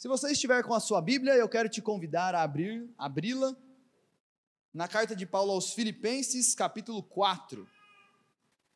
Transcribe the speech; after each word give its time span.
Se 0.00 0.08
você 0.08 0.32
estiver 0.32 0.64
com 0.64 0.72
a 0.72 0.80
sua 0.80 1.02
Bíblia, 1.02 1.34
eu 1.34 1.46
quero 1.46 1.68
te 1.68 1.82
convidar 1.82 2.34
a 2.34 2.40
abrir, 2.40 2.88
abri-la 2.96 3.54
na 4.72 4.88
carta 4.88 5.14
de 5.14 5.26
Paulo 5.26 5.52
aos 5.52 5.74
Filipenses, 5.74 6.54
capítulo 6.54 7.02
4. 7.02 7.68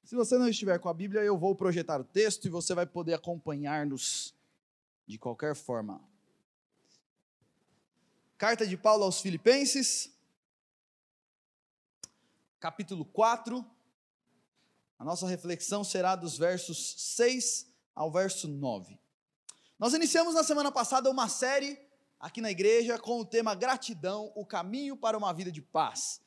Se 0.03 0.15
você 0.15 0.37
não 0.37 0.47
estiver 0.47 0.79
com 0.79 0.91
a 0.91 0.93
Bíblia, 0.93 1.23
eu 1.23 1.39
vou 1.39 1.55
projetar 1.55 1.99
o 1.99 2.05
texto 2.05 2.45
e 2.45 2.51
você 2.51 2.75
vai 2.75 2.85
poder 2.85 3.15
acompanhar-nos 3.15 4.35
de 5.07 5.17
qualquer 5.17 5.55
forma. 5.55 5.99
Carta 8.37 8.67
de 8.67 8.77
Paulo 8.77 9.05
aos 9.05 9.23
Filipenses, 9.23 10.15
capítulo 12.61 13.03
4. 13.03 13.65
A 14.99 15.05
nossa 15.07 15.27
reflexão 15.27 15.85
será 15.85 16.17
dos 16.17 16.37
versos 16.37 16.97
6 17.17 17.67
ao 17.95 18.13
verso 18.13 18.47
9. 18.47 19.03
Nós 19.85 19.93
iniciamos 19.93 20.33
na 20.33 20.43
semana 20.43 20.73
passada 20.73 21.11
uma 21.11 21.29
série 21.29 21.79
aqui 22.19 22.41
na 22.41 22.51
igreja 22.51 22.99
com 22.99 23.21
o 23.21 23.25
tema 23.27 23.55
Gratidão, 23.55 24.33
o 24.35 24.43
caminho 24.43 24.97
para 24.97 25.19
uma 25.19 25.31
vida 25.31 25.53
de 25.53 25.61
paz. 25.61 26.23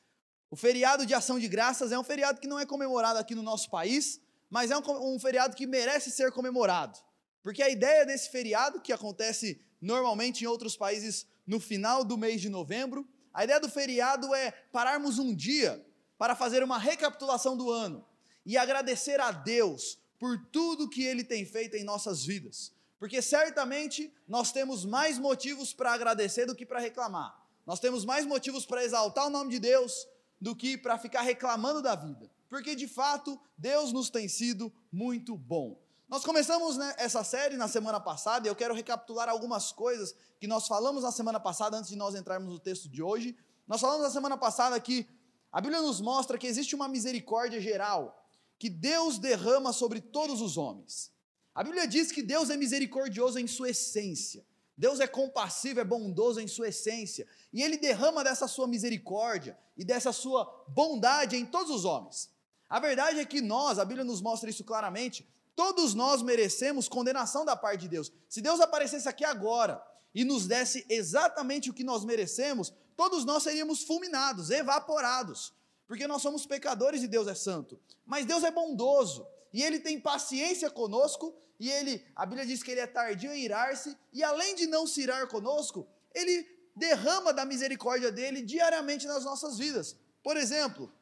O 0.48 0.54
feriado 0.54 1.04
de 1.04 1.12
ação 1.12 1.40
de 1.40 1.48
graças 1.48 1.90
é 1.90 1.98
um 1.98 2.04
feriado 2.04 2.38
que 2.38 2.46
não 2.46 2.60
é 2.60 2.64
comemorado 2.64 3.18
aqui 3.18 3.34
no 3.34 3.42
nosso 3.42 3.68
país, 3.68 4.20
mas 4.48 4.70
é 4.70 4.78
um, 4.78 5.12
um 5.12 5.18
feriado 5.18 5.56
que 5.56 5.66
merece 5.66 6.12
ser 6.12 6.30
comemorado. 6.30 7.00
Porque 7.42 7.60
a 7.60 7.68
ideia 7.68 8.06
desse 8.06 8.30
feriado, 8.30 8.80
que 8.80 8.92
acontece 8.92 9.60
normalmente 9.80 10.44
em 10.44 10.46
outros 10.46 10.76
países 10.76 11.26
no 11.44 11.58
final 11.58 12.04
do 12.04 12.16
mês 12.16 12.40
de 12.40 12.48
novembro, 12.48 13.08
a 13.34 13.42
ideia 13.42 13.58
do 13.58 13.68
feriado 13.68 14.32
é 14.36 14.52
pararmos 14.70 15.18
um 15.18 15.34
dia 15.34 15.84
para 16.16 16.36
fazer 16.36 16.62
uma 16.62 16.78
recapitulação 16.78 17.56
do 17.56 17.72
ano 17.72 18.06
e 18.46 18.56
agradecer 18.56 19.18
a 19.18 19.32
Deus 19.32 19.98
por 20.16 20.38
tudo 20.52 20.88
que 20.88 21.02
Ele 21.02 21.24
tem 21.24 21.44
feito 21.44 21.74
em 21.74 21.82
nossas 21.82 22.24
vidas. 22.24 22.77
Porque 22.98 23.22
certamente 23.22 24.12
nós 24.26 24.50
temos 24.50 24.84
mais 24.84 25.18
motivos 25.18 25.72
para 25.72 25.92
agradecer 25.92 26.46
do 26.46 26.54
que 26.54 26.66
para 26.66 26.80
reclamar. 26.80 27.46
Nós 27.64 27.78
temos 27.78 28.04
mais 28.04 28.26
motivos 28.26 28.66
para 28.66 28.84
exaltar 28.84 29.26
o 29.26 29.30
nome 29.30 29.50
de 29.50 29.58
Deus 29.58 30.06
do 30.40 30.54
que 30.54 30.76
para 30.76 30.98
ficar 30.98 31.22
reclamando 31.22 31.82
da 31.82 31.94
vida. 31.94 32.30
Porque 32.48 32.74
de 32.74 32.88
fato, 32.88 33.38
Deus 33.56 33.92
nos 33.92 34.10
tem 34.10 34.28
sido 34.28 34.72
muito 34.90 35.36
bom. 35.36 35.78
Nós 36.08 36.24
começamos 36.24 36.76
né, 36.78 36.94
essa 36.96 37.22
série 37.22 37.56
na 37.56 37.68
semana 37.68 38.00
passada 38.00 38.46
e 38.46 38.50
eu 38.50 38.56
quero 38.56 38.74
recapitular 38.74 39.28
algumas 39.28 39.70
coisas 39.70 40.14
que 40.40 40.46
nós 40.46 40.66
falamos 40.66 41.02
na 41.02 41.12
semana 41.12 41.38
passada 41.38 41.76
antes 41.76 41.90
de 41.90 41.96
nós 41.96 42.14
entrarmos 42.14 42.48
no 42.48 42.58
texto 42.58 42.88
de 42.88 43.02
hoje. 43.02 43.36
Nós 43.66 43.80
falamos 43.80 44.02
na 44.02 44.10
semana 44.10 44.38
passada 44.38 44.80
que 44.80 45.06
a 45.52 45.60
Bíblia 45.60 45.82
nos 45.82 46.00
mostra 46.00 46.38
que 46.38 46.46
existe 46.46 46.74
uma 46.74 46.88
misericórdia 46.88 47.60
geral 47.60 48.24
que 48.58 48.70
Deus 48.70 49.18
derrama 49.18 49.72
sobre 49.72 50.00
todos 50.00 50.40
os 50.40 50.56
homens. 50.56 51.12
A 51.58 51.64
Bíblia 51.64 51.88
diz 51.88 52.12
que 52.12 52.22
Deus 52.22 52.50
é 52.50 52.56
misericordioso 52.56 53.36
em 53.36 53.48
sua 53.48 53.70
essência. 53.70 54.46
Deus 54.76 55.00
é 55.00 55.08
compassivo, 55.08 55.80
é 55.80 55.84
bondoso 55.84 56.38
em 56.38 56.46
sua 56.46 56.68
essência, 56.68 57.26
e 57.52 57.64
ele 57.64 57.76
derrama 57.76 58.22
dessa 58.22 58.46
sua 58.46 58.68
misericórdia 58.68 59.58
e 59.76 59.84
dessa 59.84 60.12
sua 60.12 60.44
bondade 60.68 61.34
em 61.34 61.44
todos 61.44 61.72
os 61.72 61.84
homens. 61.84 62.30
A 62.70 62.78
verdade 62.78 63.18
é 63.18 63.24
que 63.24 63.40
nós, 63.40 63.80
a 63.80 63.84
Bíblia 63.84 64.04
nos 64.04 64.20
mostra 64.20 64.48
isso 64.48 64.62
claramente, 64.62 65.28
todos 65.56 65.94
nós 65.94 66.22
merecemos 66.22 66.88
condenação 66.88 67.44
da 67.44 67.56
parte 67.56 67.80
de 67.80 67.88
Deus. 67.88 68.12
Se 68.28 68.40
Deus 68.40 68.60
aparecesse 68.60 69.08
aqui 69.08 69.24
agora 69.24 69.82
e 70.14 70.24
nos 70.24 70.46
desse 70.46 70.86
exatamente 70.88 71.70
o 71.70 71.74
que 71.74 71.82
nós 71.82 72.04
merecemos, 72.04 72.72
todos 72.96 73.24
nós 73.24 73.42
seríamos 73.42 73.82
fulminados, 73.82 74.50
evaporados, 74.50 75.52
porque 75.88 76.06
nós 76.06 76.22
somos 76.22 76.46
pecadores 76.46 77.02
e 77.02 77.08
Deus 77.08 77.26
é 77.26 77.34
santo. 77.34 77.80
Mas 78.06 78.24
Deus 78.26 78.44
é 78.44 78.50
bondoso, 78.52 79.26
e 79.52 79.62
ele 79.62 79.80
tem 79.80 80.00
paciência 80.00 80.70
conosco, 80.70 81.36
e 81.58 81.70
ele, 81.70 82.04
a 82.14 82.24
Bíblia 82.24 82.46
diz 82.46 82.62
que 82.62 82.70
ele 82.70 82.80
é 82.80 82.86
tardio 82.86 83.32
em 83.32 83.42
irar-se, 83.42 83.96
e 84.12 84.22
além 84.22 84.54
de 84.54 84.66
não 84.66 84.86
se 84.86 85.02
irar 85.02 85.26
conosco, 85.28 85.88
ele 86.14 86.46
derrama 86.76 87.32
da 87.32 87.44
misericórdia 87.44 88.12
dele 88.12 88.42
diariamente 88.42 89.06
nas 89.06 89.24
nossas 89.24 89.58
vidas. 89.58 89.96
Por 90.22 90.36
exemplo, 90.36 90.92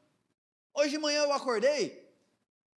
hoje 0.74 0.90
de 0.90 0.98
manhã 0.98 1.22
eu 1.24 1.32
acordei 1.32 2.06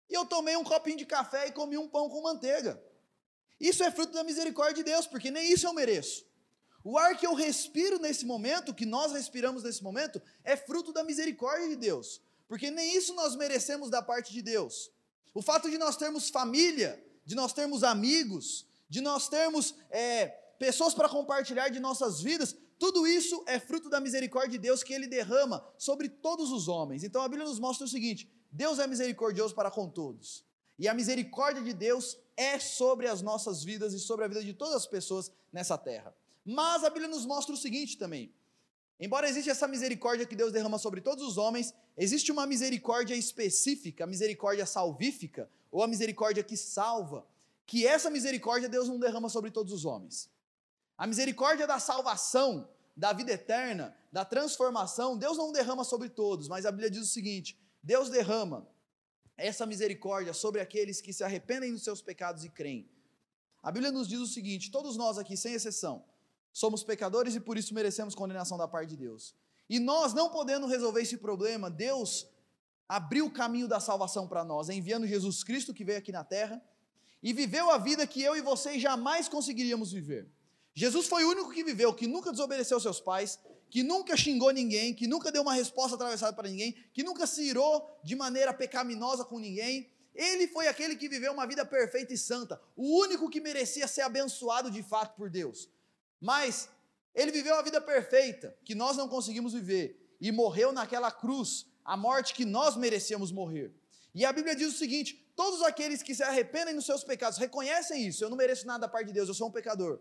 e 0.10 0.14
eu 0.14 0.26
tomei 0.26 0.56
um 0.56 0.64
copinho 0.64 0.98
de 0.98 1.06
café 1.06 1.48
e 1.48 1.52
comi 1.52 1.78
um 1.78 1.88
pão 1.88 2.10
com 2.10 2.22
manteiga. 2.22 2.82
Isso 3.60 3.84
é 3.84 3.92
fruto 3.92 4.14
da 4.14 4.24
misericórdia 4.24 4.76
de 4.76 4.84
Deus, 4.84 5.06
porque 5.06 5.30
nem 5.30 5.52
isso 5.52 5.68
eu 5.68 5.74
mereço. 5.74 6.26
O 6.84 6.98
ar 6.98 7.18
que 7.18 7.28
eu 7.28 7.34
respiro 7.34 8.00
nesse 8.00 8.26
momento, 8.26 8.74
que 8.74 8.86
nós 8.86 9.12
respiramos 9.12 9.64
nesse 9.64 9.84
momento, 9.84 10.22
é 10.44 10.56
fruto 10.56 10.94
da 10.94 11.04
misericórdia 11.04 11.68
de 11.68 11.76
Deus, 11.76 12.22
porque 12.48 12.72
nem 12.72 12.96
isso 12.96 13.14
nós 13.14 13.36
merecemos 13.36 13.90
da 13.90 14.02
parte 14.02 14.32
de 14.32 14.42
Deus. 14.42 14.92
O 15.34 15.42
fato 15.42 15.70
de 15.70 15.78
nós 15.78 15.96
termos 15.96 16.30
família, 16.30 17.04
de 17.26 17.36
nós 17.36 17.54
termos 17.54 17.84
amigos, 17.84 18.66
de 18.90 19.02
nós 19.02 19.28
termos 19.28 19.76
é, 19.90 20.28
pessoas 20.58 20.94
para 20.94 21.10
compartilhar 21.10 21.70
de 21.70 21.80
nossas 21.80 22.22
vidas, 22.22 22.56
tudo 22.80 23.08
isso 23.08 23.44
é 23.48 23.60
fruto 23.60 23.90
da 23.90 24.00
misericórdia 24.00 24.52
de 24.52 24.58
Deus 24.60 24.84
que 24.84 24.94
Ele 24.94 25.08
derrama 25.08 25.66
sobre 25.78 26.10
todos 26.10 26.52
os 26.52 26.68
homens. 26.68 27.04
Então 27.04 27.22
a 27.22 27.28
Bíblia 27.28 27.48
nos 27.48 27.60
mostra 27.60 27.86
o 27.86 27.90
seguinte: 27.90 28.32
Deus 28.52 28.80
é 28.80 28.88
misericordioso 28.88 29.56
para 29.56 29.72
com 29.72 29.90
todos. 29.90 30.46
E 30.78 30.88
a 30.88 30.94
misericórdia 30.94 31.64
de 31.64 31.74
Deus 31.74 32.18
é 32.36 32.60
sobre 32.60 33.08
as 33.08 33.22
nossas 33.22 33.64
vidas 33.64 33.94
e 33.94 34.00
sobre 34.00 34.26
a 34.26 34.28
vida 34.28 34.44
de 34.44 34.54
todas 34.54 34.76
as 34.76 34.86
pessoas 34.86 35.32
nessa 35.52 35.78
terra. 35.78 36.16
Mas 36.46 36.84
a 36.84 36.90
Bíblia 36.90 37.08
nos 37.08 37.26
mostra 37.26 37.54
o 37.54 37.58
seguinte 37.58 37.98
também: 37.98 38.32
embora 39.00 39.30
exista 39.30 39.52
essa 39.52 39.68
misericórdia 39.68 40.26
que 40.26 40.36
Deus 40.36 40.52
derrama 40.52 40.78
sobre 40.78 41.02
todos 41.02 41.24
os 41.24 41.38
homens, 41.38 41.74
existe 41.96 42.32
uma 42.32 42.46
misericórdia 42.46 43.16
específica, 43.16 44.04
a 44.04 44.08
misericórdia 44.08 44.66
salvífica, 44.66 45.50
ou 45.72 45.84
a 45.84 45.88
misericórdia 45.88 46.44
que 46.44 46.58
salva, 46.58 47.26
que 47.66 47.86
essa 47.86 48.10
misericórdia 48.10 48.70
Deus 48.70 48.88
não 48.88 49.00
derrama 49.00 49.30
sobre 49.30 49.52
todos 49.52 49.74
os 49.74 49.86
homens. 49.86 50.30
A 50.98 51.06
misericórdia 51.06 51.68
da 51.68 51.80
salvação, 51.80 52.68
da 52.96 53.14
vida 53.14 53.32
eterna, 53.32 53.96
da 54.12 54.26
transformação, 54.26 55.18
Deus 55.18 55.38
não 55.38 55.52
derrama 55.52 55.84
sobre 55.84 56.10
todos, 56.10 56.48
mas 56.48 56.66
a 56.66 56.72
Bíblia 56.72 56.90
diz 56.90 57.04
o 57.04 57.14
seguinte: 57.14 57.60
Deus 57.84 58.10
derrama 58.10 58.68
essa 59.38 59.66
misericórdia 59.66 60.34
sobre 60.34 60.60
aqueles 60.60 61.00
que 61.00 61.14
se 61.14 61.24
arrependem 61.24 61.72
dos 61.72 61.84
seus 61.84 62.02
pecados 62.02 62.44
e 62.44 62.50
creem. 62.50 62.90
A 63.62 63.72
Bíblia 63.72 63.92
nos 63.92 64.08
diz 64.08 64.20
o 64.20 64.26
seguinte: 64.26 64.72
todos 64.72 64.98
nós 64.98 65.18
aqui, 65.18 65.38
sem 65.38 65.54
exceção, 65.54 66.04
somos 66.58 66.84
pecadores 66.84 67.36
e 67.36 67.40
por 67.40 67.56
isso 67.56 67.72
merecemos 67.72 68.16
condenação 68.16 68.58
da 68.58 68.68
parte 68.68 68.90
de 68.90 68.98
Deus. 68.98 69.36
E 69.70 69.80
nós, 69.80 70.12
não 70.12 70.32
podendo 70.32 70.66
resolver 70.66 71.04
esse 71.04 71.16
problema, 71.18 71.70
Deus 71.70 72.26
abriu 72.90 73.28
o 73.28 73.32
caminho 73.32 73.68
da 73.68 73.80
salvação 73.80 74.28
para 74.28 74.44
nós, 74.44 74.68
enviando 74.68 75.06
Jesus 75.06 75.44
Cristo 75.44 75.72
que 75.72 75.84
veio 75.84 76.00
aqui 76.00 76.12
na 76.12 76.24
terra 76.24 76.60
e 77.22 77.32
viveu 77.32 77.70
a 77.70 77.78
vida 77.78 78.08
que 78.08 78.24
eu 78.24 78.36
e 78.36 78.42
vocês 78.42 78.82
jamais 78.82 79.30
conseguiríamos 79.30 79.92
viver. 79.92 80.28
Jesus 80.74 81.06
foi 81.06 81.24
o 81.26 81.30
único 81.30 81.52
que 81.52 81.64
viveu, 81.64 81.94
que 81.94 82.08
nunca 82.08 82.32
desobedeceu 82.32 82.80
seus 82.80 83.00
pais, 83.00 83.38
que 83.70 83.84
nunca 83.84 84.18
xingou 84.18 84.50
ninguém, 84.50 84.96
que 84.96 85.06
nunca 85.06 85.32
deu 85.32 85.44
uma 85.44 85.54
resposta 85.54 85.94
atravessada 85.94 86.36
para 86.36 86.50
ninguém, 86.50 86.76
que 86.92 87.04
nunca 87.04 87.28
se 87.28 87.44
irou 87.44 87.88
de 88.04 88.16
maneira 88.16 88.52
pecaminosa 88.52 89.24
com 89.24 89.38
ninguém. 89.38 89.92
Ele 90.16 90.48
foi 90.48 90.68
aquele 90.68 90.96
que 90.96 91.08
viveu 91.08 91.34
uma 91.34 91.46
vida 91.46 91.64
perfeita 91.64 92.16
e 92.16 92.18
santa, 92.18 92.60
o 92.76 93.00
único 93.00 93.30
que 93.30 93.40
merecia 93.40 93.88
ser 93.88 94.02
abençoado 94.02 94.72
de 94.72 94.82
fato 94.82 95.16
por 95.16 95.30
Deus. 95.30 95.70
Mas 96.20 96.70
ele 97.14 97.32
viveu 97.32 97.56
a 97.56 97.62
vida 97.62 97.82
perfeita, 97.82 98.56
que 98.64 98.76
nós 98.76 98.96
não 98.96 99.08
conseguimos 99.08 99.54
viver, 99.54 100.16
e 100.20 100.32
morreu 100.32 100.72
naquela 100.72 101.12
cruz, 101.12 101.66
a 101.84 101.96
morte 101.96 102.34
que 102.34 102.46
nós 102.46 102.76
merecíamos 102.76 103.32
morrer. 103.32 103.74
E 104.14 104.26
a 104.26 104.34
Bíblia 104.34 104.56
diz 104.56 104.74
o 104.74 104.78
seguinte: 104.78 105.32
todos 105.36 105.62
aqueles 105.62 106.02
que 106.02 106.14
se 106.14 106.24
arrependem 106.24 106.76
dos 106.76 106.86
seus 106.86 107.04
pecados, 107.04 107.38
reconhecem 107.38 108.08
isso, 108.08 108.24
eu 108.24 108.30
não 108.30 108.38
mereço 108.38 108.66
nada 108.66 108.82
da 108.82 108.88
parte 108.88 109.08
de 109.08 109.14
Deus, 109.14 109.28
eu 109.28 109.34
sou 109.34 109.48
um 109.48 109.52
pecador. 109.52 110.00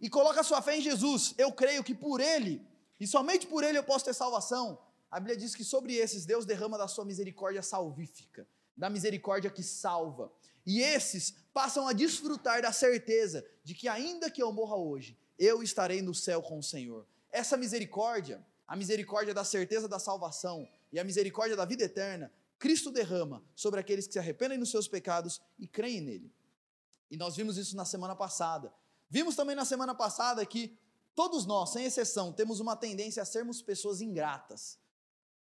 E 0.00 0.10
coloca 0.10 0.42
sua 0.42 0.60
fé 0.60 0.76
em 0.76 0.80
Jesus, 0.80 1.34
eu 1.38 1.52
creio 1.52 1.84
que 1.84 1.94
por 1.94 2.20
Ele, 2.20 2.66
e 2.98 3.06
somente 3.06 3.46
por 3.46 3.62
Ele 3.62 3.78
eu 3.78 3.84
posso 3.84 4.04
ter 4.04 4.14
salvação. 4.14 4.78
A 5.10 5.20
Bíblia 5.20 5.36
diz 5.36 5.54
que 5.54 5.62
sobre 5.62 5.94
esses 5.94 6.26
Deus 6.26 6.44
derrama 6.44 6.76
da 6.76 6.88
sua 6.88 7.04
misericórdia 7.04 7.62
salvífica, 7.62 8.46
da 8.76 8.90
misericórdia 8.90 9.50
que 9.50 9.62
salva. 9.62 10.32
E 10.66 10.80
esses 10.80 11.34
passam 11.52 11.86
a 11.86 11.92
desfrutar 11.92 12.60
da 12.60 12.72
certeza 12.72 13.46
de 13.62 13.74
que, 13.74 13.86
ainda 13.86 14.30
que 14.30 14.42
eu 14.42 14.52
morra 14.52 14.76
hoje, 14.76 15.16
eu 15.38 15.62
estarei 15.62 16.02
no 16.02 16.14
céu 16.14 16.42
com 16.42 16.58
o 16.58 16.62
Senhor. 16.62 17.06
Essa 17.30 17.56
misericórdia, 17.56 18.44
a 18.66 18.76
misericórdia 18.76 19.34
da 19.34 19.44
certeza 19.44 19.88
da 19.88 19.98
salvação, 19.98 20.68
e 20.92 20.98
a 20.98 21.04
misericórdia 21.04 21.56
da 21.56 21.64
vida 21.64 21.82
eterna, 21.82 22.32
Cristo 22.58 22.90
derrama 22.90 23.44
sobre 23.54 23.80
aqueles 23.80 24.06
que 24.06 24.12
se 24.12 24.18
arrependem 24.18 24.58
dos 24.58 24.70
seus 24.70 24.86
pecados 24.86 25.40
e 25.58 25.66
creem 25.66 26.00
nele. 26.00 26.32
E 27.10 27.16
nós 27.16 27.36
vimos 27.36 27.56
isso 27.56 27.76
na 27.76 27.84
semana 27.84 28.14
passada. 28.14 28.72
Vimos 29.10 29.36
também 29.36 29.56
na 29.56 29.64
semana 29.64 29.94
passada 29.94 30.44
que 30.46 30.78
todos 31.14 31.46
nós, 31.46 31.70
sem 31.70 31.84
exceção, 31.84 32.32
temos 32.32 32.60
uma 32.60 32.76
tendência 32.76 33.22
a 33.22 33.26
sermos 33.26 33.60
pessoas 33.62 34.00
ingratas. 34.00 34.78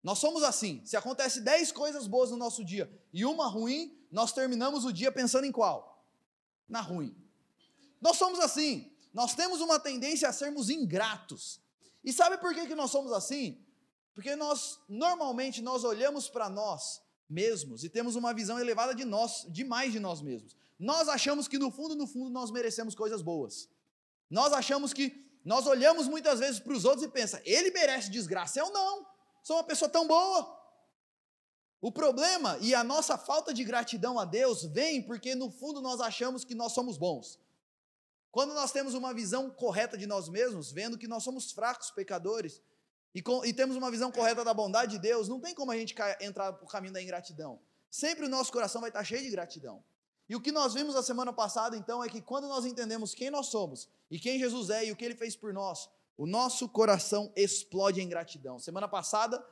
Nós 0.02 0.18
somos 0.18 0.42
assim. 0.42 0.84
Se 0.84 0.96
acontece 0.96 1.40
10 1.40 1.72
coisas 1.72 2.06
boas 2.06 2.30
no 2.30 2.36
nosso 2.36 2.64
dia 2.64 2.90
e 3.12 3.24
uma 3.24 3.46
ruim, 3.46 3.96
nós 4.10 4.32
terminamos 4.32 4.84
o 4.84 4.92
dia 4.92 5.12
pensando 5.12 5.44
em 5.44 5.52
qual? 5.52 6.06
Na 6.68 6.80
ruim. 6.80 7.16
Nós 8.00 8.16
somos 8.16 8.40
assim. 8.40 8.91
Nós 9.12 9.34
temos 9.34 9.60
uma 9.60 9.78
tendência 9.78 10.28
a 10.28 10.32
sermos 10.32 10.70
ingratos. 10.70 11.60
E 12.02 12.12
sabe 12.12 12.38
por 12.38 12.54
que, 12.54 12.66
que 12.66 12.74
nós 12.74 12.90
somos 12.90 13.12
assim? 13.12 13.64
Porque 14.14 14.34
nós, 14.36 14.78
normalmente, 14.88 15.62
nós 15.62 15.84
olhamos 15.84 16.28
para 16.28 16.48
nós 16.48 17.02
mesmos 17.28 17.82
e 17.84 17.88
temos 17.88 18.14
uma 18.16 18.34
visão 18.34 18.58
elevada 18.58 18.94
de 18.94 19.04
nós, 19.04 19.46
demais 19.48 19.92
de 19.92 20.00
nós 20.00 20.20
mesmos. 20.20 20.56
Nós 20.78 21.08
achamos 21.08 21.46
que 21.46 21.58
no 21.58 21.70
fundo, 21.70 21.94
no 21.94 22.06
fundo, 22.06 22.30
nós 22.30 22.50
merecemos 22.50 22.94
coisas 22.94 23.22
boas. 23.22 23.68
Nós 24.28 24.52
achamos 24.52 24.92
que 24.92 25.30
nós 25.44 25.66
olhamos 25.66 26.06
muitas 26.08 26.40
vezes 26.40 26.60
para 26.60 26.72
os 26.72 26.84
outros 26.84 27.04
e 27.04 27.08
pensa, 27.08 27.40
ele 27.44 27.70
merece 27.70 28.10
desgraça, 28.10 28.58
eu 28.58 28.70
não. 28.70 29.06
Sou 29.42 29.56
uma 29.56 29.64
pessoa 29.64 29.88
tão 29.88 30.06
boa. 30.06 30.60
O 31.80 31.90
problema 31.90 32.58
e 32.60 32.74
a 32.74 32.84
nossa 32.84 33.18
falta 33.18 33.52
de 33.52 33.64
gratidão 33.64 34.18
a 34.18 34.24
Deus 34.24 34.64
vem 34.64 35.02
porque 35.02 35.34
no 35.34 35.50
fundo 35.50 35.80
nós 35.80 36.00
achamos 36.00 36.44
que 36.44 36.54
nós 36.54 36.72
somos 36.72 36.96
bons. 36.96 37.40
Quando 38.32 38.54
nós 38.54 38.72
temos 38.72 38.94
uma 38.94 39.12
visão 39.12 39.50
correta 39.50 39.96
de 39.96 40.06
nós 40.06 40.28
mesmos, 40.28 40.72
vendo 40.72 40.98
que 40.98 41.06
nós 41.06 41.22
somos 41.22 41.52
fracos 41.52 41.90
pecadores, 41.90 42.60
e, 43.14 43.20
com, 43.20 43.44
e 43.44 43.52
temos 43.52 43.76
uma 43.76 43.90
visão 43.90 44.10
correta 44.10 44.42
da 44.42 44.54
bondade 44.54 44.92
de 44.92 44.98
Deus, 44.98 45.28
não 45.28 45.38
tem 45.38 45.54
como 45.54 45.70
a 45.70 45.76
gente 45.76 45.94
entrar 46.20 46.54
para 46.54 46.64
o 46.64 46.68
caminho 46.68 46.94
da 46.94 47.02
ingratidão. 47.02 47.60
Sempre 47.90 48.24
o 48.24 48.28
nosso 48.28 48.50
coração 48.50 48.80
vai 48.80 48.88
estar 48.88 49.04
cheio 49.04 49.22
de 49.22 49.30
gratidão. 49.30 49.84
E 50.28 50.34
o 50.34 50.40
que 50.40 50.50
nós 50.50 50.72
vimos 50.72 50.96
a 50.96 51.02
semana 51.02 51.30
passada, 51.30 51.76
então, 51.76 52.02
é 52.02 52.08
que 52.08 52.22
quando 52.22 52.48
nós 52.48 52.64
entendemos 52.64 53.14
quem 53.14 53.30
nós 53.30 53.48
somos 53.48 53.86
e 54.10 54.18
quem 54.18 54.38
Jesus 54.38 54.70
é 54.70 54.86
e 54.86 54.92
o 54.92 54.96
que 54.96 55.04
ele 55.04 55.14
fez 55.14 55.36
por 55.36 55.52
nós, 55.52 55.90
o 56.16 56.26
nosso 56.26 56.66
coração 56.70 57.30
explode 57.36 58.00
em 58.00 58.08
gratidão. 58.08 58.58
Semana 58.58 58.88
passada, 58.88 59.44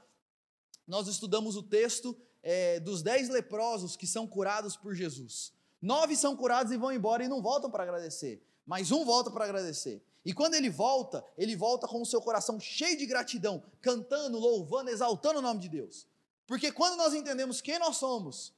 nós 0.86 1.06
estudamos 1.06 1.54
o 1.54 1.62
texto 1.62 2.16
é, 2.42 2.80
dos 2.80 3.02
dez 3.02 3.28
leprosos 3.28 3.94
que 3.94 4.06
são 4.06 4.26
curados 4.26 4.74
por 4.74 4.94
Jesus. 4.94 5.52
Nove 5.82 6.16
são 6.16 6.34
curados 6.34 6.72
e 6.72 6.78
vão 6.78 6.92
embora 6.92 7.24
e 7.24 7.28
não 7.28 7.42
voltam 7.42 7.70
para 7.70 7.82
agradecer, 7.82 8.42
mas 8.66 8.90
um 8.90 9.04
volta 9.04 9.30
para 9.30 9.44
agradecer. 9.44 10.02
E 10.24 10.32
quando 10.34 10.54
ele 10.54 10.68
volta, 10.68 11.24
ele 11.36 11.56
volta 11.56 11.88
com 11.88 12.00
o 12.02 12.06
seu 12.06 12.20
coração 12.20 12.60
cheio 12.60 12.96
de 12.96 13.06
gratidão, 13.06 13.62
cantando, 13.80 14.38
louvando, 14.38 14.90
exaltando 14.90 15.38
o 15.38 15.42
nome 15.42 15.60
de 15.60 15.68
Deus. 15.68 16.06
Porque 16.46 16.70
quando 16.70 16.96
nós 16.96 17.14
entendemos 17.14 17.60
quem 17.60 17.78
nós 17.78 17.96
somos 17.96 18.52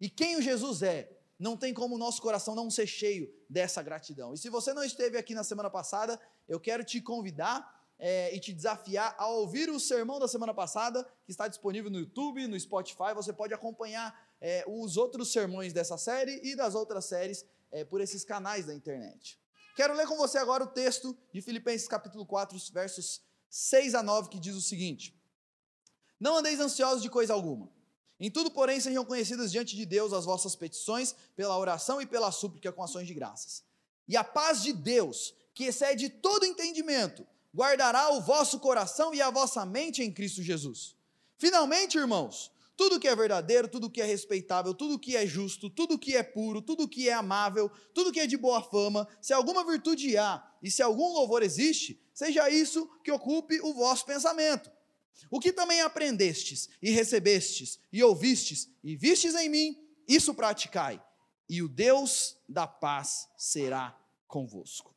e 0.00 0.10
quem 0.10 0.36
o 0.36 0.42
Jesus 0.42 0.82
é, 0.82 1.10
não 1.38 1.56
tem 1.56 1.72
como 1.72 1.94
o 1.94 1.98
nosso 1.98 2.20
coração 2.20 2.54
não 2.54 2.70
ser 2.70 2.86
cheio 2.86 3.32
dessa 3.48 3.82
gratidão. 3.82 4.34
E 4.34 4.38
se 4.38 4.48
você 4.48 4.72
não 4.74 4.84
esteve 4.84 5.16
aqui 5.16 5.34
na 5.34 5.44
semana 5.44 5.70
passada, 5.70 6.20
eu 6.48 6.60
quero 6.60 6.84
te 6.84 7.00
convidar 7.00 7.74
é, 7.98 8.34
e 8.34 8.40
te 8.40 8.52
desafiar 8.52 9.14
a 9.18 9.28
ouvir 9.28 9.70
o 9.70 9.80
sermão 9.80 10.18
da 10.18 10.28
semana 10.28 10.52
passada, 10.52 11.04
que 11.24 11.30
está 11.30 11.48
disponível 11.48 11.90
no 11.90 11.98
YouTube, 12.00 12.46
no 12.46 12.58
Spotify. 12.58 13.14
Você 13.14 13.32
pode 13.32 13.54
acompanhar 13.54 14.14
é, 14.40 14.64
os 14.66 14.96
outros 14.96 15.32
sermões 15.32 15.72
dessa 15.72 15.96
série 15.96 16.40
e 16.42 16.54
das 16.54 16.74
outras 16.74 17.06
séries 17.06 17.44
é, 17.74 17.84
por 17.84 18.00
esses 18.00 18.24
canais 18.24 18.64
da 18.64 18.72
internet. 18.72 19.36
Quero 19.74 19.94
ler 19.94 20.06
com 20.06 20.16
você 20.16 20.38
agora 20.38 20.62
o 20.62 20.68
texto 20.68 21.16
de 21.32 21.42
Filipenses 21.42 21.88
capítulo 21.88 22.24
4, 22.24 22.56
versos 22.72 23.20
6 23.50 23.96
a 23.96 24.02
9, 24.02 24.28
que 24.28 24.38
diz 24.38 24.54
o 24.54 24.62
seguinte: 24.62 25.12
Não 26.20 26.36
andeis 26.36 26.60
ansiosos 26.60 27.02
de 27.02 27.10
coisa 27.10 27.34
alguma. 27.34 27.68
Em 28.20 28.30
tudo, 28.30 28.48
porém, 28.52 28.78
sejam 28.78 29.04
conhecidas 29.04 29.50
diante 29.50 29.74
de 29.74 29.84
Deus 29.84 30.12
as 30.12 30.24
vossas 30.24 30.54
petições, 30.54 31.16
pela 31.34 31.58
oração 31.58 32.00
e 32.00 32.06
pela 32.06 32.30
súplica 32.30 32.72
com 32.72 32.82
ações 32.82 33.08
de 33.08 33.14
graças. 33.14 33.64
E 34.06 34.16
a 34.16 34.22
paz 34.22 34.62
de 34.62 34.72
Deus, 34.72 35.34
que 35.52 35.64
excede 35.64 36.08
todo 36.08 36.46
entendimento, 36.46 37.26
guardará 37.52 38.10
o 38.10 38.20
vosso 38.20 38.60
coração 38.60 39.12
e 39.12 39.20
a 39.20 39.30
vossa 39.30 39.66
mente 39.66 40.00
em 40.00 40.12
Cristo 40.12 40.42
Jesus. 40.42 40.94
Finalmente, 41.36 41.98
irmãos, 41.98 42.52
tudo 42.76 42.98
que 42.98 43.06
é 43.06 43.14
verdadeiro, 43.14 43.68
tudo 43.68 43.90
que 43.90 44.00
é 44.00 44.04
respeitável, 44.04 44.74
tudo 44.74 44.98
que 44.98 45.16
é 45.16 45.26
justo, 45.26 45.70
tudo 45.70 45.98
que 45.98 46.16
é 46.16 46.22
puro, 46.22 46.60
tudo 46.60 46.88
que 46.88 47.08
é 47.08 47.12
amável, 47.12 47.70
tudo 47.92 48.12
que 48.12 48.20
é 48.20 48.26
de 48.26 48.36
boa 48.36 48.62
fama, 48.62 49.06
se 49.20 49.32
alguma 49.32 49.64
virtude 49.64 50.16
há 50.16 50.44
e 50.62 50.70
se 50.70 50.82
algum 50.82 51.12
louvor 51.12 51.42
existe, 51.42 52.00
seja 52.12 52.50
isso 52.50 52.88
que 53.02 53.12
ocupe 53.12 53.60
o 53.60 53.72
vosso 53.72 54.04
pensamento. 54.04 54.70
O 55.30 55.38
que 55.38 55.52
também 55.52 55.80
aprendestes 55.80 56.68
e 56.82 56.90
recebestes 56.90 57.78
e 57.92 58.02
ouvistes 58.02 58.68
e 58.82 58.96
vistes 58.96 59.34
em 59.34 59.48
mim, 59.48 59.88
isso 60.08 60.34
praticai, 60.34 61.02
e 61.48 61.62
o 61.62 61.68
Deus 61.68 62.36
da 62.48 62.66
paz 62.66 63.28
será 63.36 63.96
convosco. 64.26 64.94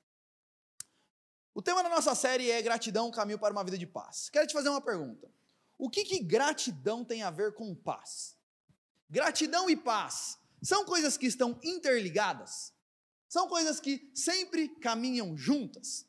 O 1.53 1.61
tema 1.61 1.81
da 1.81 1.89
nossa 1.89 2.13
série 2.13 2.51
é 2.51 2.61
gratidão, 2.61 3.09
caminho 3.11 3.39
para 3.39 3.51
uma 3.51 3.63
vida 3.63 3.77
de 3.77 3.87
paz. 3.87 4.29
Quero 4.29 4.47
te 4.47 4.53
fazer 4.53 4.69
uma 4.69 4.81
pergunta. 4.81 5.27
O 5.77 5.89
que, 5.89 6.03
que 6.03 6.19
gratidão 6.19 7.05
tem 7.05 7.23
a 7.23 7.29
ver 7.29 7.53
com 7.53 7.75
paz? 7.75 8.35
Gratidão 9.09 9.69
e 9.69 9.75
paz 9.75 10.37
são 10.61 10.83
coisas 10.85 11.17
que 11.17 11.27
estão 11.27 11.59
interligadas? 11.63 12.73
São 13.29 13.47
coisas 13.47 13.79
que 13.79 14.11
sempre 14.15 14.69
caminham 14.69 15.37
juntas? 15.37 16.05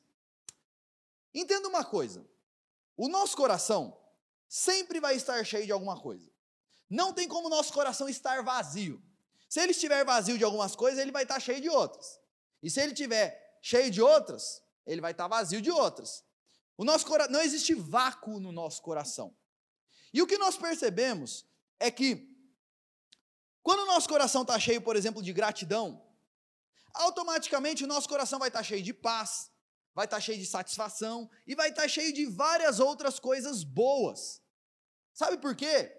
Entenda 1.35 1.69
uma 1.69 1.85
coisa: 1.85 2.27
o 2.97 3.09
nosso 3.09 3.37
coração 3.37 3.97
sempre 4.49 5.01
vai 5.01 5.17
estar 5.17 5.45
cheio 5.45 5.67
de 5.67 5.73
alguma 5.73 6.01
coisa. 6.01 6.31
Não 6.89 7.13
tem 7.13 7.29
como 7.29 7.49
o 7.49 7.51
nosso 7.51 7.73
coração 7.73 8.09
estar 8.09 8.43
vazio. 8.43 9.03
Se 9.49 9.61
ele 9.61 9.73
estiver 9.73 10.05
vazio 10.05 10.39
de 10.39 10.45
algumas 10.45 10.75
coisas, 10.75 10.99
ele 10.99 11.13
vai 11.13 11.23
estar 11.25 11.41
cheio 11.41 11.61
de 11.61 11.69
outras. 11.69 12.19
E 12.63 12.71
se 12.71 12.81
ele 12.81 12.93
estiver 12.93 13.59
cheio 13.63 13.91
de 13.91 14.01
outras, 14.01 14.63
ele 14.87 15.01
vai 15.01 15.13
estar 15.13 15.29
vazio 15.29 15.61
de 15.61 15.71
outras. 15.71 16.25
O 16.77 16.85
nosso 16.85 17.07
cora... 17.07 17.29
não 17.29 17.41
existe 17.41 17.75
vácuo 17.75 18.41
no 18.41 18.53
nosso 18.53 18.81
coração. 18.83 19.35
E 20.13 20.23
o 20.23 20.27
que 20.27 20.39
nós 20.39 20.57
percebemos 20.57 21.47
é 21.79 21.91
que, 21.91 22.29
quando 23.63 23.81
o 23.81 23.87
nosso 23.87 24.09
coração 24.09 24.43
está 24.43 24.59
cheio, 24.59 24.81
por 24.81 24.97
exemplo, 24.97 25.23
de 25.23 25.33
gratidão, 25.33 26.05
automaticamente 26.95 27.85
o 27.85 27.87
nosso 27.87 28.09
coração 28.09 28.39
vai 28.39 28.49
estar 28.49 28.61
tá 28.61 28.65
cheio 28.65 28.83
de 28.83 28.93
paz, 28.93 29.51
vai 29.95 30.07
estar 30.07 30.17
tá 30.17 30.21
cheio 30.21 30.39
de 30.39 30.47
satisfação 30.47 31.31
e 31.47 31.55
vai 31.55 31.69
estar 31.71 31.83
tá 31.83 31.89
cheio 31.89 32.13
de 32.13 32.27
várias 32.27 32.81
outras 32.81 33.19
coisas 33.19 33.63
boas. 33.63 34.41
Sabe 35.13 35.39
por 35.39 35.55
quê? 35.55 35.95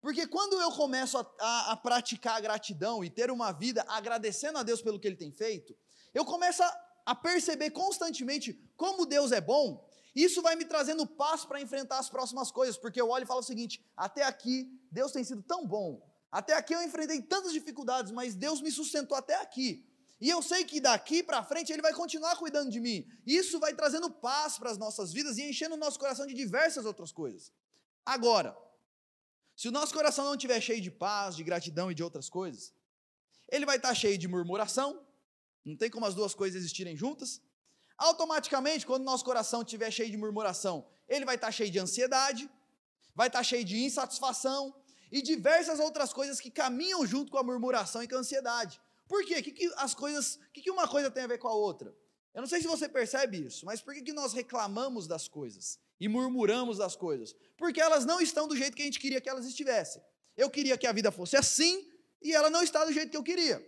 Porque 0.00 0.26
quando 0.26 0.60
eu 0.60 0.70
começo 0.72 1.18
a, 1.18 1.26
a, 1.40 1.72
a, 1.72 1.76
praticar 1.76 2.36
a 2.36 2.40
gratidão 2.40 3.02
e 3.02 3.10
ter 3.10 3.30
uma 3.30 3.52
vida 3.52 3.84
agradecendo 3.88 4.58
a 4.58 4.62
Deus 4.62 4.80
pelo 4.80 4.98
que 5.00 5.08
Ele 5.08 5.16
tem 5.16 5.32
feito, 5.32 5.76
eu 6.14 6.24
começo 6.24 6.62
a, 6.62 6.88
a 7.06 7.14
perceber 7.14 7.70
constantemente 7.70 8.54
como 8.76 9.06
Deus 9.06 9.32
é 9.32 9.40
bom 9.40 9.87
isso 10.14 10.42
vai 10.42 10.56
me 10.56 10.64
trazendo 10.64 11.06
paz 11.06 11.44
para 11.44 11.60
enfrentar 11.60 11.98
as 11.98 12.08
próximas 12.08 12.50
coisas, 12.50 12.76
porque 12.76 13.00
eu 13.00 13.08
olho 13.08 13.24
e 13.24 13.26
falo 13.26 13.40
o 13.40 13.44
seguinte: 13.44 13.84
até 13.96 14.24
aqui 14.24 14.68
Deus 14.90 15.12
tem 15.12 15.24
sido 15.24 15.42
tão 15.42 15.66
bom, 15.66 16.02
até 16.30 16.54
aqui 16.54 16.74
eu 16.74 16.82
enfrentei 16.82 17.22
tantas 17.22 17.52
dificuldades, 17.52 18.12
mas 18.12 18.34
Deus 18.34 18.60
me 18.60 18.70
sustentou 18.70 19.16
até 19.16 19.40
aqui. 19.40 19.84
E 20.20 20.28
eu 20.28 20.42
sei 20.42 20.64
que 20.64 20.80
daqui 20.80 21.22
para 21.22 21.44
frente 21.44 21.72
Ele 21.72 21.82
vai 21.82 21.92
continuar 21.92 22.36
cuidando 22.36 22.70
de 22.70 22.80
mim. 22.80 23.06
Isso 23.24 23.60
vai 23.60 23.72
trazendo 23.72 24.10
paz 24.10 24.58
para 24.58 24.70
as 24.70 24.76
nossas 24.76 25.12
vidas 25.12 25.38
e 25.38 25.42
enchendo 25.42 25.76
o 25.76 25.78
nosso 25.78 25.98
coração 25.98 26.26
de 26.26 26.34
diversas 26.34 26.84
outras 26.84 27.12
coisas. 27.12 27.52
Agora, 28.04 28.56
se 29.56 29.68
o 29.68 29.72
nosso 29.72 29.94
coração 29.94 30.24
não 30.24 30.34
estiver 30.34 30.60
cheio 30.60 30.80
de 30.80 30.90
paz, 30.90 31.36
de 31.36 31.44
gratidão 31.44 31.90
e 31.90 31.94
de 31.94 32.02
outras 32.02 32.28
coisas, 32.28 32.74
ele 33.50 33.64
vai 33.64 33.76
estar 33.76 33.94
cheio 33.94 34.18
de 34.18 34.28
murmuração, 34.28 35.04
não 35.64 35.76
tem 35.76 35.90
como 35.90 36.06
as 36.06 36.14
duas 36.14 36.34
coisas 36.34 36.60
existirem 36.60 36.96
juntas. 36.96 37.40
Automaticamente, 37.98 38.86
quando 38.86 39.02
nosso 39.02 39.24
coração 39.24 39.62
estiver 39.62 39.90
cheio 39.90 40.10
de 40.10 40.16
murmuração, 40.16 40.86
ele 41.08 41.24
vai 41.24 41.34
estar 41.34 41.50
cheio 41.50 41.70
de 41.70 41.80
ansiedade, 41.80 42.48
vai 43.14 43.26
estar 43.26 43.42
cheio 43.42 43.64
de 43.64 43.76
insatisfação 43.76 44.72
e 45.10 45.20
diversas 45.20 45.80
outras 45.80 46.12
coisas 46.12 46.40
que 46.40 46.50
caminham 46.50 47.04
junto 47.04 47.32
com 47.32 47.38
a 47.38 47.42
murmuração 47.42 48.00
e 48.02 48.08
com 48.08 48.14
a 48.14 48.18
ansiedade. 48.18 48.80
Por 49.08 49.24
quê? 49.24 49.42
Que, 49.42 49.50
que 49.50 49.72
as 49.76 49.94
coisas, 49.94 50.38
que, 50.52 50.60
que 50.60 50.70
uma 50.70 50.86
coisa 50.86 51.10
tem 51.10 51.24
a 51.24 51.26
ver 51.26 51.38
com 51.38 51.48
a 51.48 51.54
outra? 51.54 51.92
Eu 52.32 52.42
não 52.42 52.48
sei 52.48 52.60
se 52.60 52.68
você 52.68 52.88
percebe 52.88 53.44
isso, 53.44 53.66
mas 53.66 53.80
por 53.80 53.92
que, 53.92 54.02
que 54.02 54.12
nós 54.12 54.32
reclamamos 54.32 55.08
das 55.08 55.26
coisas 55.26 55.80
e 55.98 56.06
murmuramos 56.06 56.78
das 56.78 56.94
coisas? 56.94 57.34
Porque 57.56 57.80
elas 57.80 58.04
não 58.04 58.20
estão 58.20 58.46
do 58.46 58.56
jeito 58.56 58.76
que 58.76 58.82
a 58.82 58.84
gente 58.84 59.00
queria 59.00 59.20
que 59.20 59.28
elas 59.28 59.44
estivessem. 59.44 60.00
Eu 60.36 60.48
queria 60.48 60.78
que 60.78 60.86
a 60.86 60.92
vida 60.92 61.10
fosse 61.10 61.36
assim 61.36 61.90
e 62.22 62.32
ela 62.32 62.48
não 62.48 62.62
está 62.62 62.84
do 62.84 62.92
jeito 62.92 63.10
que 63.10 63.16
eu 63.16 63.24
queria. 63.24 63.66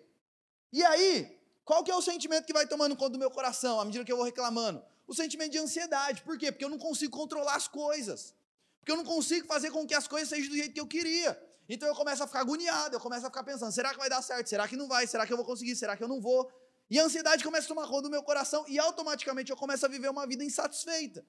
E 0.73 0.85
aí, 0.85 1.40
qual 1.65 1.85
que 1.85 1.91
é 1.91 1.95
o 1.95 2.03
sentimento 2.03 2.47
que 2.47 2.53
vai 2.53 2.67
tomando 2.67 2.97
conta 2.97 3.11
do 3.11 3.19
meu 3.19 3.31
coração 3.31 3.81
à 3.81 3.85
medida 3.85 4.05
que 4.05 4.13
eu 4.13 4.17
vou 4.17 4.25
reclamando? 4.25 4.83
O 5.07 5.15
sentimento 5.15 5.53
de 5.53 5.59
ansiedade. 5.59 6.23
Por 6.23 6.39
quê? 6.39 6.51
Porque 6.51 6.65
eu 6.65 6.69
não 6.69 6.79
consigo 6.79 7.17
controlar 7.17 7.57
as 7.57 7.69
coisas. 7.69 8.35
Porque 8.81 8.93
eu 8.93 8.97
não 8.97 9.05
consigo 9.05 9.47
fazer 9.47 9.71
com 9.71 9.87
que 9.87 9.95
as 9.95 10.09
coisas 10.09 10.29
sejam 10.29 10.49
do 10.51 10.57
jeito 10.57 10.73
que 10.73 10.81
eu 10.81 10.87
queria. 10.87 11.41
Então 11.69 11.89
eu 11.89 11.95
começo 11.95 12.23
a 12.23 12.27
ficar 12.27 12.41
agoniado, 12.41 12.97
eu 12.97 13.01
começo 13.01 13.25
a 13.27 13.31
ficar 13.31 13.45
pensando: 13.45 13.73
será 13.73 13.91
que 13.91 13.99
vai 13.99 14.09
dar 14.09 14.23
certo? 14.23 14.49
Será 14.49 14.67
que 14.67 14.77
não 14.77 14.89
vai? 14.89 15.07
Será 15.07 15.27
que 15.27 15.33
eu 15.33 15.37
vou 15.37 15.47
conseguir? 15.47 15.77
Será 15.77 15.97
que 15.97 16.03
eu 16.03 16.09
não 16.09 16.21
vou? 16.21 16.51
E 16.91 16.99
a 16.99 17.05
ansiedade 17.05 17.45
começa 17.45 17.67
a 17.67 17.69
tomar 17.69 17.87
conta 17.87 18.03
do 18.03 18.11
meu 18.11 18.23
coração 18.25 18.65
e 18.67 18.79
automaticamente 18.79 19.51
eu 19.51 19.57
começo 19.57 19.87
a 19.87 19.89
viver 19.89 20.11
uma 20.11 20.27
vida 20.27 20.43
insatisfeita. 20.43 21.25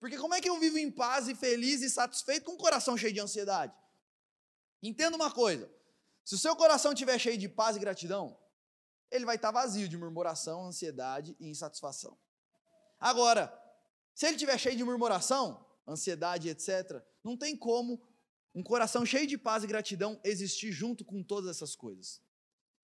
Porque 0.00 0.16
como 0.16 0.34
é 0.34 0.40
que 0.40 0.48
eu 0.48 0.58
vivo 0.58 0.78
em 0.78 0.90
paz 0.90 1.28
e 1.28 1.34
feliz 1.34 1.82
e 1.82 1.90
satisfeito 1.90 2.44
com 2.46 2.52
o 2.52 2.56
coração 2.56 2.96
cheio 2.96 3.12
de 3.12 3.20
ansiedade? 3.20 3.74
Entenda 4.82 5.16
uma 5.16 5.30
coisa: 5.30 5.70
se 6.24 6.34
o 6.34 6.38
seu 6.38 6.56
coração 6.56 6.92
estiver 6.92 7.18
cheio 7.18 7.36
de 7.36 7.48
paz 7.48 7.76
e 7.76 7.78
gratidão, 7.78 8.38
ele 9.14 9.24
vai 9.24 9.36
estar 9.36 9.52
vazio 9.52 9.88
de 9.88 9.96
murmuração, 9.96 10.66
ansiedade 10.66 11.36
e 11.38 11.48
insatisfação. 11.48 12.18
Agora, 12.98 13.52
se 14.12 14.26
ele 14.26 14.34
estiver 14.34 14.58
cheio 14.58 14.76
de 14.76 14.82
murmuração, 14.82 15.64
ansiedade, 15.86 16.48
etc., 16.48 17.00
não 17.22 17.36
tem 17.36 17.56
como 17.56 18.02
um 18.52 18.62
coração 18.62 19.06
cheio 19.06 19.26
de 19.26 19.38
paz 19.38 19.62
e 19.62 19.68
gratidão 19.68 20.20
existir 20.24 20.72
junto 20.72 21.04
com 21.04 21.22
todas 21.22 21.48
essas 21.48 21.76
coisas. 21.76 22.20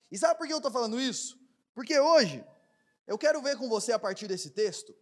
E 0.08 0.16
sabe 0.16 0.38
por 0.38 0.46
que 0.46 0.52
eu 0.52 0.58
estou 0.58 0.70
falando 0.70 1.00
isso? 1.00 1.36
Porque 1.74 1.98
hoje 1.98 2.44
eu 3.08 3.18
quero 3.18 3.42
ver 3.42 3.56
com 3.56 3.68
você, 3.68 3.90
a 3.90 3.98
partir 3.98 4.28
desse 4.28 4.50
texto, 4.50 4.96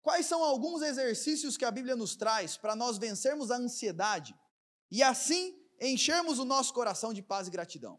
quais 0.00 0.26
são 0.26 0.44
alguns 0.44 0.80
exercícios 0.80 1.56
que 1.56 1.64
a 1.64 1.72
Bíblia 1.72 1.96
nos 1.96 2.14
traz 2.14 2.56
para 2.56 2.76
nós 2.76 2.98
vencermos 2.98 3.50
a 3.50 3.56
ansiedade 3.56 4.32
e 4.92 5.02
assim 5.02 5.60
enchermos 5.80 6.38
o 6.38 6.44
nosso 6.44 6.72
coração 6.72 7.12
de 7.12 7.20
paz 7.20 7.48
e 7.48 7.50
gratidão. 7.50 7.98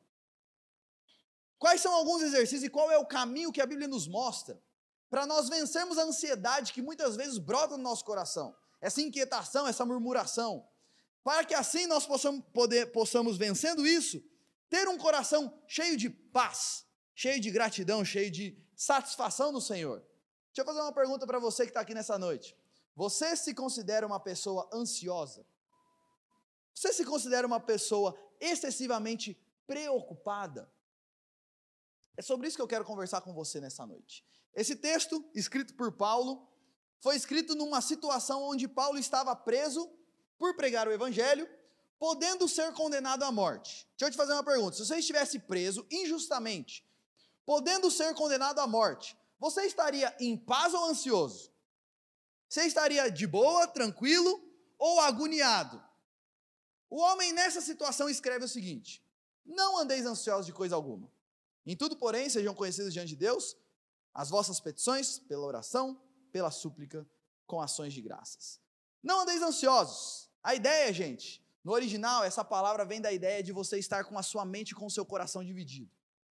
Quais 1.58 1.82
são 1.82 1.94
alguns 1.94 2.22
exercícios 2.22 2.64
e 2.64 2.70
qual 2.70 2.92
é 2.92 2.98
o 2.98 3.06
caminho 3.06 3.52
que 3.52 3.62
a 3.62 3.66
Bíblia 3.66 3.88
nos 3.88 4.08
mostra 4.08 4.62
para 5.10 5.26
nós 5.26 5.48
vencermos 5.48 5.98
a 5.98 6.04
ansiedade 6.04 6.74
que 6.74 6.82
muitas 6.82 7.16
vezes 7.16 7.38
brota 7.38 7.78
no 7.78 7.84
nosso 7.84 8.04
coração, 8.04 8.56
essa 8.82 9.02
inquietação, 9.02 9.68
essa 9.68 9.86
murmuração, 9.86 10.68
para 11.24 11.44
que 11.46 11.54
assim 11.54 11.88
nós 11.88 12.06
possamos, 12.06 12.44
poder, 12.54 12.92
possamos 12.92 13.38
vencendo 13.38 13.88
isso, 13.88 14.22
ter 14.70 14.88
um 14.88 14.98
coração 14.98 15.58
cheio 15.68 15.96
de 15.96 16.10
paz, 16.10 16.86
cheio 17.14 17.40
de 17.40 17.50
gratidão, 17.50 18.04
cheio 18.04 18.30
de 18.30 18.62
satisfação 18.76 19.52
no 19.52 19.62
Senhor. 19.62 20.00
Deixa 20.48 20.62
eu 20.62 20.66
fazer 20.66 20.82
uma 20.82 20.94
pergunta 20.94 21.26
para 21.26 21.40
você 21.40 21.64
que 21.64 21.70
está 21.70 21.82
aqui 21.82 21.94
nessa 21.94 22.18
noite. 22.18 22.56
Você 22.96 23.36
se 23.36 23.54
considera 23.54 24.06
uma 24.06 24.20
pessoa 24.20 24.70
ansiosa? 24.74 25.46
Você 26.74 26.94
se 26.94 27.06
considera 27.06 27.48
uma 27.48 27.60
pessoa 27.60 28.18
excessivamente 28.40 29.42
preocupada? 29.66 30.70
É 32.18 32.22
sobre 32.22 32.48
isso 32.48 32.56
que 32.56 32.62
eu 32.62 32.68
quero 32.68 32.86
conversar 32.86 33.22
com 33.22 33.34
você 33.34 33.60
nessa 33.60 33.86
noite. 33.86 34.24
Esse 34.54 34.76
texto, 34.76 35.24
escrito 35.34 35.74
por 35.74 35.92
Paulo, 35.92 36.48
foi 37.02 37.16
escrito 37.16 37.56
numa 37.56 37.82
situação 37.82 38.44
onde 38.44 38.68
Paulo 38.68 38.98
estava 38.98 39.36
preso 39.36 39.92
por 40.38 40.56
pregar 40.56 40.88
o 40.88 40.92
evangelho, 40.92 41.48
podendo 42.00 42.48
ser 42.48 42.74
condenado 42.74 43.24
à 43.24 43.32
morte. 43.32 43.88
Deixa 43.98 44.06
eu 44.06 44.12
te 44.12 44.18
fazer 44.18 44.34
uma 44.34 44.44
pergunta: 44.44 44.76
se 44.76 44.86
você 44.86 44.98
estivesse 44.98 45.40
preso 45.40 45.86
injustamente, 45.92 46.86
podendo 47.46 47.92
ser 47.92 48.14
condenado 48.16 48.60
à 48.60 48.68
morte, 48.68 49.18
você 49.40 49.64
estaria 49.64 50.16
em 50.20 50.38
paz 50.38 50.74
ou 50.74 50.86
ansioso? 50.86 51.52
Você 52.48 52.64
estaria 52.64 53.10
de 53.12 53.28
boa, 53.28 53.68
tranquilo 53.68 54.42
ou 54.78 55.00
agoniado? 55.02 55.84
O 56.90 57.00
homem 57.00 57.34
nessa 57.34 57.60
situação 57.60 58.10
escreve 58.10 58.46
o 58.46 58.50
seguinte: 58.50 59.04
Não 59.46 59.78
andeis 59.78 60.06
ansiosos 60.06 60.46
de 60.46 60.54
coisa 60.54 60.76
alguma. 60.76 61.12
Em 61.66 61.76
tudo, 61.76 61.96
porém, 61.96 62.30
sejam 62.30 62.54
conhecidos 62.54 62.94
diante 62.94 63.10
de 63.10 63.16
Deus 63.16 63.58
as 64.14 64.30
vossas 64.30 64.60
petições 64.60 65.20
pela 65.20 65.46
oração, 65.46 66.02
pela 66.32 66.52
súplica, 66.52 67.06
com 67.46 67.62
ações 67.62 67.94
de 67.94 68.02
graças. 68.02 68.60
Não 69.04 69.22
andeis 69.22 69.42
ansiosos. 69.42 70.30
A 70.42 70.56
ideia, 70.56 70.92
gente, 70.94 71.44
no 71.64 71.72
original, 71.72 72.24
essa 72.24 72.44
palavra 72.44 72.86
vem 72.86 73.02
da 73.02 73.12
ideia 73.12 73.42
de 73.42 73.52
você 73.52 73.78
estar 73.78 74.04
com 74.06 74.18
a 74.18 74.24
sua 74.24 74.46
mente 74.46 74.72
e 74.72 74.76
com 74.76 74.86
o 74.86 74.92
seu 74.92 75.06
coração 75.06 75.44
dividido. 75.44 75.92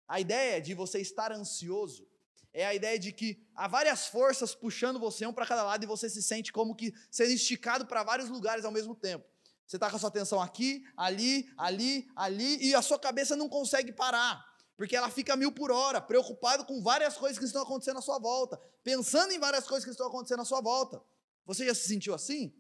A 0.08 0.20
ideia 0.20 0.60
de 0.60 0.74
você 0.74 1.00
estar 1.00 1.32
ansioso 1.32 2.08
é 2.52 2.66
a 2.66 2.74
ideia 2.74 2.98
de 2.98 3.12
que 3.12 3.40
há 3.56 3.68
várias 3.68 4.08
forças 4.08 4.56
puxando 4.56 5.00
você 5.00 5.26
um 5.28 5.34
para 5.34 5.46
cada 5.46 5.64
lado 5.64 5.84
e 5.84 5.88
você 5.88 6.10
se 6.10 6.24
sente 6.24 6.52
como 6.52 6.76
que 6.76 6.94
sendo 7.12 7.32
esticado 7.32 7.86
para 7.86 8.04
vários 8.04 8.28
lugares 8.28 8.66
ao 8.66 8.72
mesmo 8.72 8.96
tempo. 8.96 9.26
Você 9.68 9.78
está 9.78 9.88
com 9.88 9.98
a 9.98 10.00
sua 10.00 10.10
atenção 10.10 10.42
aqui, 10.42 10.84
ali, 10.98 11.48
ali, 11.56 12.10
ali, 12.16 12.58
e 12.66 12.74
a 12.74 12.82
sua 12.82 12.98
cabeça 12.98 13.36
não 13.36 13.48
consegue 13.48 13.92
parar, 13.92 14.44
porque 14.80 14.96
ela 14.96 15.10
fica 15.10 15.36
mil 15.36 15.52
por 15.52 15.72
hora, 15.72 16.00
preocupado 16.00 16.64
com 16.64 16.82
várias 16.82 17.18
coisas 17.18 17.38
que 17.38 17.44
estão 17.44 17.62
acontecendo 17.64 17.98
à 17.98 18.02
sua 18.02 18.18
volta, 18.18 18.58
pensando 18.82 19.34
em 19.34 19.38
várias 19.38 19.68
coisas 19.68 19.84
que 19.84 19.92
estão 19.92 20.08
acontecendo 20.08 20.40
à 20.40 20.46
sua 20.46 20.62
volta. 20.62 21.04
Você 21.46 21.66
já 21.66 21.76
se 21.76 21.86
sentiu 21.86 22.14
assim? 22.14 22.56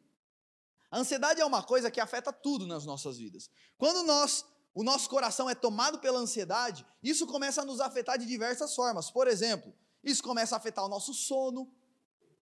A 0.91 0.99
ansiedade 0.99 1.39
é 1.39 1.45
uma 1.45 1.63
coisa 1.63 1.89
que 1.89 1.97
afeta 1.97 2.33
tudo 2.33 2.67
nas 2.67 2.85
nossas 2.85 3.17
vidas. 3.17 3.49
Quando 3.77 4.03
nós, 4.03 4.43
o 4.73 4.83
nosso 4.83 5.09
coração 5.09 5.49
é 5.49 5.55
tomado 5.55 5.99
pela 5.99 6.19
ansiedade, 6.19 6.85
isso 7.01 7.25
começa 7.25 7.61
a 7.61 7.65
nos 7.65 7.79
afetar 7.79 8.17
de 8.17 8.25
diversas 8.25 8.75
formas. 8.75 9.09
Por 9.09 9.25
exemplo, 9.25 9.73
isso 10.03 10.21
começa 10.21 10.55
a 10.55 10.57
afetar 10.57 10.83
o 10.83 10.89
nosso 10.89 11.13
sono. 11.13 11.73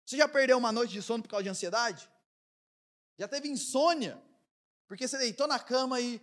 Você 0.06 0.16
já 0.16 0.28
perdeu 0.28 0.56
uma 0.56 0.70
noite 0.70 0.92
de 0.92 1.02
sono 1.02 1.24
por 1.24 1.30
causa 1.30 1.42
de 1.42 1.48
ansiedade? 1.48 2.08
Já 3.18 3.26
teve 3.26 3.48
insônia? 3.48 4.22
Porque 4.86 5.08
você 5.08 5.18
deitou 5.18 5.48
na 5.48 5.58
cama 5.58 6.00
e, 6.00 6.22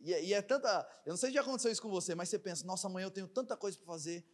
e, 0.00 0.12
e, 0.12 0.34
é 0.34 0.40
tanta. 0.40 0.86
Eu 1.04 1.10
não 1.10 1.16
sei 1.16 1.28
se 1.28 1.34
já 1.34 1.42
aconteceu 1.42 1.70
isso 1.70 1.82
com 1.82 1.90
você, 1.90 2.14
mas 2.14 2.28
você 2.28 2.38
pensa: 2.38 2.66
nossa, 2.66 2.86
amanhã 2.86 3.06
eu 3.06 3.10
tenho 3.10 3.28
tanta 3.28 3.56
coisa 3.56 3.76
para 3.76 3.86
fazer. 3.86 4.26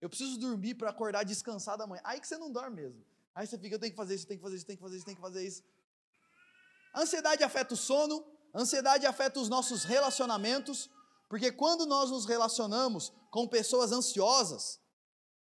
Eu 0.00 0.08
preciso 0.08 0.38
dormir 0.38 0.74
para 0.74 0.90
acordar 0.90 1.24
descansado 1.24 1.82
amanhã. 1.82 2.02
Aí 2.04 2.20
que 2.20 2.28
você 2.28 2.36
não 2.36 2.50
dorme 2.50 2.82
mesmo. 2.82 3.04
Aí 3.34 3.46
você 3.46 3.58
fica: 3.58 3.74
eu 3.74 3.78
tenho 3.78 3.92
que 3.92 3.96
fazer 3.96 4.14
isso, 4.14 4.26
tenho 4.26 4.38
que 4.38 4.44
fazer 4.44 4.56
isso, 4.56 4.66
tenho 4.66 4.76
que 4.76 4.82
fazer 4.82 4.96
isso, 4.96 5.04
tenho 5.06 5.16
que 5.16 5.22
fazer 5.22 5.46
isso. 5.46 5.62
Ansiedade 6.94 7.42
afeta 7.42 7.74
o 7.74 7.76
sono, 7.76 8.24
ansiedade 8.54 9.06
afeta 9.06 9.40
os 9.40 9.48
nossos 9.48 9.82
relacionamentos, 9.84 10.90
porque 11.28 11.50
quando 11.50 11.86
nós 11.86 12.10
nos 12.10 12.26
relacionamos 12.26 13.12
com 13.30 13.48
pessoas 13.48 13.90
ansiosas, 13.90 14.78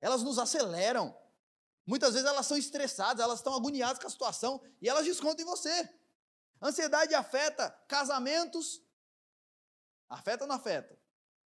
elas 0.01 0.23
nos 0.23 0.37
aceleram. 0.39 1.15
Muitas 1.85 2.13
vezes 2.13 2.27
elas 2.27 2.45
são 2.45 2.57
estressadas, 2.57 3.23
elas 3.23 3.39
estão 3.39 3.55
agoniadas 3.55 3.97
com 3.97 4.07
a 4.07 4.09
situação 4.09 4.61
e 4.81 4.89
elas 4.89 5.05
descontam 5.05 5.45
em 5.45 5.47
você. 5.47 5.89
Ansiedade 6.61 7.13
afeta 7.13 7.69
casamentos. 7.87 8.81
Afeta 10.09 10.43
ou 10.43 10.47
não 10.47 10.55
afeta? 10.55 10.97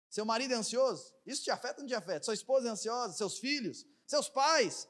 Seu 0.09 0.25
marido 0.25 0.55
é 0.55 0.57
ansioso? 0.57 1.15
Isso 1.25 1.43
te 1.43 1.51
afeta 1.51 1.77
ou 1.77 1.83
não 1.83 1.89
te 1.89 1.95
afeta? 1.95 2.25
Sua 2.25 2.35
esposa 2.35 2.69
é 2.69 2.71
ansiosa? 2.71 3.15
Seus 3.15 3.39
filhos? 3.39 3.87
Seus 4.07 4.29
pais? 4.29 4.89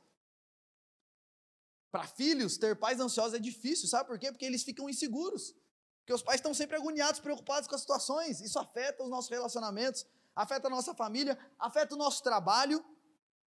Para 1.90 2.06
filhos, 2.06 2.58
ter 2.58 2.78
pais 2.78 3.00
ansiosos 3.00 3.34
é 3.34 3.38
difícil, 3.38 3.88
sabe 3.88 4.08
por 4.08 4.18
quê? 4.18 4.30
Porque 4.30 4.44
eles 4.44 4.62
ficam 4.62 4.88
inseguros. 4.88 5.54
Porque 6.00 6.12
os 6.12 6.22
pais 6.22 6.38
estão 6.38 6.54
sempre 6.54 6.76
agoniados, 6.76 7.18
preocupados 7.20 7.68
com 7.68 7.74
as 7.74 7.80
situações. 7.80 8.40
Isso 8.40 8.58
afeta 8.58 9.02
os 9.02 9.10
nossos 9.10 9.30
relacionamentos, 9.30 10.06
afeta 10.34 10.68
a 10.68 10.70
nossa 10.70 10.94
família, 10.94 11.36
afeta 11.58 11.94
o 11.94 11.98
nosso 11.98 12.22
trabalho. 12.22 12.84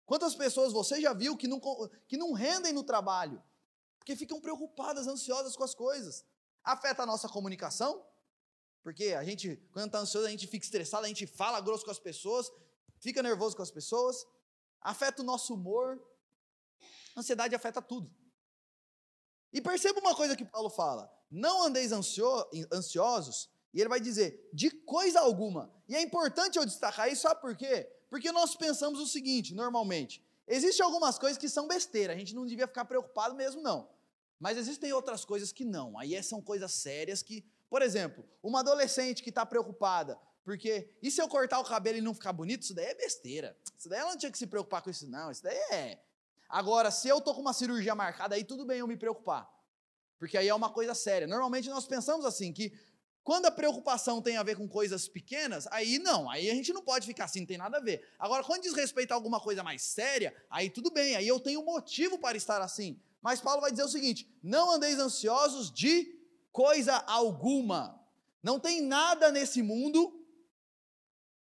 Quantas 0.05 0.33
pessoas 0.33 0.73
você 0.73 0.99
já 0.99 1.13
viu 1.13 1.37
que 1.37 1.47
não, 1.47 1.61
que 2.07 2.17
não 2.17 2.33
rendem 2.33 2.73
no 2.73 2.83
trabalho? 2.83 3.43
Porque 3.99 4.15
ficam 4.15 4.41
preocupadas, 4.41 5.05
ansiosas 5.05 5.55
com 5.55 5.63
as 5.63 5.75
coisas. 5.75 6.25
Afeta 6.63 7.03
a 7.03 7.05
nossa 7.05 7.29
comunicação, 7.29 8.03
porque 8.83 9.13
a 9.13 9.23
gente, 9.23 9.57
quando 9.71 9.87
está 9.87 9.99
ansioso, 9.99 10.27
a 10.27 10.31
gente 10.31 10.47
fica 10.47 10.65
estressado, 10.65 11.05
a 11.05 11.07
gente 11.07 11.27
fala 11.27 11.59
grosso 11.61 11.85
com 11.85 11.91
as 11.91 11.99
pessoas, 11.99 12.51
fica 12.99 13.21
nervoso 13.21 13.55
com 13.55 13.61
as 13.61 13.71
pessoas. 13.71 14.25
Afeta 14.81 15.21
o 15.21 15.25
nosso 15.25 15.53
humor. 15.53 16.01
A 17.15 17.19
ansiedade 17.19 17.53
afeta 17.55 17.81
tudo. 17.81 18.13
E 19.51 19.61
perceba 19.61 19.99
uma 19.99 20.15
coisa 20.15 20.35
que 20.35 20.45
Paulo 20.45 20.69
fala: 20.69 21.11
não 21.29 21.63
andeis 21.63 21.91
ansiosos, 21.91 23.49
e 23.73 23.79
ele 23.79 23.89
vai 23.89 23.99
dizer, 23.99 24.49
de 24.53 24.69
coisa 24.71 25.19
alguma. 25.19 25.73
E 25.87 25.95
é 25.95 26.01
importante 26.01 26.57
eu 26.57 26.65
destacar 26.65 27.11
isso, 27.11 27.23
sabe 27.23 27.41
por 27.41 27.55
quê? 27.55 27.89
Porque 28.09 28.31
nós 28.31 28.55
pensamos 28.55 28.99
o 28.99 29.07
seguinte, 29.07 29.53
normalmente: 29.53 30.25
existem 30.47 30.85
algumas 30.85 31.19
coisas 31.19 31.37
que 31.37 31.49
são 31.49 31.67
besteira, 31.67 32.13
a 32.13 32.17
gente 32.17 32.33
não 32.33 32.45
devia 32.45 32.67
ficar 32.67 32.85
preocupado 32.85 33.35
mesmo, 33.35 33.61
não. 33.61 33.89
Mas 34.39 34.57
existem 34.57 34.93
outras 34.93 35.25
coisas 35.25 35.51
que 35.51 35.65
não. 35.65 35.97
Aí 35.99 36.21
são 36.23 36.41
coisas 36.41 36.71
sérias 36.71 37.21
que, 37.21 37.45
por 37.69 37.81
exemplo, 37.81 38.25
uma 38.41 38.61
adolescente 38.61 39.21
que 39.21 39.29
está 39.29 39.45
preocupada, 39.45 40.19
porque 40.43 40.89
e 41.01 41.11
se 41.11 41.21
eu 41.21 41.27
cortar 41.27 41.59
o 41.59 41.63
cabelo 41.63 41.97
e 41.97 42.01
não 42.01 42.13
ficar 42.13 42.33
bonito? 42.33 42.63
Isso 42.63 42.73
daí 42.73 42.87
é 42.87 42.95
besteira. 42.95 43.55
Isso 43.77 43.87
daí 43.87 43.99
ela 43.99 44.11
não 44.11 44.17
tinha 44.17 44.31
que 44.31 44.37
se 44.37 44.47
preocupar 44.47 44.81
com 44.81 44.89
isso, 44.89 45.07
não. 45.07 45.29
Isso 45.29 45.43
daí 45.43 45.57
é. 45.71 46.01
Agora, 46.49 46.89
se 46.89 47.07
eu 47.07 47.21
tô 47.21 47.35
com 47.35 47.41
uma 47.41 47.53
cirurgia 47.53 47.93
marcada, 47.93 48.33
aí 48.33 48.43
tudo 48.43 48.65
bem 48.65 48.79
eu 48.79 48.87
me 48.87 48.97
preocupar. 48.97 49.47
Porque 50.17 50.37
aí 50.37 50.47
é 50.47 50.53
uma 50.53 50.71
coisa 50.71 50.95
séria. 50.95 51.27
Normalmente 51.27 51.69
nós 51.69 51.85
pensamos 51.85 52.25
assim, 52.25 52.51
que 52.51 52.73
quando 53.23 53.45
a 53.45 53.51
preocupação 53.51 54.23
tem 54.23 54.37
a 54.37 54.43
ver 54.43 54.57
com 54.57 54.67
coisas 54.67 55.07
pequenas, 55.07 55.67
aí 55.67 55.99
não, 55.99 56.27
aí 56.27 56.49
a 56.49 56.55
gente 56.55 56.73
não 56.73 56.81
pode 56.81 57.05
ficar 57.05 57.25
assim, 57.25 57.41
não 57.41 57.47
tem 57.47 57.57
nada 57.59 57.77
a 57.77 57.79
ver. 57.79 58.03
Agora, 58.17 58.43
quando 58.43 58.63
diz 58.63 58.73
respeito 58.73 59.11
a 59.11 59.15
alguma 59.15 59.39
coisa 59.39 59.61
mais 59.61 59.83
séria, 59.83 60.35
aí 60.49 60.69
tudo 60.69 60.89
bem, 60.89 61.15
aí 61.15 61.27
eu 61.27 61.39
tenho 61.39 61.63
motivo 61.63 62.17
para 62.17 62.35
estar 62.35 62.59
assim. 62.59 62.99
Mas 63.21 63.39
Paulo 63.39 63.61
vai 63.61 63.69
dizer 63.69 63.83
o 63.83 63.89
seguinte: 63.89 64.27
não 64.41 64.71
andeis 64.71 64.97
ansiosos 64.97 65.71
de 65.71 66.18
coisa 66.51 66.95
alguma. 67.07 67.99
Não 68.41 68.59
tem 68.59 68.81
nada 68.81 69.31
nesse 69.31 69.61
mundo 69.61 70.25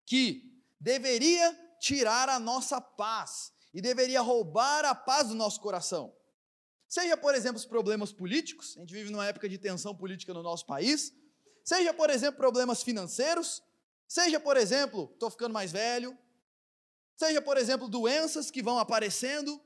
que 0.06 0.64
deveria 0.80 1.54
tirar 1.80 2.30
a 2.30 2.40
nossa 2.40 2.80
paz 2.82 3.52
e 3.74 3.82
deveria 3.82 4.22
roubar 4.22 4.86
a 4.86 4.96
paz 4.96 5.28
do 5.28 5.36
nosso 5.36 5.60
coração. 5.62 6.16
Seja, 6.88 7.18
por 7.18 7.36
exemplo, 7.36 7.58
os 7.58 7.66
problemas 7.66 8.14
políticos, 8.14 8.76
a 8.78 8.80
gente 8.82 8.94
vive 8.94 9.12
numa 9.12 9.26
época 9.26 9.50
de 9.50 9.58
tensão 9.58 9.94
política 9.94 10.34
no 10.34 10.42
nosso 10.42 10.66
país, 10.66 11.14
seja, 11.64 11.94
por 11.94 12.10
exemplo, 12.10 12.38
problemas 12.38 12.82
financeiros, 12.82 13.62
seja, 14.08 14.40
por 14.40 14.56
exemplo, 14.56 15.10
estou 15.14 15.30
ficando 15.30 15.54
mais 15.54 15.72
velho, 15.72 16.18
seja, 17.18 17.42
por 17.42 17.58
exemplo, 17.58 17.90
doenças 17.90 18.50
que 18.50 18.64
vão 18.64 18.80
aparecendo, 18.80 19.62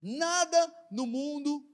Nada 0.00 0.86
no 0.90 1.06
mundo, 1.06 1.66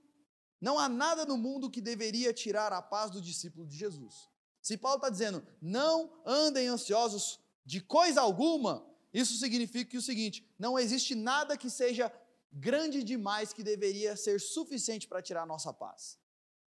não 0.65 0.79
há 0.79 0.89
nada 0.89 1.27
no 1.27 1.37
mundo 1.37 1.71
que 1.71 1.79
deveria 1.79 2.33
tirar 2.33 2.73
a 2.73 2.81
paz 2.81 3.11
do 3.11 3.21
discípulo 3.21 3.67
de 3.67 3.77
Jesus. 3.77 4.31
Se 4.63 4.79
Paulo 4.79 4.97
está 4.97 5.11
dizendo, 5.11 5.47
não 5.61 6.23
andem 6.25 6.69
ansiosos 6.69 7.39
de 7.67 7.83
coisa 7.83 8.23
alguma, 8.23 8.83
isso 9.13 9.37
significa 9.37 9.91
que 9.91 9.99
o 9.99 10.03
seguinte: 10.03 10.43
não 10.59 10.79
existe 10.79 11.15
nada 11.15 11.59
que 11.59 11.69
seja 11.69 12.11
grande 12.51 13.05
demais 13.05 13.53
que 13.53 13.63
deveria 13.63 14.17
ser 14.17 14.41
suficiente 14.41 15.07
para 15.07 15.21
tirar 15.21 15.43
a 15.43 15.47
nossa 15.47 15.71
paz 15.71 16.19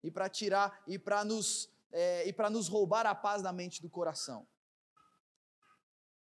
e 0.04 0.12
para 0.12 0.28
tirar 0.28 0.84
e 0.86 1.00
para 1.00 1.24
nos 1.24 1.70
é, 1.90 2.28
e 2.28 2.34
para 2.34 2.50
nos 2.50 2.68
roubar 2.68 3.06
a 3.06 3.16
paz 3.16 3.42
da 3.42 3.54
mente 3.54 3.82
do 3.82 3.90
coração. 3.90 4.46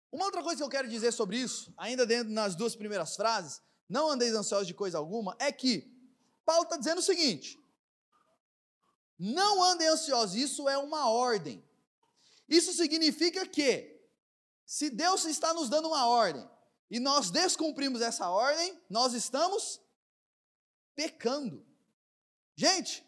Uma 0.09 0.23
outra 0.23 0.41
coisa 0.41 0.59
que 0.59 0.63
eu 0.63 0.69
quero 0.69 0.87
dizer 0.87 1.11
sobre 1.11 1.37
isso, 1.37 1.73
ainda 1.75 2.05
dentro 2.05 2.31
nas 2.31 2.55
duas 2.55 2.77
primeiras 2.77 3.17
frases, 3.17 3.61
não 3.89 4.09
andeis 4.09 4.33
ansiosos 4.33 4.67
de 4.67 4.73
coisa 4.73 4.97
alguma, 4.97 5.35
é 5.37 5.51
que 5.51 5.96
Paulo 6.47 6.63
está 6.63 6.77
dizendo 6.77 6.99
o 6.99 7.03
seguinte: 7.03 7.59
não 9.19 9.61
andem 9.61 9.89
ansiosos, 9.89 10.37
isso 10.37 10.69
é 10.69 10.77
uma 10.77 11.09
ordem. 11.09 11.61
Isso 12.47 12.71
significa 12.71 13.45
que, 13.45 14.01
se 14.65 14.89
Deus 14.89 15.25
está 15.25 15.53
nos 15.53 15.69
dando 15.69 15.89
uma 15.89 16.07
ordem, 16.07 16.49
e 16.89 17.01
nós 17.01 17.29
descumprimos 17.29 18.01
essa 18.01 18.29
ordem, 18.29 18.81
nós 18.89 19.13
estamos 19.13 19.81
pecando. 20.95 21.67
Gente, 22.55 23.05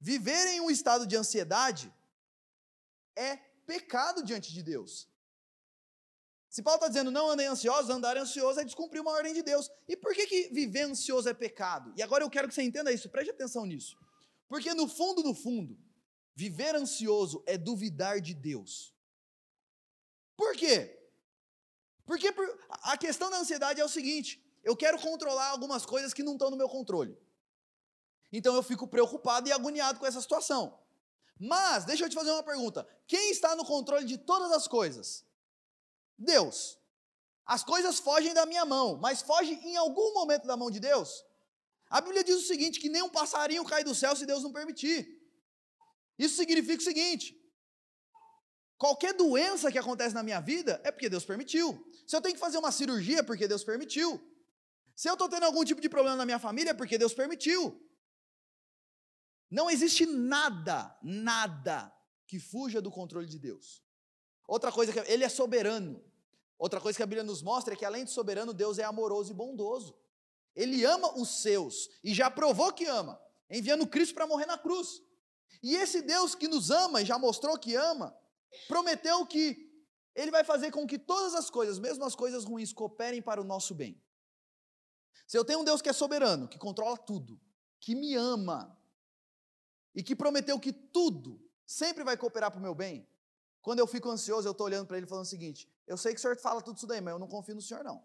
viver 0.00 0.46
em 0.46 0.60
um 0.62 0.70
estado 0.70 1.06
de 1.06 1.14
ansiedade 1.14 1.92
é 3.14 3.36
pecado 3.66 4.24
diante 4.24 4.50
de 4.50 4.62
Deus. 4.62 5.06
Se 6.52 6.62
Paulo 6.62 6.76
está 6.76 6.88
dizendo 6.88 7.10
não 7.10 7.30
andem 7.30 7.46
ansiosos, 7.46 7.88
andar 7.88 8.14
ansioso 8.18 8.60
é 8.60 8.64
descumprir 8.64 9.00
uma 9.00 9.12
ordem 9.12 9.32
de 9.32 9.42
Deus. 9.42 9.70
E 9.88 9.96
por 9.96 10.12
que, 10.12 10.26
que 10.26 10.48
viver 10.50 10.82
ansioso 10.82 11.26
é 11.26 11.32
pecado? 11.32 11.90
E 11.96 12.02
agora 12.02 12.22
eu 12.22 12.28
quero 12.28 12.46
que 12.46 12.52
você 12.54 12.62
entenda 12.62 12.92
isso, 12.92 13.08
preste 13.08 13.30
atenção 13.30 13.64
nisso. 13.64 13.96
Porque 14.46 14.74
no 14.74 14.86
fundo, 14.86 15.22
no 15.22 15.34
fundo, 15.34 15.78
viver 16.34 16.76
ansioso 16.76 17.42
é 17.46 17.56
duvidar 17.56 18.20
de 18.20 18.34
Deus. 18.34 18.94
Por 20.36 20.54
quê? 20.54 21.10
Porque 22.04 22.28
a 22.82 22.98
questão 22.98 23.30
da 23.30 23.38
ansiedade 23.38 23.80
é 23.80 23.84
o 23.84 23.88
seguinte: 23.88 24.38
eu 24.62 24.76
quero 24.76 25.00
controlar 25.00 25.48
algumas 25.48 25.86
coisas 25.86 26.12
que 26.12 26.22
não 26.22 26.34
estão 26.34 26.50
no 26.50 26.56
meu 26.58 26.68
controle. 26.68 27.16
Então 28.30 28.54
eu 28.54 28.62
fico 28.62 28.86
preocupado 28.86 29.48
e 29.48 29.52
agoniado 29.52 29.98
com 29.98 30.04
essa 30.04 30.20
situação. 30.20 30.78
Mas, 31.38 31.86
deixa 31.86 32.04
eu 32.04 32.10
te 32.10 32.14
fazer 32.14 32.30
uma 32.30 32.42
pergunta: 32.42 32.86
quem 33.06 33.30
está 33.30 33.56
no 33.56 33.64
controle 33.64 34.04
de 34.04 34.18
todas 34.18 34.52
as 34.52 34.68
coisas? 34.68 35.24
Deus. 36.18 36.78
As 37.44 37.64
coisas 37.64 37.98
fogem 37.98 38.32
da 38.32 38.46
minha 38.46 38.64
mão, 38.64 38.96
mas 38.96 39.22
fogem 39.22 39.58
em 39.66 39.76
algum 39.76 40.14
momento 40.14 40.46
da 40.46 40.56
mão 40.56 40.70
de 40.70 40.80
Deus? 40.80 41.24
A 41.90 42.00
Bíblia 42.00 42.24
diz 42.24 42.36
o 42.36 42.46
seguinte: 42.46 42.80
que 42.80 42.88
nem 42.88 43.02
um 43.02 43.08
passarinho 43.08 43.64
cai 43.64 43.84
do 43.84 43.94
céu 43.94 44.14
se 44.16 44.24
Deus 44.24 44.42
não 44.42 44.52
permitir. 44.52 45.20
Isso 46.18 46.36
significa 46.36 46.80
o 46.80 46.84
seguinte: 46.84 47.36
qualquer 48.78 49.12
doença 49.12 49.70
que 49.70 49.78
acontece 49.78 50.14
na 50.14 50.22
minha 50.22 50.40
vida 50.40 50.80
é 50.84 50.90
porque 50.90 51.08
Deus 51.08 51.24
permitiu. 51.24 51.84
Se 52.06 52.16
eu 52.16 52.20
tenho 52.20 52.34
que 52.34 52.40
fazer 52.40 52.58
uma 52.58 52.72
cirurgia 52.72 53.18
é 53.18 53.22
porque 53.22 53.48
Deus 53.48 53.64
permitiu. 53.64 54.20
Se 54.94 55.08
eu 55.08 55.14
estou 55.14 55.28
tendo 55.28 55.44
algum 55.44 55.64
tipo 55.64 55.80
de 55.80 55.88
problema 55.88 56.16
na 56.16 56.24
minha 56.24 56.38
família 56.38 56.70
é 56.70 56.74
porque 56.74 56.96
Deus 56.96 57.12
permitiu. 57.12 57.78
Não 59.50 59.70
existe 59.70 60.06
nada, 60.06 60.98
nada 61.02 61.92
que 62.26 62.40
fuja 62.40 62.80
do 62.80 62.90
controle 62.90 63.26
de 63.26 63.38
Deus. 63.38 63.81
Outra 64.52 64.70
coisa 64.70 64.92
que 64.92 64.98
ele 65.10 65.24
é 65.24 65.30
soberano. 65.30 66.04
Outra 66.58 66.78
coisa 66.78 66.94
que 66.94 67.02
a 67.02 67.06
Bíblia 67.06 67.24
nos 67.24 67.40
mostra 67.42 67.72
é 67.72 67.76
que 67.76 67.86
além 67.86 68.04
de 68.04 68.10
soberano, 68.10 68.52
Deus 68.52 68.78
é 68.78 68.84
amoroso 68.84 69.30
e 69.30 69.34
bondoso. 69.34 69.96
Ele 70.54 70.84
ama 70.84 71.18
os 71.18 71.40
seus 71.40 71.88
e 72.04 72.12
já 72.12 72.30
provou 72.30 72.70
que 72.70 72.84
ama, 72.84 73.18
enviando 73.48 73.86
Cristo 73.86 74.14
para 74.14 74.26
morrer 74.26 74.44
na 74.44 74.58
cruz. 74.58 75.02
E 75.62 75.74
esse 75.74 76.02
Deus 76.02 76.34
que 76.34 76.48
nos 76.48 76.70
ama 76.70 77.00
e 77.00 77.06
já 77.06 77.18
mostrou 77.18 77.58
que 77.58 77.74
ama, 77.74 78.14
prometeu 78.68 79.24
que 79.24 79.72
ele 80.14 80.30
vai 80.30 80.44
fazer 80.44 80.70
com 80.70 80.86
que 80.86 80.98
todas 80.98 81.34
as 81.34 81.48
coisas, 81.48 81.78
mesmo 81.78 82.04
as 82.04 82.14
coisas 82.14 82.44
ruins, 82.44 82.74
cooperem 82.74 83.22
para 83.22 83.40
o 83.40 83.44
nosso 83.44 83.74
bem. 83.74 83.98
Se 85.26 85.38
eu 85.38 85.46
tenho 85.46 85.60
um 85.60 85.64
Deus 85.64 85.80
que 85.80 85.88
é 85.88 85.94
soberano, 85.94 86.46
que 86.46 86.58
controla 86.58 86.98
tudo, 86.98 87.40
que 87.80 87.94
me 87.94 88.14
ama, 88.14 88.78
e 89.94 90.02
que 90.02 90.14
prometeu 90.14 90.60
que 90.60 90.74
tudo 90.74 91.42
sempre 91.66 92.04
vai 92.04 92.18
cooperar 92.18 92.50
para 92.50 92.58
o 92.58 92.62
meu 92.62 92.74
bem, 92.74 93.08
quando 93.62 93.78
eu 93.78 93.86
fico 93.86 94.10
ansioso, 94.10 94.46
eu 94.46 94.52
estou 94.52 94.66
olhando 94.66 94.86
para 94.86 94.98
ele 94.98 95.06
falando 95.06 95.24
o 95.24 95.28
seguinte: 95.28 95.68
eu 95.86 95.96
sei 95.96 96.12
que 96.12 96.18
o 96.18 96.20
senhor 96.20 96.36
fala 96.36 96.60
tudo 96.60 96.76
isso 96.76 96.86
daí, 96.86 97.00
mas 97.00 97.12
eu 97.12 97.18
não 97.18 97.28
confio 97.28 97.54
no 97.54 97.62
senhor, 97.62 97.82
não. 97.84 98.04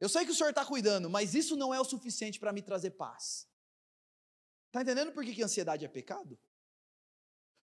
Eu 0.00 0.08
sei 0.08 0.24
que 0.24 0.32
o 0.32 0.34
senhor 0.34 0.48
está 0.48 0.64
cuidando, 0.64 1.10
mas 1.10 1.34
isso 1.34 1.54
não 1.56 1.74
é 1.74 1.78
o 1.78 1.84
suficiente 1.84 2.40
para 2.40 2.52
me 2.52 2.62
trazer 2.62 2.92
paz. 2.92 3.46
Está 4.68 4.80
entendendo 4.80 5.12
por 5.12 5.22
que, 5.22 5.34
que 5.34 5.42
ansiedade 5.42 5.84
é 5.84 5.88
pecado? 5.88 6.38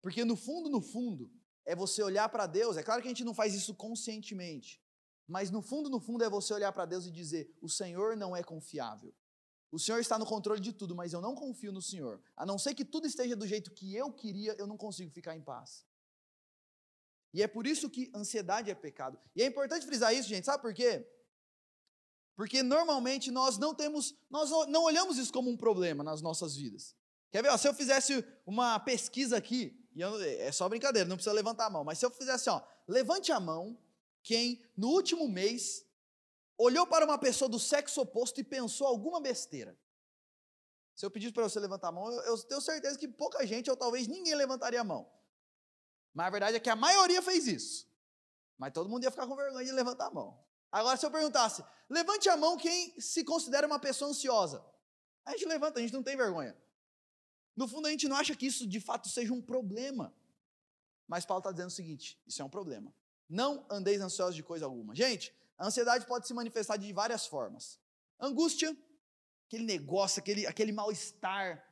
Porque 0.02 0.26
no 0.26 0.36
fundo, 0.36 0.68
no 0.68 0.82
fundo, 0.82 1.32
é 1.64 1.76
você 1.76 2.02
olhar 2.02 2.28
para 2.30 2.48
Deus. 2.48 2.76
É 2.76 2.82
claro 2.84 3.02
que 3.02 3.08
a 3.08 3.12
gente 3.12 3.24
não 3.24 3.36
faz 3.36 3.54
isso 3.54 3.76
conscientemente, 3.76 4.82
mas 5.28 5.52
no 5.52 5.62
fundo, 5.62 5.90
no 5.90 6.00
fundo, 6.00 6.24
é 6.24 6.30
você 6.30 6.54
olhar 6.56 6.74
para 6.74 6.86
Deus 6.86 7.06
e 7.06 7.12
dizer: 7.12 7.56
o 7.62 7.70
Senhor 7.70 8.18
não 8.18 8.36
é 8.36 8.42
confiável. 8.42 9.14
O 9.74 9.80
Senhor 9.80 10.00
está 10.00 10.20
no 10.20 10.26
controle 10.28 10.62
de 10.62 10.72
tudo, 10.72 10.96
mas 10.96 11.14
eu 11.14 11.20
não 11.20 11.34
confio 11.34 11.72
no 11.72 11.82
Senhor. 11.82 12.22
A 12.38 12.46
não 12.46 12.60
ser 12.60 12.76
que 12.76 12.86
tudo 12.86 13.08
esteja 13.08 13.36
do 13.36 13.48
jeito 13.48 13.72
que 13.72 13.96
eu 13.96 14.14
queria, 14.14 14.56
eu 14.60 14.68
não 14.68 14.78
consigo 14.78 15.10
ficar 15.10 15.36
em 15.36 15.42
paz. 15.42 15.84
E 17.34 17.42
é 17.42 17.48
por 17.48 17.66
isso 17.66 17.90
que 17.90 18.12
ansiedade 18.14 18.70
é 18.70 18.76
pecado. 18.76 19.20
E 19.36 19.42
é 19.42 19.48
importante 19.48 19.84
frisar 19.84 20.14
isso, 20.14 20.30
gente, 20.30 20.46
sabe 20.46 20.62
por 20.62 20.76
quê? 20.76 21.04
Porque 22.36 22.62
normalmente 22.62 23.32
nós 23.32 23.58
não 23.58 23.74
temos, 23.74 24.14
nós 24.30 24.52
não 24.68 24.84
olhamos 24.84 25.18
isso 25.18 25.34
como 25.34 25.50
um 25.50 25.58
problema 25.58 26.04
nas 26.04 26.22
nossas 26.22 26.56
vidas. 26.56 26.96
Quer 27.32 27.42
ver? 27.42 27.50
Ó, 27.50 27.58
se 27.58 27.68
eu 27.68 27.74
fizesse 27.74 28.24
uma 28.46 28.80
pesquisa 28.80 29.38
aqui, 29.38 29.76
eu, 29.96 30.22
é 30.22 30.52
só 30.52 30.70
brincadeira, 30.70 31.10
não 31.10 31.16
precisa 31.16 31.34
levantar 31.34 31.66
a 31.66 31.72
mão, 31.72 31.84
mas 31.84 31.98
se 31.98 32.06
eu 32.06 32.12
fizesse, 32.12 32.48
ó, 32.48 32.62
levante 32.88 33.32
a 33.32 33.40
mão 33.40 33.76
quem 34.22 34.64
no 34.78 34.90
último 34.90 35.28
mês 35.28 35.84
olhou 36.58 36.86
para 36.88 37.06
uma 37.06 37.18
pessoa 37.18 37.50
do 37.50 37.60
sexo 37.60 38.02
oposto 38.02 38.40
e 38.40 38.44
pensou 38.44 38.88
alguma 38.88 39.20
besteira. 39.20 39.78
Se 40.96 41.06
eu 41.06 41.12
pedisse 41.12 41.34
para 41.34 41.44
você 41.44 41.60
levantar 41.60 41.90
a 41.90 41.92
mão, 41.92 42.12
eu, 42.12 42.22
eu, 42.22 42.38
tenho 42.44 42.62
certeza 42.62 42.98
que 42.98 43.08
pouca 43.08 43.46
gente, 43.46 43.70
ou 43.70 43.76
talvez 43.76 44.08
ninguém, 44.08 44.36
levantaria 44.36 44.82
a 44.82 44.84
mão. 44.84 45.12
Mas 46.14 46.28
a 46.28 46.30
verdade 46.30 46.58
é 46.58 46.60
que 46.60 46.70
a 46.70 46.76
maioria 46.76 47.22
fez 47.22 47.48
isso. 47.48 47.88
Mas 48.58 48.72
todo 48.72 48.90
mundo 48.90 49.04
ia 49.04 49.12
ficar 49.12 49.26
com 49.26 49.36
vergonha 49.36 49.66
de 49.66 49.72
levantar 49.72 50.08
a 50.08 50.12
mão. 50.12 50.40
Agora, 50.72 50.96
se 50.96 51.06
eu 51.06 51.12
perguntasse, 51.12 51.64
levante 51.90 52.30
a 52.30 52.38
mão 52.38 52.58
quem 52.58 53.00
se 53.00 53.24
considera 53.24 53.66
uma 53.66 53.80
pessoa 53.80 54.12
ansiosa. 54.12 54.64
A 55.26 55.32
gente 55.32 55.46
levanta, 55.46 55.80
a 55.80 55.82
gente 55.82 55.94
não 55.94 56.04
tem 56.04 56.16
vergonha. 56.16 56.56
No 57.56 57.68
fundo, 57.68 57.88
a 57.88 57.92
gente 57.92 58.08
não 58.08 58.16
acha 58.16 58.36
que 58.36 58.46
isso 58.46 58.68
de 58.68 58.80
fato 58.80 59.10
seja 59.10 59.34
um 59.34 59.42
problema. 59.42 60.14
Mas 61.08 61.26
Paulo 61.26 61.40
está 61.40 61.52
dizendo 61.52 61.68
o 61.68 61.72
seguinte: 61.72 62.20
isso 62.26 62.42
é 62.42 62.46
um 62.46 62.50
problema. 62.50 62.94
Não 63.30 63.66
andeis 63.70 64.02
ansiosos 64.02 64.36
de 64.36 64.44
coisa 64.44 64.66
alguma. 64.66 64.96
Gente, 64.96 65.34
a 65.64 65.68
ansiedade 65.68 66.06
pode 66.06 66.28
se 66.28 66.34
manifestar 66.34 66.76
de 66.76 66.92
várias 66.92 67.26
formas. 67.26 67.80
Angústia, 68.20 68.76
aquele 69.48 69.64
negócio, 69.64 70.20
aquele, 70.20 70.46
aquele 70.46 70.74
mal-estar. 70.74 71.64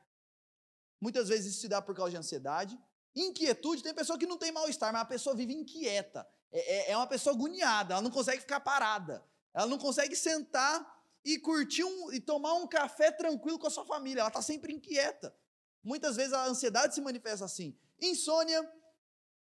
Muitas 0.98 1.28
vezes 1.28 1.52
isso 1.52 1.60
se 1.60 1.68
dá 1.68 1.82
por 1.82 1.94
causa 1.94 2.12
de 2.12 2.16
ansiedade. 2.16 2.80
Inquietude, 3.14 3.82
tem 3.82 3.92
pessoa 3.92 4.18
que 4.18 4.26
não 4.26 4.38
tem 4.38 4.50
mal-estar, 4.50 4.94
mas 4.94 5.02
a 5.02 5.04
pessoa 5.04 5.36
vive 5.36 5.52
inquieta. 5.52 6.26
É, 6.50 6.60
é, 6.60 6.90
é 6.92 6.96
uma 6.96 7.06
pessoa 7.06 7.36
agoniada, 7.36 7.92
ela 7.92 8.00
não 8.00 8.10
consegue 8.10 8.40
ficar 8.40 8.60
parada. 8.60 9.22
Ela 9.52 9.66
não 9.66 9.76
consegue 9.76 10.16
sentar 10.16 11.04
e 11.22 11.38
curtir 11.38 11.84
um, 11.84 12.10
e 12.14 12.18
tomar 12.18 12.54
um 12.54 12.66
café 12.66 13.12
tranquilo 13.12 13.58
com 13.58 13.66
a 13.66 13.70
sua 13.70 13.84
família. 13.84 14.22
Ela 14.22 14.28
está 14.28 14.40
sempre 14.40 14.72
inquieta. 14.72 15.36
Muitas 15.84 16.16
vezes 16.16 16.32
a 16.32 16.46
ansiedade 16.46 16.94
se 16.94 17.02
manifesta 17.02 17.44
assim: 17.44 17.78
insônia, 18.00 18.66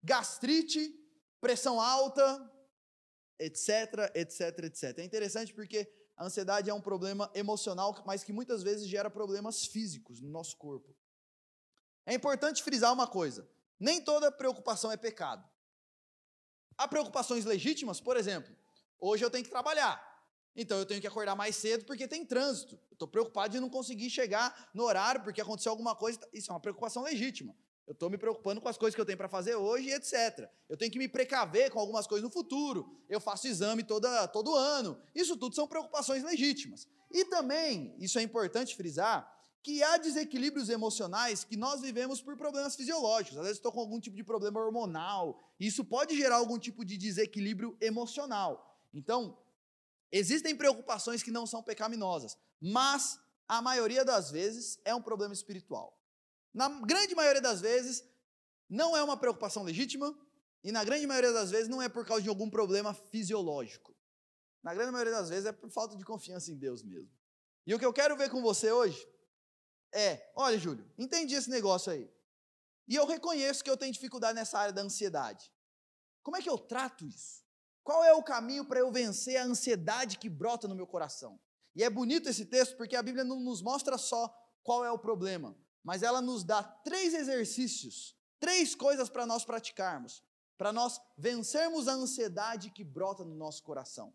gastrite, 0.03 0.93
pressão 1.39 1.79
alta, 1.79 2.52
etc, 3.39 4.11
etc, 4.15 4.59
etc. 4.65 4.99
É 4.99 5.03
interessante 5.03 5.53
porque 5.53 5.91
a 6.15 6.25
ansiedade 6.25 6.69
é 6.69 6.73
um 6.73 6.81
problema 6.81 7.29
emocional, 7.33 7.95
mas 8.05 8.23
que 8.23 8.31
muitas 8.33 8.63
vezes 8.63 8.87
gera 8.87 9.09
problemas 9.09 9.65
físicos 9.65 10.21
no 10.21 10.29
nosso 10.29 10.57
corpo. 10.57 10.95
É 12.05 12.13
importante 12.13 12.63
frisar 12.63 12.93
uma 12.93 13.07
coisa: 13.07 13.49
nem 13.79 14.01
toda 14.01 14.31
preocupação 14.31 14.91
é 14.91 14.97
pecado. 14.97 15.47
Há 16.77 16.87
preocupações 16.87 17.45
legítimas, 17.45 17.99
por 17.99 18.17
exemplo, 18.17 18.55
hoje 18.99 19.23
eu 19.23 19.29
tenho 19.29 19.43
que 19.43 19.49
trabalhar, 19.49 20.01
então 20.55 20.77
eu 20.77 20.85
tenho 20.85 21.01
que 21.01 21.07
acordar 21.07 21.35
mais 21.35 21.55
cedo 21.55 21.85
porque 21.85 22.07
tem 22.07 22.25
trânsito. 22.25 22.79
Estou 22.91 23.07
preocupado 23.07 23.53
de 23.53 23.59
não 23.59 23.69
conseguir 23.69 24.09
chegar 24.09 24.69
no 24.73 24.83
horário 24.83 25.21
porque 25.23 25.41
aconteceu 25.41 25.71
alguma 25.71 25.95
coisa. 25.95 26.19
Isso 26.31 26.51
é 26.51 26.53
uma 26.53 26.59
preocupação 26.59 27.03
legítima. 27.03 27.55
Eu 27.85 27.91
estou 27.91 28.09
me 28.09 28.17
preocupando 28.17 28.61
com 28.61 28.69
as 28.69 28.77
coisas 28.77 28.95
que 28.95 29.01
eu 29.01 29.05
tenho 29.05 29.17
para 29.17 29.27
fazer 29.27 29.55
hoje, 29.55 29.89
etc. 29.89 30.49
Eu 30.69 30.77
tenho 30.77 30.91
que 30.91 30.97
me 30.97 31.07
precaver 31.07 31.69
com 31.69 31.79
algumas 31.79 32.07
coisas 32.07 32.23
no 32.23 32.31
futuro. 32.31 32.97
Eu 33.09 33.19
faço 33.19 33.47
exame 33.47 33.83
toda, 33.83 34.27
todo 34.29 34.55
ano. 34.55 34.97
Isso 35.13 35.35
tudo 35.35 35.53
são 35.53 35.67
preocupações 35.67 36.23
legítimas. 36.23 36.87
E 37.11 37.25
também, 37.25 37.93
isso 37.99 38.17
é 38.17 38.21
importante 38.21 38.75
frisar, 38.75 39.29
que 39.61 39.83
há 39.83 39.97
desequilíbrios 39.97 40.69
emocionais 40.69 41.43
que 41.43 41.57
nós 41.57 41.81
vivemos 41.81 42.21
por 42.21 42.37
problemas 42.37 42.75
fisiológicos. 42.75 43.37
Às 43.37 43.43
vezes 43.43 43.57
estou 43.57 43.71
com 43.71 43.81
algum 43.81 43.99
tipo 43.99 44.15
de 44.15 44.23
problema 44.23 44.61
hormonal. 44.61 45.39
Isso 45.59 45.83
pode 45.83 46.15
gerar 46.15 46.37
algum 46.37 46.57
tipo 46.57 46.85
de 46.85 46.97
desequilíbrio 46.97 47.77
emocional. 47.81 48.79
Então, 48.93 49.37
existem 50.11 50.55
preocupações 50.55 51.21
que 51.21 51.31
não 51.31 51.45
são 51.45 51.61
pecaminosas, 51.61 52.37
mas 52.61 53.19
a 53.47 53.61
maioria 53.61 54.05
das 54.05 54.31
vezes 54.31 54.79
é 54.85 54.95
um 54.95 55.01
problema 55.01 55.33
espiritual. 55.33 55.97
Na 56.53 56.69
grande 56.81 57.15
maioria 57.15 57.41
das 57.41 57.59
vezes, 57.61 58.03
não 58.69 58.95
é 58.95 59.03
uma 59.03 59.17
preocupação 59.17 59.63
legítima 59.63 60.15
e 60.63 60.71
na 60.71 60.83
grande 60.83 61.05
maioria 61.07 61.33
das 61.33 61.51
vezes 61.51 61.67
não 61.67 61.81
é 61.81 61.89
por 61.89 62.05
causa 62.05 62.23
de 62.23 62.29
algum 62.29 62.49
problema 62.49 62.93
fisiológico. 62.93 63.95
Na 64.61 64.73
grande 64.73 64.91
maioria 64.91 65.13
das 65.13 65.29
vezes 65.29 65.45
é 65.45 65.51
por 65.51 65.69
falta 65.69 65.95
de 65.95 66.05
confiança 66.05 66.51
em 66.51 66.57
Deus 66.57 66.83
mesmo. 66.83 67.11
E 67.65 67.73
o 67.73 67.79
que 67.79 67.85
eu 67.85 67.93
quero 67.93 68.15
ver 68.15 68.29
com 68.29 68.41
você 68.41 68.71
hoje 68.71 69.05
é: 69.93 70.31
olha, 70.35 70.57
Júlio, 70.57 70.89
entendi 70.97 71.35
esse 71.35 71.49
negócio 71.49 71.91
aí. 71.91 72.09
E 72.87 72.95
eu 72.95 73.05
reconheço 73.05 73.63
que 73.63 73.69
eu 73.69 73.77
tenho 73.77 73.93
dificuldade 73.93 74.35
nessa 74.35 74.57
área 74.57 74.73
da 74.73 74.81
ansiedade. 74.81 75.51
Como 76.21 76.37
é 76.37 76.41
que 76.41 76.49
eu 76.49 76.57
trato 76.57 77.05
isso? 77.05 77.43
Qual 77.83 78.03
é 78.03 78.13
o 78.13 78.23
caminho 78.23 78.65
para 78.65 78.79
eu 78.79 78.91
vencer 78.91 79.37
a 79.37 79.43
ansiedade 79.43 80.17
que 80.17 80.29
brota 80.29 80.67
no 80.67 80.75
meu 80.75 80.87
coração? 80.87 81.39
E 81.75 81.83
é 81.83 81.89
bonito 81.89 82.29
esse 82.29 82.45
texto 82.45 82.77
porque 82.77 82.95
a 82.95 83.03
Bíblia 83.03 83.23
não 83.23 83.39
nos 83.39 83.61
mostra 83.61 83.97
só 83.97 84.33
qual 84.61 84.85
é 84.85 84.91
o 84.91 84.97
problema, 84.97 85.57
mas 85.83 86.01
ela 86.01 86.21
nos 86.21 86.43
dá 86.43 86.63
três 86.63 87.13
exercícios, 87.13 88.15
três 88.39 88.73
coisas 88.73 89.09
para 89.09 89.25
nós 89.25 89.43
praticarmos, 89.43 90.23
para 90.57 90.71
nós 90.71 91.01
vencermos 91.17 91.87
a 91.87 91.93
ansiedade 91.93 92.69
que 92.69 92.83
brota 92.83 93.23
no 93.25 93.35
nosso 93.35 93.63
coração. 93.63 94.13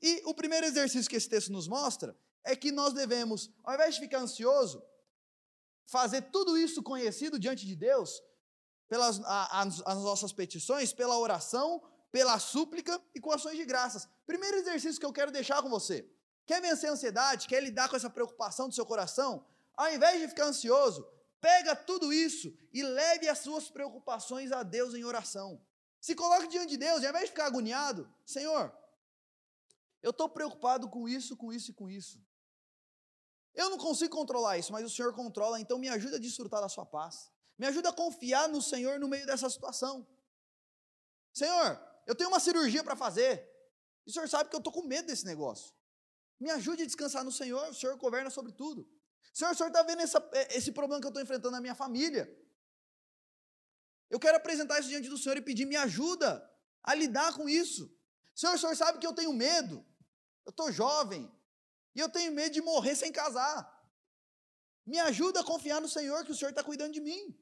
E 0.00 0.22
o 0.24 0.34
primeiro 0.34 0.66
exercício 0.66 1.10
que 1.10 1.16
esse 1.16 1.28
texto 1.28 1.52
nos 1.52 1.68
mostra 1.68 2.16
é 2.42 2.56
que 2.56 2.72
nós 2.72 2.94
devemos, 2.94 3.50
ao 3.62 3.74
invés 3.74 3.96
de 3.96 4.00
ficar 4.00 4.20
ansioso, 4.20 4.82
fazer 5.84 6.22
tudo 6.30 6.56
isso 6.56 6.82
conhecido 6.82 7.38
diante 7.38 7.66
de 7.66 7.76
Deus, 7.76 8.22
pelas 8.88 9.20
a, 9.20 9.62
as, 9.62 9.82
as 9.84 9.98
nossas 9.98 10.32
petições, 10.32 10.92
pela 10.92 11.18
oração, 11.18 11.82
pela 12.10 12.38
súplica 12.38 13.00
e 13.14 13.20
com 13.20 13.30
ações 13.30 13.56
de 13.56 13.64
graças. 13.64 14.08
Primeiro 14.26 14.56
exercício 14.56 14.98
que 14.98 15.06
eu 15.06 15.12
quero 15.12 15.30
deixar 15.30 15.62
com 15.62 15.68
você. 15.68 16.08
Quer 16.46 16.60
vencer 16.60 16.88
a 16.88 16.92
ansiedade? 16.94 17.46
Quer 17.46 17.62
lidar 17.62 17.88
com 17.88 17.96
essa 17.96 18.10
preocupação 18.10 18.68
do 18.68 18.74
seu 18.74 18.86
coração? 18.86 19.44
Ao 19.80 19.90
invés 19.94 20.20
de 20.20 20.28
ficar 20.28 20.44
ansioso, 20.44 21.10
pega 21.40 21.74
tudo 21.74 22.12
isso 22.12 22.54
e 22.70 22.82
leve 22.82 23.26
as 23.26 23.38
suas 23.38 23.70
preocupações 23.70 24.52
a 24.52 24.62
Deus 24.62 24.92
em 24.92 25.04
oração. 25.04 25.58
Se 25.98 26.14
coloque 26.14 26.48
diante 26.48 26.72
de 26.72 26.76
Deus, 26.76 27.00
e 27.00 27.06
ao 27.06 27.10
invés 27.10 27.24
de 27.24 27.30
ficar 27.30 27.46
agoniado, 27.46 28.06
Senhor, 28.26 28.70
eu 30.02 30.10
estou 30.10 30.28
preocupado 30.28 30.86
com 30.90 31.08
isso, 31.08 31.34
com 31.34 31.50
isso 31.50 31.70
e 31.70 31.74
com 31.74 31.88
isso. 31.88 32.22
Eu 33.54 33.70
não 33.70 33.78
consigo 33.78 34.14
controlar 34.14 34.58
isso, 34.58 34.70
mas 34.70 34.84
o 34.84 34.90
Senhor 34.90 35.14
controla, 35.14 35.58
então 35.58 35.78
me 35.78 35.88
ajuda 35.88 36.16
a 36.16 36.20
desfrutar 36.20 36.60
da 36.60 36.68
sua 36.68 36.84
paz. 36.84 37.32
Me 37.56 37.66
ajuda 37.66 37.88
a 37.88 37.92
confiar 37.94 38.50
no 38.50 38.60
Senhor 38.60 39.00
no 39.00 39.08
meio 39.08 39.24
dessa 39.24 39.48
situação. 39.48 40.06
Senhor, 41.32 41.80
eu 42.06 42.14
tenho 42.14 42.28
uma 42.28 42.38
cirurgia 42.38 42.84
para 42.84 42.96
fazer. 42.96 43.50
E 44.06 44.10
o 44.10 44.12
Senhor 44.12 44.28
sabe 44.28 44.50
que 44.50 44.56
eu 44.56 44.60
estou 44.60 44.74
com 44.74 44.82
medo 44.82 45.06
desse 45.06 45.24
negócio. 45.24 45.72
Me 46.38 46.50
ajude 46.50 46.82
a 46.82 46.86
descansar 46.86 47.24
no 47.24 47.32
Senhor, 47.32 47.70
o 47.70 47.74
Senhor 47.74 47.96
governa 47.96 48.28
sobre 48.28 48.52
tudo. 48.52 48.86
Senhor, 49.32 49.52
o 49.52 49.54
Senhor 49.54 49.68
está 49.68 49.82
vendo 49.82 50.02
essa, 50.02 50.18
é, 50.32 50.56
esse 50.56 50.72
problema 50.72 51.00
que 51.00 51.06
eu 51.06 51.10
estou 51.10 51.22
enfrentando 51.22 51.52
na 51.52 51.60
minha 51.60 51.74
família. 51.74 52.24
Eu 54.08 54.18
quero 54.18 54.36
apresentar 54.36 54.78
isso 54.80 54.88
diante 54.88 55.08
do 55.08 55.16
Senhor 55.16 55.36
e 55.36 55.42
pedir 55.42 55.66
me 55.66 55.76
ajuda 55.76 56.28
a 56.82 56.94
lidar 56.94 57.34
com 57.34 57.48
isso. 57.48 57.94
Senhor, 58.34 58.54
o 58.54 58.58
Senhor 58.58 58.76
sabe 58.76 58.98
que 58.98 59.06
eu 59.06 59.12
tenho 59.12 59.32
medo. 59.32 59.84
Eu 60.44 60.50
estou 60.50 60.72
jovem. 60.72 61.30
E 61.94 62.00
eu 62.00 62.08
tenho 62.08 62.32
medo 62.32 62.52
de 62.52 62.60
morrer 62.60 62.96
sem 62.96 63.12
casar. 63.12 63.56
Me 64.84 64.98
ajuda 64.98 65.40
a 65.40 65.44
confiar 65.44 65.80
no 65.80 65.88
Senhor, 65.88 66.24
que 66.24 66.32
o 66.32 66.34
Senhor 66.34 66.50
está 66.50 66.64
cuidando 66.64 66.92
de 66.92 67.00
mim. 67.00 67.38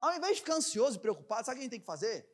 Ao 0.00 0.16
invés 0.16 0.36
de 0.36 0.40
ficar 0.40 0.54
ansioso 0.54 0.96
e 0.96 1.00
preocupado, 1.00 1.44
sabe 1.44 1.56
o 1.56 1.56
que 1.56 1.60
a 1.60 1.64
gente 1.64 1.72
tem 1.72 1.80
que 1.80 1.86
fazer? 1.86 2.26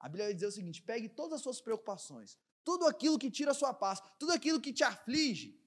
A 0.00 0.08
Bíblia 0.08 0.26
vai 0.26 0.34
dizer 0.34 0.46
o 0.46 0.52
seguinte: 0.52 0.82
pegue 0.82 1.08
todas 1.08 1.34
as 1.34 1.42
suas 1.42 1.60
preocupações, 1.60 2.38
tudo 2.64 2.86
aquilo 2.86 3.18
que 3.18 3.30
tira 3.30 3.52
a 3.52 3.54
sua 3.54 3.72
paz, 3.72 4.00
tudo 4.18 4.32
aquilo 4.32 4.60
que 4.60 4.72
te 4.72 4.82
aflige, 4.82 5.60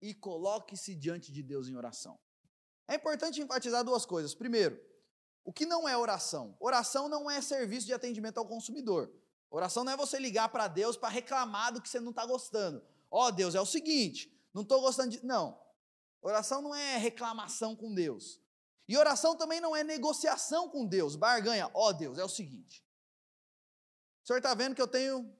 e 0.00 0.14
coloque-se 0.14 0.94
diante 0.94 1.32
de 1.32 1.42
Deus 1.42 1.68
em 1.68 1.76
oração. 1.76 2.18
É 2.88 2.94
importante 2.94 3.40
enfatizar 3.40 3.84
duas 3.84 4.04
coisas. 4.04 4.34
Primeiro, 4.34 4.80
o 5.44 5.52
que 5.52 5.66
não 5.66 5.88
é 5.88 5.96
oração? 5.96 6.56
Oração 6.58 7.08
não 7.08 7.30
é 7.30 7.40
serviço 7.40 7.86
de 7.86 7.92
atendimento 7.92 8.38
ao 8.38 8.46
consumidor. 8.46 9.12
Oração 9.50 9.84
não 9.84 9.92
é 9.92 9.96
você 9.96 10.18
ligar 10.18 10.48
para 10.48 10.68
Deus 10.68 10.96
para 10.96 11.08
reclamar 11.08 11.72
do 11.72 11.82
que 11.82 11.88
você 11.88 12.00
não 12.00 12.10
está 12.10 12.24
gostando. 12.24 12.82
Ó 13.10 13.26
oh, 13.26 13.32
Deus, 13.32 13.54
é 13.54 13.60
o 13.60 13.66
seguinte, 13.66 14.32
não 14.54 14.62
estou 14.62 14.80
gostando 14.80 15.10
de. 15.10 15.24
Não. 15.24 15.60
Oração 16.22 16.62
não 16.62 16.74
é 16.74 16.96
reclamação 16.96 17.74
com 17.74 17.92
Deus. 17.92 18.40
E 18.88 18.96
oração 18.96 19.36
também 19.36 19.60
não 19.60 19.74
é 19.74 19.82
negociação 19.82 20.68
com 20.68 20.84
Deus, 20.86 21.16
barganha. 21.16 21.70
Ó 21.74 21.88
oh, 21.88 21.92
Deus, 21.92 22.18
é 22.18 22.24
o 22.24 22.28
seguinte. 22.28 22.84
O 24.22 24.26
senhor 24.26 24.38
está 24.38 24.54
vendo 24.54 24.74
que 24.74 24.82
eu 24.82 24.88
tenho 24.88 25.32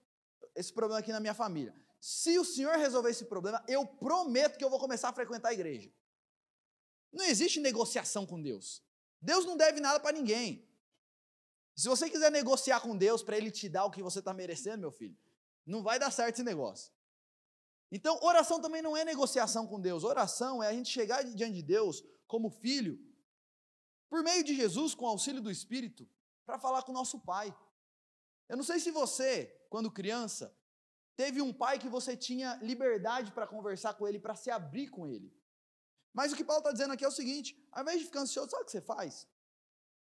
esse 0.55 0.73
problema 0.73 1.01
aqui 1.01 1.13
na 1.13 1.21
minha 1.21 1.35
família. 1.35 1.75
Se 2.01 2.39
o 2.39 2.45
senhor 2.45 2.77
resolver 2.77 3.11
esse 3.11 3.27
problema, 3.27 3.63
eu 3.69 3.87
prometo 3.87 4.57
que 4.57 4.65
eu 4.65 4.71
vou 4.71 4.81
começar 4.81 5.11
a 5.11 5.13
frequentar 5.13 5.51
a 5.51 5.53
igreja. 5.53 5.93
Não 7.13 7.25
existe 7.25 7.61
negociação 7.61 8.27
com 8.27 8.41
Deus. 8.41 8.83
Deus 9.21 9.45
não 9.45 9.57
deve 9.57 9.81
nada 9.81 10.01
para 10.01 10.17
ninguém. 10.17 10.67
Se 11.77 11.89
você 11.89 12.09
quiser 12.09 12.31
negociar 12.31 12.81
com 12.81 12.97
Deus 12.97 13.23
para 13.23 13.37
Ele 13.37 13.51
te 13.51 13.69
dar 13.69 13.85
o 13.85 13.91
que 13.91 14.03
você 14.03 14.21
está 14.21 14.33
merecendo, 14.33 14.79
meu 14.79 14.91
filho, 14.91 15.17
não 15.67 15.83
vai 15.83 15.99
dar 15.99 16.11
certo 16.11 16.37
esse 16.37 16.43
negócio. 16.43 16.93
Então, 17.93 18.19
oração 18.23 18.61
também 18.61 18.81
não 18.81 18.97
é 18.97 19.05
negociação 19.05 19.67
com 19.67 19.81
Deus. 19.81 20.05
Oração 20.05 20.63
é 20.63 20.69
a 20.69 20.73
gente 20.73 20.91
chegar 20.91 21.23
diante 21.23 21.55
de 21.55 21.63
Deus 21.63 22.03
como 22.27 22.51
filho 22.51 22.99
por 24.09 24.23
meio 24.23 24.43
de 24.43 24.55
Jesus, 24.55 24.95
com 24.95 25.05
o 25.05 25.09
auxílio 25.09 25.41
do 25.41 25.51
Espírito, 25.51 26.09
para 26.45 26.59
falar 26.59 26.83
com 26.83 26.93
o 26.93 26.95
nosso 26.95 27.21
Pai. 27.21 27.57
Eu 28.49 28.57
não 28.57 28.65
sei 28.65 28.81
se 28.81 28.91
você, 28.91 29.47
quando 29.69 29.91
criança, 29.91 30.55
teve 31.21 31.43
um 31.43 31.53
pai 31.53 31.79
que 31.79 31.91
você 31.97 32.17
tinha 32.17 32.59
liberdade 32.63 33.31
para 33.31 33.47
conversar 33.47 33.93
com 33.93 34.09
ele, 34.09 34.19
para 34.19 34.35
se 34.35 34.51
abrir 34.51 34.89
com 34.89 35.07
ele. 35.07 35.31
Mas 36.15 36.33
o 36.33 36.37
que 36.37 36.43
Paulo 36.43 36.61
está 36.61 36.73
dizendo 36.73 36.95
aqui 36.95 37.05
é 37.05 37.09
o 37.09 37.19
seguinte: 37.21 37.49
ao 37.71 37.83
invés 37.83 37.99
de 37.99 38.07
ficar 38.07 38.21
ansioso, 38.21 38.51
sabe 38.51 38.63
o 38.63 38.65
que 38.65 38.73
você 38.73 38.81
faz? 38.81 39.29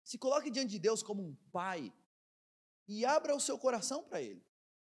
Se 0.01 0.17
coloque 0.17 0.49
diante 0.49 0.69
de 0.69 0.79
Deus 0.79 1.03
como 1.03 1.21
um 1.21 1.35
pai 1.51 1.93
e 2.87 3.03
abra 3.05 3.35
o 3.35 3.39
seu 3.47 3.59
coração 3.59 4.01
para 4.01 4.21
Ele. 4.21 4.41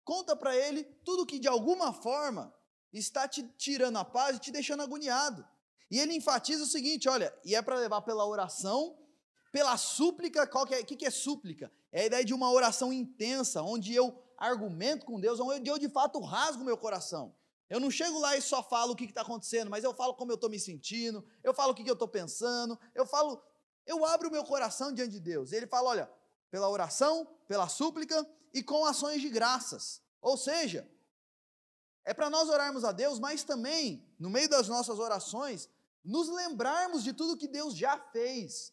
Conta 0.05 0.37
para 0.37 0.55
Ele 0.57 0.85
tudo 1.05 1.27
que 1.27 1.41
de 1.41 1.49
alguma 1.49 1.93
forma 1.93 2.55
está 2.93 3.27
te 3.27 3.43
tirando 3.67 3.99
a 3.99 4.05
paz 4.05 4.37
e 4.37 4.41
te 4.41 4.53
deixando 4.53 4.85
agoniado. 4.85 5.45
E 5.91 5.99
ele 5.99 6.15
enfatiza 6.15 6.63
o 6.63 6.69
seguinte: 6.69 7.09
olha, 7.09 7.37
e 7.45 7.57
é 7.57 7.61
para 7.61 7.81
levar 7.81 8.03
pela 8.03 8.25
oração 8.25 8.97
pela 9.53 9.77
súplica, 9.77 10.47
qual 10.47 10.67
que 10.67 10.75
é, 10.75 10.83
que, 10.83 10.97
que 10.97 11.05
é 11.05 11.11
súplica? 11.11 11.71
É 11.93 12.01
a 12.01 12.07
ideia 12.07 12.25
de 12.25 12.33
uma 12.33 12.51
oração 12.51 12.91
intensa, 12.91 13.63
onde 13.63 13.95
eu 13.95 14.22
argumento 14.51 15.07
com 15.07 15.21
Deus, 15.21 15.39
onde 15.39 15.71
eu 15.71 15.79
de 15.79 15.89
fato 15.89 16.21
rasgo 16.21 16.65
meu 16.65 16.77
coração. 16.77 17.35
Eu 17.71 17.79
não 17.79 17.91
chego 17.91 18.19
lá 18.19 18.37
e 18.37 18.43
só 18.43 18.63
falo 18.63 18.93
o 18.93 18.97
que 18.97 19.05
está 19.05 19.23
acontecendo, 19.23 19.71
mas 19.71 19.85
eu 19.85 19.95
falo 19.95 20.15
como 20.15 20.33
eu 20.33 20.35
estou 20.35 20.51
me 20.51 20.59
sentindo, 20.59 21.25
eu 21.43 21.55
falo 21.55 21.73
o 21.73 21.75
que, 21.75 21.85
que 21.85 21.91
eu 21.91 21.95
estou 21.95 22.09
pensando, 22.09 22.79
eu 22.95 23.07
falo, 23.07 23.43
eu 23.87 24.05
abro 24.05 24.29
o 24.29 24.33
meu 24.33 24.45
coração 24.45 24.93
diante 24.93 25.13
de 25.13 25.21
Deus. 25.21 25.53
Ele 25.53 25.67
fala: 25.67 25.91
olha, 25.91 26.11
pela 26.51 26.69
oração, 26.69 27.27
pela 27.47 27.69
súplica 27.69 28.29
e 28.53 28.63
com 28.63 28.85
ações 28.85 29.23
de 29.23 29.31
graças. 29.31 30.03
Ou 30.21 30.37
seja, 30.37 30.91
é 32.05 32.13
para 32.13 32.29
nós 32.29 32.49
orarmos 32.49 32.85
a 32.85 32.93
Deus, 32.93 33.19
mas 33.19 33.45
também, 33.45 34.05
no 34.19 34.29
meio 34.29 34.49
das 34.49 34.69
nossas 34.69 34.99
orações, 34.99 35.69
nos 36.05 36.29
lembrarmos 36.29 37.05
de 37.05 37.13
tudo 37.13 37.37
que 37.37 37.47
Deus 37.47 37.77
já 37.77 37.97
fez. 38.13 38.73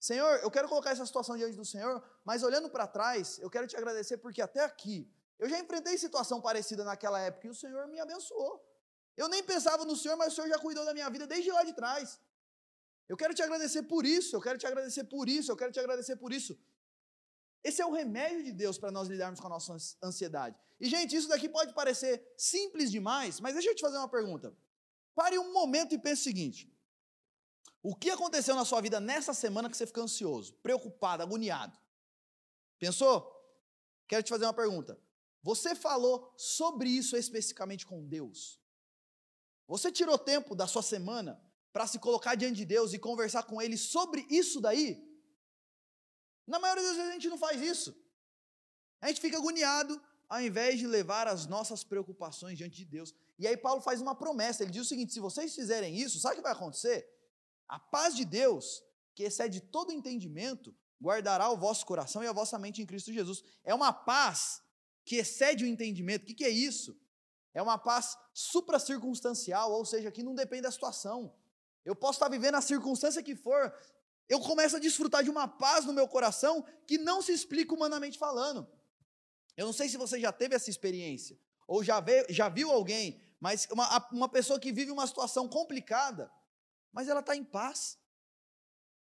Senhor, 0.00 0.40
eu 0.42 0.50
quero 0.50 0.66
colocar 0.66 0.90
essa 0.90 1.04
situação 1.04 1.36
diante 1.36 1.56
do 1.56 1.64
Senhor, 1.64 2.02
mas 2.24 2.42
olhando 2.42 2.70
para 2.70 2.86
trás, 2.86 3.38
eu 3.38 3.50
quero 3.50 3.66
te 3.66 3.76
agradecer 3.76 4.16
porque 4.16 4.40
até 4.40 4.64
aqui 4.64 4.96
eu 5.38 5.46
já 5.48 5.58
enfrentei 5.58 5.96
situação 5.98 6.40
parecida 6.40 6.82
naquela 6.84 7.20
época 7.20 7.46
e 7.46 7.50
o 7.50 7.54
Senhor 7.54 7.86
me 7.86 8.00
abençoou. 8.00 8.66
Eu 9.14 9.28
nem 9.28 9.42
pensava 9.42 9.84
no 9.84 9.94
Senhor, 9.94 10.16
mas 10.16 10.32
o 10.32 10.36
Senhor 10.36 10.48
já 10.48 10.58
cuidou 10.58 10.86
da 10.86 10.94
minha 10.94 11.08
vida 11.10 11.26
desde 11.26 11.52
lá 11.52 11.62
de 11.62 11.74
trás. 11.74 12.18
Eu 13.06 13.16
quero 13.16 13.34
te 13.34 13.42
agradecer 13.42 13.82
por 13.82 14.06
isso, 14.06 14.34
eu 14.34 14.40
quero 14.40 14.58
te 14.58 14.66
agradecer 14.66 15.04
por 15.04 15.28
isso, 15.28 15.52
eu 15.52 15.56
quero 15.56 15.70
te 15.70 15.78
agradecer 15.78 16.16
por 16.16 16.32
isso. 16.32 16.58
Esse 17.62 17.82
é 17.82 17.86
o 17.86 17.92
remédio 17.92 18.42
de 18.42 18.52
Deus 18.52 18.78
para 18.78 18.90
nós 18.90 19.06
lidarmos 19.06 19.38
com 19.38 19.48
a 19.48 19.50
nossa 19.50 19.76
ansiedade. 20.02 20.58
E, 20.80 20.88
gente, 20.88 21.14
isso 21.14 21.28
daqui 21.28 21.46
pode 21.48 21.74
parecer 21.74 22.32
simples 22.38 22.90
demais, 22.90 23.38
mas 23.38 23.52
deixa 23.52 23.68
eu 23.68 23.74
te 23.74 23.82
fazer 23.82 23.98
uma 23.98 24.08
pergunta. 24.08 24.56
Pare 25.14 25.38
um 25.38 25.52
momento 25.52 25.94
e 25.94 25.98
pense 25.98 26.22
o 26.22 26.24
seguinte: 26.24 26.72
o 27.82 27.94
que 27.94 28.10
aconteceu 28.10 28.54
na 28.54 28.64
sua 28.64 28.80
vida 28.80 29.00
nessa 29.00 29.32
semana 29.32 29.70
que 29.70 29.76
você 29.76 29.86
ficou 29.86 30.04
ansioso, 30.04 30.54
preocupado, 30.54 31.22
agoniado? 31.22 31.76
Pensou? 32.78 33.30
Quero 34.06 34.22
te 34.22 34.28
fazer 34.28 34.44
uma 34.44 34.52
pergunta. 34.52 35.00
Você 35.42 35.74
falou 35.74 36.32
sobre 36.36 36.88
isso 36.90 37.16
especificamente 37.16 37.86
com 37.86 38.06
Deus? 38.06 38.60
Você 39.66 39.90
tirou 39.90 40.18
tempo 40.18 40.54
da 40.54 40.66
sua 40.66 40.82
semana 40.82 41.40
para 41.72 41.86
se 41.86 41.98
colocar 41.98 42.34
diante 42.34 42.56
de 42.56 42.64
Deus 42.64 42.92
e 42.92 42.98
conversar 42.98 43.44
com 43.44 43.62
Ele 43.62 43.76
sobre 43.76 44.26
isso 44.28 44.60
daí? 44.60 45.08
Na 46.46 46.58
maioria 46.58 46.82
das 46.82 46.96
vezes 46.96 47.10
a 47.10 47.14
gente 47.14 47.28
não 47.28 47.38
faz 47.38 47.60
isso. 47.62 47.96
A 49.00 49.08
gente 49.08 49.20
fica 49.20 49.38
agoniado 49.38 50.02
ao 50.28 50.40
invés 50.40 50.78
de 50.78 50.86
levar 50.86 51.26
as 51.26 51.46
nossas 51.46 51.82
preocupações 51.82 52.58
diante 52.58 52.76
de 52.76 52.84
Deus. 52.84 53.14
E 53.38 53.46
aí 53.46 53.56
Paulo 53.56 53.80
faz 53.80 54.00
uma 54.00 54.14
promessa, 54.14 54.62
ele 54.62 54.72
diz 54.72 54.82
o 54.82 54.88
seguinte: 54.88 55.12
se 55.12 55.20
vocês 55.20 55.54
fizerem 55.54 55.96
isso, 55.96 56.20
sabe 56.20 56.34
o 56.34 56.36
que 56.38 56.42
vai 56.42 56.52
acontecer? 56.52 57.08
A 57.70 57.78
paz 57.78 58.16
de 58.16 58.24
Deus, 58.24 58.82
que 59.14 59.22
excede 59.22 59.60
todo 59.60 59.92
entendimento, 59.92 60.74
guardará 61.00 61.48
o 61.50 61.56
vosso 61.56 61.86
coração 61.86 62.20
e 62.20 62.26
a 62.26 62.32
vossa 62.32 62.58
mente 62.58 62.82
em 62.82 62.86
Cristo 62.86 63.12
Jesus. 63.12 63.44
É 63.62 63.72
uma 63.72 63.92
paz 63.92 64.60
que 65.04 65.14
excede 65.14 65.64
o 65.64 65.68
entendimento. 65.68 66.24
O 66.24 66.26
que, 66.34 66.44
é 66.44 66.50
isso? 66.50 67.00
É 67.54 67.62
uma 67.62 67.78
paz 67.78 68.18
supracircunstancial, 68.34 69.70
ou 69.70 69.84
seja, 69.84 70.10
que 70.10 70.20
não 70.20 70.34
depende 70.34 70.62
da 70.62 70.72
situação. 70.72 71.32
Eu 71.84 71.94
posso 71.94 72.16
estar 72.16 72.28
vivendo 72.28 72.56
a 72.56 72.60
circunstância 72.60 73.22
que 73.22 73.36
for, 73.36 73.72
eu 74.28 74.40
começo 74.40 74.74
a 74.74 74.80
desfrutar 74.80 75.22
de 75.22 75.30
uma 75.30 75.46
paz 75.46 75.84
no 75.84 75.92
meu 75.92 76.08
coração 76.08 76.64
que 76.88 76.98
não 76.98 77.22
se 77.22 77.32
explica 77.32 77.72
humanamente 77.72 78.18
falando. 78.18 78.68
Eu 79.56 79.66
não 79.66 79.72
sei 79.72 79.88
se 79.88 79.96
você 79.96 80.18
já 80.18 80.32
teve 80.32 80.56
essa 80.56 80.70
experiência, 80.70 81.38
ou 81.68 81.84
já, 81.84 82.00
vê, 82.00 82.26
já 82.30 82.48
viu 82.48 82.72
alguém, 82.72 83.22
mas 83.38 83.68
uma, 83.70 84.08
uma 84.10 84.28
pessoa 84.28 84.58
que 84.58 84.72
vive 84.72 84.90
uma 84.90 85.06
situação 85.06 85.48
complicada, 85.48 86.28
mas 86.92 87.08
ela 87.08 87.20
está 87.20 87.36
em 87.36 87.44
paz. 87.44 87.98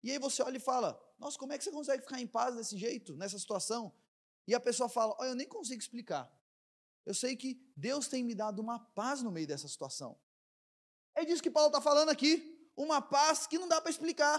E 0.02 0.10
aí 0.10 0.18
você 0.18 0.42
olha 0.42 0.56
e 0.56 0.60
fala: 0.60 1.00
Nossa, 1.18 1.38
como 1.38 1.52
é 1.52 1.58
que 1.58 1.64
você 1.64 1.70
consegue 1.70 2.02
ficar 2.02 2.20
em 2.20 2.26
paz 2.26 2.54
desse 2.54 2.76
jeito, 2.76 3.16
nessa 3.16 3.38
situação? 3.38 3.94
E 4.46 4.54
a 4.54 4.60
pessoa 4.60 4.88
fala: 4.88 5.14
Olha, 5.18 5.28
eu 5.28 5.34
nem 5.34 5.48
consigo 5.48 5.80
explicar. 5.80 6.30
Eu 7.04 7.14
sei 7.14 7.36
que 7.36 7.54
Deus 7.76 8.08
tem 8.08 8.22
me 8.22 8.34
dado 8.34 8.60
uma 8.60 8.78
paz 8.78 9.22
no 9.22 9.30
meio 9.30 9.46
dessa 9.46 9.68
situação. 9.68 10.18
É 11.14 11.24
disso 11.24 11.42
que 11.42 11.50
Paulo 11.50 11.68
está 11.68 11.80
falando 11.80 12.10
aqui. 12.10 12.70
Uma 12.76 13.02
paz 13.02 13.46
que 13.46 13.58
não 13.58 13.68
dá 13.68 13.80
para 13.80 13.90
explicar. 13.90 14.38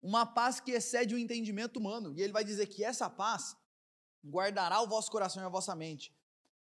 uma 0.00 0.24
paz 0.24 0.60
que 0.60 0.70
excede 0.70 1.14
o 1.14 1.18
entendimento 1.18 1.78
humano. 1.78 2.14
E 2.16 2.22
ele 2.22 2.32
vai 2.32 2.44
dizer 2.44 2.66
que 2.66 2.84
essa 2.84 3.10
paz 3.10 3.56
guardará 4.24 4.80
o 4.80 4.86
vosso 4.86 5.10
coração 5.10 5.42
e 5.42 5.46
a 5.46 5.50
vossa 5.50 5.74
mente. 5.74 6.14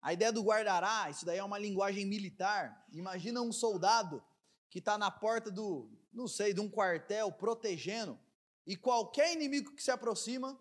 A 0.03 0.13
ideia 0.13 0.33
do 0.33 0.43
guardará, 0.43 1.11
isso 1.11 1.27
daí 1.27 1.39
é 1.39 1.45
uma 1.45 1.59
linguagem 1.59 2.07
militar. 2.07 2.87
Imagina 2.91 3.41
um 3.43 3.53
soldado 3.53 4.23
que 4.71 4.79
está 4.79 4.97
na 4.97 5.11
porta 5.11 5.51
do, 5.51 5.91
não 6.13 6.27
sei, 6.27 6.55
de 6.55 6.61
um 6.61 6.71
quartel 6.71 7.31
protegendo, 7.33 8.19
e 8.67 8.77
qualquer 8.77 9.33
inimigo 9.33 9.75
que 9.75 9.83
se 9.83 9.91
aproxima, 9.91 10.59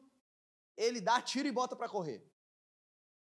ele 0.75 0.99
dá 0.99 1.21
tiro 1.21 1.47
e 1.47 1.52
bota 1.52 1.75
para 1.75 1.88
correr. 1.88 2.25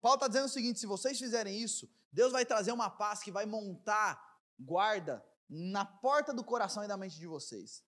Paulo 0.02 0.16
está 0.16 0.28
dizendo 0.28 0.46
o 0.46 0.50
seguinte: 0.50 0.80
se 0.80 0.88
vocês 0.88 1.20
fizerem 1.20 1.62
isso, 1.62 1.90
Deus 2.12 2.32
vai 2.32 2.46
trazer 2.46 2.72
uma 2.72 2.90
paz 2.90 3.22
que 3.22 3.32
vai 3.32 3.46
montar 3.46 4.20
guarda 4.60 5.24
na 5.50 5.86
porta 5.86 6.34
do 6.34 6.44
coração 6.44 6.84
e 6.84 6.88
da 6.88 6.98
mente 6.98 7.20
de 7.20 7.28
vocês. 7.28 7.84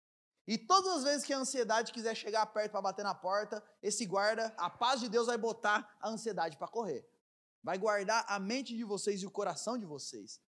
E 0.46 0.58
todas 0.58 0.98
as 0.98 1.04
vezes 1.04 1.26
que 1.26 1.34
a 1.34 1.38
ansiedade 1.38 1.94
quiser 1.94 2.16
chegar 2.16 2.46
perto 2.48 2.72
para 2.72 2.82
bater 2.82 3.04
na 3.04 3.16
porta, 3.16 3.64
esse 3.82 4.06
guarda, 4.06 4.54
a 4.58 4.70
paz 4.70 5.00
de 5.00 5.08
Deus 5.08 5.28
vai 5.28 5.38
botar 5.38 5.98
a 6.02 6.10
ansiedade 6.10 6.58
para 6.58 6.68
correr. 6.68 7.08
Vai 7.63 7.78
guardar 7.78 8.26
a 8.28 8.39
mente 8.39 8.76
de 8.76 8.84
vocês 8.84 9.21
e 9.21 9.26
o 9.26 9.32
coração 9.32 9.78
de 9.78 9.86
vocês. 9.86 10.41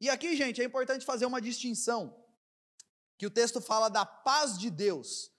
E 0.00 0.08
aqui, 0.08 0.36
gente, 0.36 0.60
é 0.60 0.64
importante 0.64 1.04
fazer 1.04 1.26
uma 1.26 1.40
distinção. 1.40 2.14
Que 3.16 3.26
o 3.26 3.30
texto 3.30 3.60
fala 3.60 3.88
da 3.88 4.04
paz 4.04 4.58
de 4.58 4.70
Deus. 4.70 5.32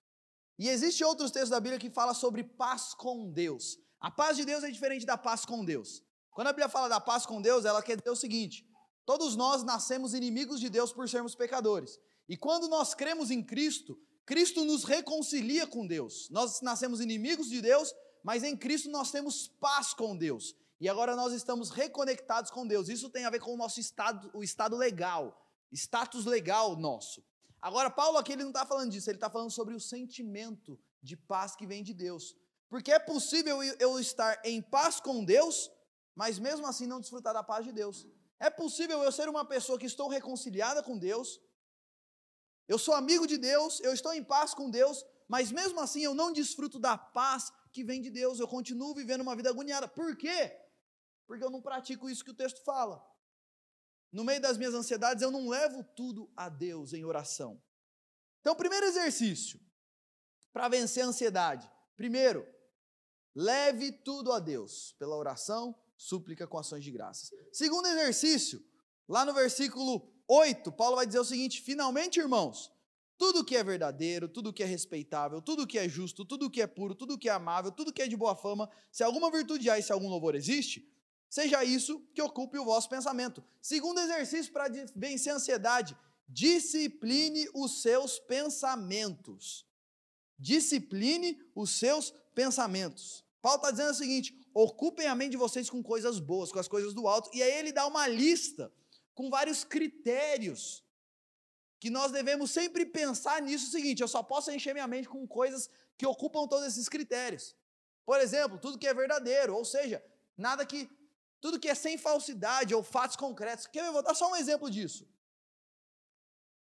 E 0.57 0.67
existe 0.67 1.03
outros 1.03 1.31
textos 1.31 1.51
da 1.51 1.59
Bíblia 1.59 1.79
que 1.79 1.89
fala 1.89 2.13
sobre 2.13 2.43
paz 2.43 2.93
com 2.93 3.31
Deus. 3.31 3.77
A 4.01 4.11
paz 4.11 4.35
de 4.35 4.43
Deus 4.43 4.63
é 4.63 4.71
diferente 4.71 5.05
da 5.05 5.17
paz 5.17 5.45
com 5.45 5.63
Deus. 5.63 6.03
Quando 6.31 6.47
a 6.47 6.51
Bíblia 6.51 6.67
fala 6.67 6.89
da 6.89 6.99
paz 6.99 7.25
com 7.25 7.41
Deus, 7.41 7.63
ela 7.63 7.81
quer 7.81 7.95
dizer 7.97 8.09
o 8.09 8.15
seguinte: 8.15 8.67
todos 9.05 9.35
nós 9.35 9.63
nascemos 9.63 10.13
inimigos 10.13 10.59
de 10.59 10.69
Deus 10.69 10.91
por 10.91 11.07
sermos 11.07 11.35
pecadores. 11.35 11.97
E 12.27 12.35
quando 12.35 12.67
nós 12.67 12.93
cremos 12.93 13.31
em 13.31 13.41
Cristo, 13.41 13.97
Cristo 14.25 14.63
nos 14.65 14.83
reconcilia 14.83 15.65
com 15.65 15.87
Deus. 15.87 16.29
Nós 16.29 16.61
nascemos 16.61 17.01
inimigos 17.01 17.49
de 17.49 17.61
Deus, 17.61 17.93
mas 18.23 18.43
em 18.43 18.55
Cristo 18.55 18.89
nós 18.89 19.11
temos 19.11 19.47
paz 19.47 19.93
com 19.93 20.15
Deus. 20.15 20.55
E 20.79 20.87
agora 20.87 21.15
nós 21.15 21.33
estamos 21.33 21.69
reconectados 21.69 22.49
com 22.49 22.65
Deus. 22.65 22.87
Isso 22.87 23.09
tem 23.09 23.25
a 23.25 23.29
ver 23.29 23.39
com 23.39 23.53
o 23.53 23.57
nosso 23.57 23.79
estado, 23.79 24.31
o 24.33 24.43
estado 24.43 24.77
legal, 24.77 25.37
status 25.71 26.25
legal 26.25 26.75
nosso. 26.77 27.23
Agora, 27.61 27.89
Paulo 27.89 28.17
aqui 28.17 28.31
ele 28.31 28.43
não 28.43 28.51
está 28.51 28.65
falando 28.65 28.91
disso, 28.91 29.09
ele 29.09 29.17
está 29.17 29.29
falando 29.29 29.51
sobre 29.51 29.75
o 29.75 29.79
sentimento 29.79 30.79
de 31.03 31.17
paz 31.17 31.55
que 31.55 31.67
vem 31.67 31.83
de 31.83 31.93
Deus. 31.93 32.35
Porque 32.69 32.91
é 32.91 32.99
possível 32.99 33.61
eu 33.79 33.99
estar 33.99 34.39
em 34.45 34.61
paz 34.61 34.99
com 34.99 35.25
Deus, 35.25 35.69
mas 36.15 36.39
mesmo 36.39 36.65
assim 36.65 36.87
não 36.87 37.01
desfrutar 37.01 37.33
da 37.33 37.43
paz 37.43 37.65
de 37.65 37.73
Deus. 37.73 38.07
É 38.39 38.49
possível 38.49 39.03
eu 39.03 39.11
ser 39.11 39.27
uma 39.27 39.43
pessoa 39.43 39.77
que 39.77 39.85
estou 39.85 40.07
reconciliada 40.07 40.81
com 40.81 40.97
Deus, 40.97 41.41
eu 42.69 42.77
sou 42.77 42.93
amigo 42.93 43.27
de 43.27 43.37
Deus, 43.37 43.81
eu 43.81 43.91
estou 43.91 44.13
em 44.13 44.23
paz 44.23 44.53
com 44.53 44.69
Deus, 44.69 45.03
mas 45.27 45.51
mesmo 45.51 45.79
assim 45.81 46.03
eu 46.03 46.13
não 46.13 46.31
desfruto 46.31 46.79
da 46.79 46.97
paz 46.97 47.51
que 47.73 47.83
vem 47.83 47.99
de 47.99 48.09
Deus, 48.09 48.39
eu 48.39 48.47
continuo 48.47 48.93
vivendo 48.93 49.21
uma 49.21 49.35
vida 49.35 49.49
agoniada. 49.49 49.87
Por 49.87 50.15
quê? 50.15 50.55
Porque 51.29 51.43
eu 51.43 51.51
não 51.51 51.61
pratico 51.61 52.09
isso 52.09 52.25
que 52.25 52.31
o 52.31 52.33
texto 52.33 52.63
fala. 52.63 53.07
No 54.11 54.23
meio 54.23 54.41
das 54.41 54.57
minhas 54.57 54.73
ansiedades, 54.73 55.21
eu 55.21 55.29
não 55.29 55.47
levo 55.47 55.83
tudo 55.95 56.27
a 56.35 56.49
Deus 56.49 56.91
em 56.91 57.05
oração. 57.05 57.61
Então, 58.41 58.55
primeiro 58.55 58.87
exercício 58.87 59.59
para 60.51 60.67
vencer 60.67 61.03
a 61.03 61.05
ansiedade. 61.05 61.71
Primeiro, 61.95 62.43
leve 63.35 63.91
tudo 63.91 64.31
a 64.31 64.39
Deus 64.39 64.95
pela 64.97 65.15
oração, 65.15 65.79
súplica 65.95 66.47
com 66.47 66.57
ações 66.57 66.83
de 66.83 66.89
graças. 66.89 67.29
Segundo 67.53 67.87
exercício, 67.87 68.65
lá 69.07 69.23
no 69.23 69.31
versículo 69.31 70.11
8, 70.27 70.71
Paulo 70.71 70.95
vai 70.95 71.05
dizer 71.05 71.19
o 71.19 71.25
seguinte: 71.25 71.61
finalmente, 71.61 72.19
irmãos, 72.19 72.73
tudo 73.19 73.45
que 73.45 73.55
é 73.55 73.63
verdadeiro, 73.63 74.27
tudo 74.27 74.51
que 74.51 74.63
é 74.63 74.65
respeitável, 74.65 75.43
tudo 75.43 75.67
que 75.67 75.77
é 75.77 75.87
justo, 75.87 76.25
tudo 76.25 76.49
que 76.49 76.59
é 76.59 76.65
puro, 76.65 76.95
tudo 76.95 77.19
que 77.19 77.29
é 77.29 77.33
amável, 77.33 77.71
tudo 77.71 77.93
que 77.93 78.01
é 78.01 78.07
de 78.07 78.17
boa 78.17 78.35
fama, 78.35 78.67
se 78.91 79.03
alguma 79.03 79.29
virtude 79.29 79.69
há 79.69 79.77
e 79.77 79.83
se 79.83 79.91
algum 79.91 80.09
louvor 80.09 80.33
existe, 80.33 80.89
seja 81.29 81.63
isso 81.63 81.99
que 82.13 82.21
ocupe 82.21 82.57
o 82.57 82.65
vosso 82.65 82.89
pensamento. 82.89 83.43
Segundo 83.61 83.99
exercício 83.99 84.51
para 84.51 84.69
vencer 84.95 85.31
a 85.31 85.35
ansiedade, 85.35 85.97
discipline 86.27 87.47
os 87.53 87.81
seus 87.81 88.19
pensamentos. 88.19 89.65
Discipline 90.37 91.37
os 91.53 91.71
seus 91.71 92.11
pensamentos. 92.33 93.23
Paulo 93.41 93.57
está 93.57 93.71
dizendo 93.71 93.91
o 93.91 93.95
seguinte: 93.95 94.33
ocupem 94.53 95.07
a 95.07 95.15
mente 95.15 95.31
de 95.31 95.37
vocês 95.37 95.69
com 95.69 95.83
coisas 95.83 96.19
boas, 96.19 96.51
com 96.51 96.59
as 96.59 96.67
coisas 96.67 96.93
do 96.93 97.07
alto, 97.07 97.29
e 97.33 97.43
aí 97.43 97.51
ele 97.59 97.71
dá 97.71 97.85
uma 97.85 98.07
lista 98.07 98.71
com 99.13 99.29
vários 99.29 99.63
critérios 99.63 100.83
que 101.79 101.89
nós 101.89 102.11
devemos 102.11 102.51
sempre 102.51 102.85
pensar 102.85 103.41
nisso 103.41 103.67
o 103.67 103.71
seguinte, 103.71 104.01
eu 104.01 104.07
só 104.07 104.21
posso 104.21 104.51
encher 104.51 104.73
minha 104.73 104.87
mente 104.87 105.07
com 105.07 105.25
coisas 105.25 105.69
que 105.97 106.05
ocupam 106.05 106.45
todos 106.45 106.67
esses 106.67 106.89
critérios. 106.89 107.55
Por 108.05 108.19
exemplo, 108.19 108.57
tudo 108.57 108.77
que 108.77 108.87
é 108.87 108.93
verdadeiro, 108.93 109.55
ou 109.55 109.63
seja, 109.63 110.03
nada 110.37 110.65
que 110.65 110.89
tudo 111.41 111.59
que 111.59 111.69
é 111.69 111.75
sem 111.75 111.97
falsidade 111.97 112.73
ou 112.75 112.83
fatos 112.83 113.15
concretos. 113.15 113.67
Quer 113.67 113.85
eu 113.85 113.93
vou 113.93 114.03
dar 114.03 114.13
só 114.13 114.29
um 114.31 114.35
exemplo 114.35 114.69
disso. 114.69 115.07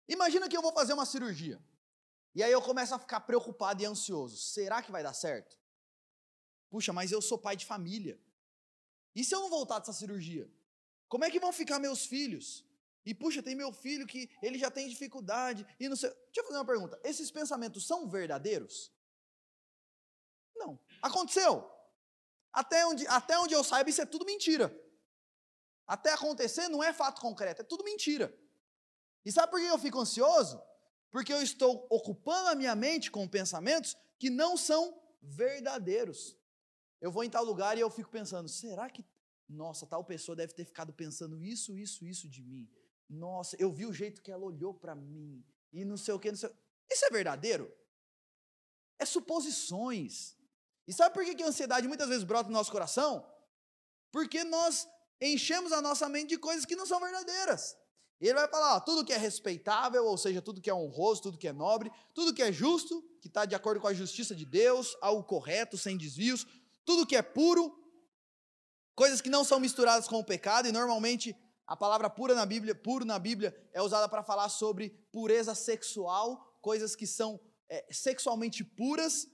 Imagina 0.09 0.49
que 0.49 0.57
eu 0.57 0.63
vou 0.63 0.73
fazer 0.73 0.93
uma 0.93 1.05
cirurgia. 1.05 1.61
E 2.35 2.43
aí 2.43 2.53
eu 2.53 2.63
começo 2.63 2.95
a 2.95 2.99
ficar 2.99 3.21
preocupado 3.21 3.83
e 3.83 3.87
ansioso. 3.87 4.37
Será 4.37 4.81
que 4.83 4.93
vai 4.93 5.03
dar 5.03 5.13
certo? 5.13 5.59
Puxa, 6.71 6.93
mas 6.93 7.11
eu 7.11 7.21
sou 7.21 7.39
pai 7.39 7.57
de 7.57 7.67
família. 7.67 8.21
E 9.15 9.25
se 9.25 9.35
eu 9.35 9.41
não 9.41 9.51
voltar 9.51 9.79
dessa 9.79 9.93
cirurgia? 9.93 10.51
Como 11.09 11.25
é 11.25 11.31
que 11.31 11.41
vão 11.41 11.53
ficar 11.53 11.79
meus 11.79 12.07
filhos? 12.07 12.65
E 13.05 13.15
puxa, 13.15 13.43
tem 13.43 13.55
meu 13.55 13.73
filho 13.73 14.07
que 14.07 14.31
ele 14.43 14.59
já 14.59 14.71
tem 14.71 14.89
dificuldade 14.89 15.67
e 15.81 15.89
não 15.89 15.97
sei. 15.97 16.11
Deixa 16.11 16.41
eu 16.41 16.45
fazer 16.45 16.59
uma 16.59 16.65
pergunta. 16.65 17.01
Esses 17.03 17.31
pensamentos 17.31 17.87
são 17.87 18.09
verdadeiros? 18.09 18.93
Não. 20.55 20.79
Aconteceu. 21.01 21.69
Até 22.59 22.85
onde, 22.85 23.07
até 23.07 23.39
onde 23.39 23.55
eu 23.55 23.63
saiba, 23.63 23.89
isso 23.89 24.03
é 24.03 24.07
tudo 24.07 24.25
mentira. 24.25 24.67
Até 25.87 26.13
acontecer 26.13 26.67
não 26.69 26.83
é 26.83 26.93
fato 26.93 27.21
concreto, 27.21 27.63
é 27.63 27.65
tudo 27.65 27.85
mentira. 27.85 28.37
E 29.25 29.31
sabe 29.31 29.53
por 29.53 29.61
que 29.61 29.67
eu 29.67 29.79
fico 29.79 30.01
ansioso? 30.01 30.61
Porque 31.09 31.33
eu 31.33 31.41
estou 31.41 31.87
ocupando 31.89 32.49
a 32.49 32.57
minha 32.57 32.75
mente 32.75 33.13
com 33.13 33.29
pensamentos 33.29 33.97
que 34.19 34.29
não 34.29 34.57
são 34.57 35.01
verdadeiros. 35.23 36.37
Eu 37.01 37.13
vou 37.13 37.23
em 37.23 37.31
tal 37.31 37.45
lugar 37.45 37.79
e 37.79 37.81
eu 37.81 37.91
fico 37.91 38.11
pensando, 38.11 38.49
será 38.49 38.91
que 38.91 39.07
nossa, 39.49 39.87
tal 39.87 40.05
pessoa 40.05 40.35
deve 40.35 40.53
ter 40.53 40.65
ficado 40.65 40.93
pensando 40.93 41.41
isso, 41.41 41.79
isso, 41.79 42.05
isso 42.05 42.29
de 42.29 42.43
mim. 42.43 42.69
Nossa, 43.09 43.57
eu 43.57 43.73
vi 43.73 43.87
o 43.87 43.93
jeito 43.93 44.21
que 44.21 44.33
ela 44.33 44.45
olhou 44.45 44.75
para 44.75 44.97
mim. 44.97 45.45
E 45.73 45.85
não 45.85 45.97
sei 45.97 46.13
o 46.13 46.19
que, 46.19 46.33
não 46.33 46.37
sei. 46.37 46.51
Isso 46.91 47.05
é 47.05 47.11
verdadeiro? 47.11 47.73
É 48.99 49.07
suposições. 49.07 50.37
E 50.89 50.93
sabe 50.95 51.13
por 51.15 51.23
que 51.23 51.43
a 51.43 51.47
ansiedade 51.47 51.87
muitas 51.87 52.09
vezes 52.09 52.25
brota 52.25 52.49
no 52.49 52.55
nosso 52.55 52.73
coração? 52.73 53.23
Porque 54.11 54.43
nós 54.43 54.89
enchemos 55.21 55.71
a 55.71 55.83
nossa 55.83 56.09
mente 56.09 56.31
de 56.31 56.39
coisas 56.39 56.65
que 56.65 56.75
não 56.75 56.87
são 56.87 56.99
verdadeiras. 56.99 57.77
E 58.19 58.27
ele 58.27 58.39
vai 58.39 58.49
falar: 58.49 58.77
ó, 58.77 58.81
tudo 58.81 59.05
que 59.05 59.13
é 59.13 59.19
respeitável, 59.19 60.07
ou 60.07 60.17
seja, 60.17 60.41
tudo 60.41 60.63
que 60.63 60.71
é 60.71 60.75
honroso, 60.75 61.21
tudo 61.21 61.37
que 61.37 61.47
é 61.47 61.53
nobre, 61.53 61.93
tudo 62.15 62.33
que 62.33 62.43
é 62.43 62.51
justo, 62.51 63.03
que 63.21 63.29
está 63.29 63.45
de 63.45 63.55
acordo 63.55 63.83
com 63.83 63.87
a 63.87 63.93
justiça 63.93 64.35
de 64.35 64.47
Deus, 64.47 64.97
algo 65.03 65.23
correto, 65.25 65.77
sem 65.77 65.95
desvios, 65.95 66.47
tudo 66.87 67.07
que 67.07 67.17
é 67.17 67.21
puro, 67.21 67.71
coisas 68.95 69.21
que 69.21 69.29
não 69.29 69.45
são 69.45 69.61
misturadas 69.61 70.09
com 70.09 70.19
o 70.19 70.25
pecado, 70.25 70.69
e 70.69 70.73
normalmente 70.73 71.37
a 71.67 71.77
palavra 71.77 72.09
pura 72.09 72.35
na 72.35 72.47
Bíblia, 72.47 72.75
puro 72.75 73.05
na 73.05 73.19
Bíblia, 73.19 73.55
é 73.75 73.83
usada 73.83 74.09
para 74.09 74.23
falar 74.23 74.49
sobre 74.49 74.89
pureza 75.13 75.55
sexual, 75.55 76.59
coisas 76.63 76.97
que 76.97 77.07
são 77.07 77.39
é, 77.69 77.87
sexualmente 77.93 78.65
puras, 78.65 79.29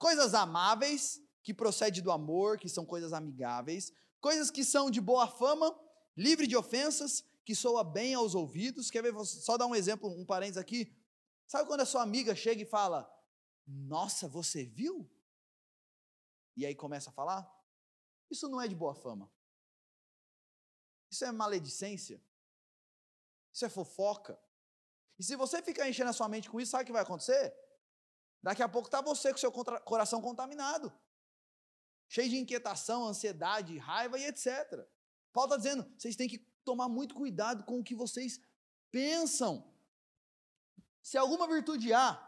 coisas 0.00 0.32
amáveis, 0.32 1.22
que 1.42 1.52
procede 1.52 2.00
do 2.00 2.10
amor, 2.10 2.58
que 2.58 2.68
são 2.68 2.86
coisas 2.86 3.12
amigáveis, 3.12 3.92
coisas 4.18 4.50
que 4.50 4.64
são 4.64 4.90
de 4.90 5.00
boa 5.00 5.28
fama, 5.28 5.78
livre 6.16 6.46
de 6.46 6.56
ofensas, 6.56 7.22
que 7.44 7.54
soa 7.54 7.84
bem 7.84 8.14
aos 8.14 8.34
ouvidos. 8.34 8.90
Quer 8.90 9.02
ver? 9.02 9.14
Só 9.24 9.58
dar 9.58 9.66
um 9.66 9.74
exemplo, 9.74 10.08
um 10.08 10.24
parênteses 10.24 10.56
aqui. 10.56 10.96
Sabe 11.46 11.68
quando 11.68 11.82
a 11.82 11.86
sua 11.86 12.02
amiga 12.02 12.34
chega 12.34 12.62
e 12.62 12.66
fala: 12.66 13.08
Nossa, 13.66 14.26
você 14.26 14.64
viu? 14.64 15.08
E 16.56 16.64
aí 16.64 16.74
começa 16.74 17.10
a 17.10 17.12
falar? 17.12 17.48
Isso 18.30 18.48
não 18.48 18.60
é 18.60 18.66
de 18.66 18.74
boa 18.74 18.94
fama. 18.94 19.30
Isso 21.10 21.24
é 21.26 21.32
maledicência. 21.32 22.22
Isso 23.52 23.66
é 23.66 23.68
fofoca. 23.68 24.40
E 25.18 25.22
se 25.22 25.36
você 25.36 25.62
ficar 25.62 25.88
enchendo 25.88 26.08
a 26.08 26.14
sua 26.14 26.28
mente 26.28 26.48
com 26.48 26.58
isso, 26.58 26.70
sabe 26.70 26.84
o 26.84 26.86
que 26.86 26.92
vai 26.92 27.02
acontecer? 27.02 27.54
Daqui 28.42 28.62
a 28.62 28.68
pouco 28.68 28.88
está 28.88 29.00
você 29.00 29.32
com 29.32 29.38
seu 29.38 29.52
coração 29.52 30.22
contaminado, 30.22 30.92
cheio 32.08 32.30
de 32.30 32.38
inquietação, 32.38 33.06
ansiedade, 33.06 33.76
raiva 33.78 34.18
e 34.18 34.24
etc. 34.24 34.46
Paulo 35.32 35.52
está 35.52 35.56
dizendo: 35.56 35.92
vocês 35.98 36.16
têm 36.16 36.28
que 36.28 36.38
tomar 36.64 36.88
muito 36.88 37.14
cuidado 37.14 37.64
com 37.64 37.80
o 37.80 37.84
que 37.84 37.94
vocês 37.94 38.40
pensam. 38.90 39.70
Se 41.02 41.18
alguma 41.18 41.46
virtude 41.46 41.92
há, 41.92 42.18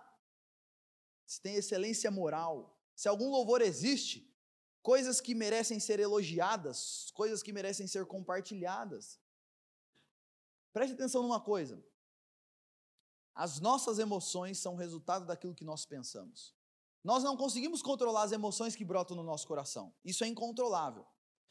se 1.27 1.41
tem 1.41 1.55
excelência 1.55 2.11
moral, 2.11 2.79
se 2.95 3.09
algum 3.09 3.31
louvor 3.31 3.63
existe, 3.63 4.31
coisas 4.83 5.21
que 5.21 5.35
merecem 5.35 5.81
ser 5.81 5.99
elogiadas, 5.99 7.11
coisas 7.13 7.43
que 7.43 7.53
merecem 7.53 7.87
ser 7.87 8.05
compartilhadas. 8.07 9.19
Preste 10.73 10.95
atenção 10.95 11.23
numa 11.23 11.41
coisa. 11.41 11.83
As 13.35 13.61
nossas 13.61 13.99
emoções 13.99 14.59
são 14.59 14.77
resultado 14.77 15.27
daquilo 15.27 15.55
que 15.55 15.65
nós 15.65 15.87
pensamos. 15.87 16.55
Nós 17.03 17.25
não 17.25 17.37
conseguimos 17.37 17.83
controlar 17.83 18.23
as 18.23 18.33
emoções 18.33 18.77
que 18.77 18.85
brotam 18.85 19.17
no 19.17 19.23
nosso 19.23 19.47
coração. 19.47 19.93
Isso 20.05 20.23
é 20.23 20.29
incontrolável. 20.29 21.05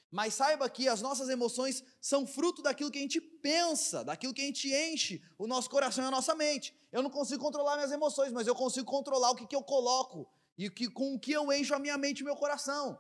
Mas 0.10 0.34
saiba 0.34 0.70
que 0.70 0.88
as 0.88 1.02
nossas 1.02 1.30
emoções 1.30 1.84
são 2.02 2.28
fruto 2.28 2.62
daquilo 2.62 2.92
que 2.92 3.00
a 3.00 3.02
gente 3.02 3.22
pensa, 3.22 4.04
daquilo 4.04 4.34
que 4.34 4.42
a 4.42 4.46
gente 4.46 4.70
enche 4.70 5.24
o 5.38 5.48
nosso 5.48 5.70
coração 5.70 6.04
e 6.04 6.08
a 6.08 6.12
nossa 6.12 6.36
mente. 6.36 6.76
Eu 6.92 7.02
não 7.02 7.10
consigo 7.10 7.42
controlar 7.42 7.76
minhas 7.76 7.92
emoções, 7.92 8.32
mas 8.32 8.46
eu 8.46 8.54
consigo 8.54 8.86
controlar 8.86 9.32
o 9.32 9.36
que, 9.36 9.48
que 9.48 9.56
eu 9.56 9.64
coloco 9.64 10.30
e 10.58 10.70
que, 10.70 10.90
com 10.90 11.16
o 11.16 11.20
que 11.20 11.32
eu 11.32 11.52
encho 11.52 11.74
a 11.74 11.80
minha 11.80 11.98
mente 11.98 12.20
e 12.20 12.24
meu 12.26 12.36
coração. 12.36 13.00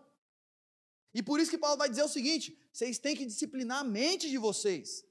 E 1.14 1.22
por 1.22 1.40
isso 1.40 1.52
que 1.52 1.58
Paulo 1.58 1.78
vai 1.78 1.90
dizer 1.90 2.04
o 2.04 2.08
seguinte: 2.08 2.58
vocês 2.72 2.98
têm 2.98 3.16
que 3.16 3.26
disciplinar 3.26 3.80
a 3.80 3.84
mente 3.84 4.30
de 4.30 4.38
vocês. 4.38 5.06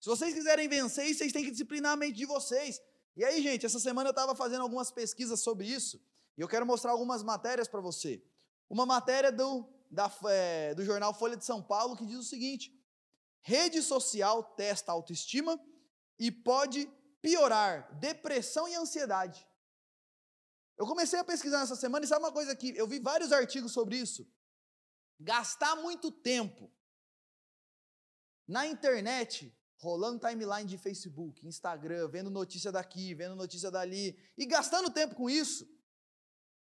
Se 0.00 0.08
vocês 0.08 0.34
quiserem 0.34 0.68
vencer, 0.68 1.14
vocês 1.14 1.32
têm 1.32 1.44
que 1.44 1.52
disciplinar 1.52 1.92
a 1.92 1.96
mente 1.96 2.16
de 2.16 2.26
vocês. 2.26 2.80
E 3.16 3.24
aí, 3.24 3.42
gente, 3.42 3.64
essa 3.64 3.78
semana 3.78 4.08
eu 4.08 4.12
estava 4.12 4.34
fazendo 4.34 4.62
algumas 4.62 4.90
pesquisas 4.90 5.40
sobre 5.40 5.66
isso, 5.66 6.00
e 6.36 6.40
eu 6.40 6.48
quero 6.48 6.66
mostrar 6.66 6.90
algumas 6.90 7.22
matérias 7.22 7.68
para 7.68 7.80
você. 7.80 8.22
Uma 8.68 8.84
matéria 8.84 9.30
do, 9.30 9.68
da, 9.90 10.10
é, 10.28 10.74
do 10.74 10.84
jornal 10.84 11.14
Folha 11.14 11.36
de 11.36 11.44
São 11.44 11.62
Paulo 11.62 11.96
que 11.96 12.06
diz 12.06 12.18
o 12.18 12.24
seguinte: 12.24 12.76
rede 13.40 13.80
social 13.82 14.42
testa 14.42 14.90
autoestima 14.90 15.60
e 16.18 16.32
pode 16.32 16.90
piorar 17.22 17.96
depressão 17.98 18.68
e 18.68 18.74
ansiedade. 18.74 19.46
Eu 20.76 20.86
comecei 20.86 21.18
a 21.18 21.24
pesquisar 21.24 21.60
nessa 21.60 21.76
semana 21.76 22.04
e 22.04 22.08
sabe 22.08 22.24
uma 22.24 22.32
coisa 22.32 22.56
que 22.56 22.76
eu 22.76 22.88
vi 22.88 22.98
vários 22.98 23.30
artigos 23.30 23.70
sobre 23.72 23.96
isso. 23.96 24.28
Gastar 25.20 25.76
muito 25.76 26.10
tempo 26.10 26.68
na 28.46 28.66
internet 28.66 29.56
rolando 29.84 30.26
timeline 30.26 30.66
de 30.66 30.78
Facebook, 30.78 31.46
Instagram, 31.46 32.08
vendo 32.08 32.30
notícia 32.30 32.72
daqui, 32.72 33.14
vendo 33.14 33.36
notícia 33.36 33.70
dali, 33.70 34.18
e 34.36 34.46
gastando 34.46 34.90
tempo 34.90 35.14
com 35.14 35.28
isso, 35.28 35.68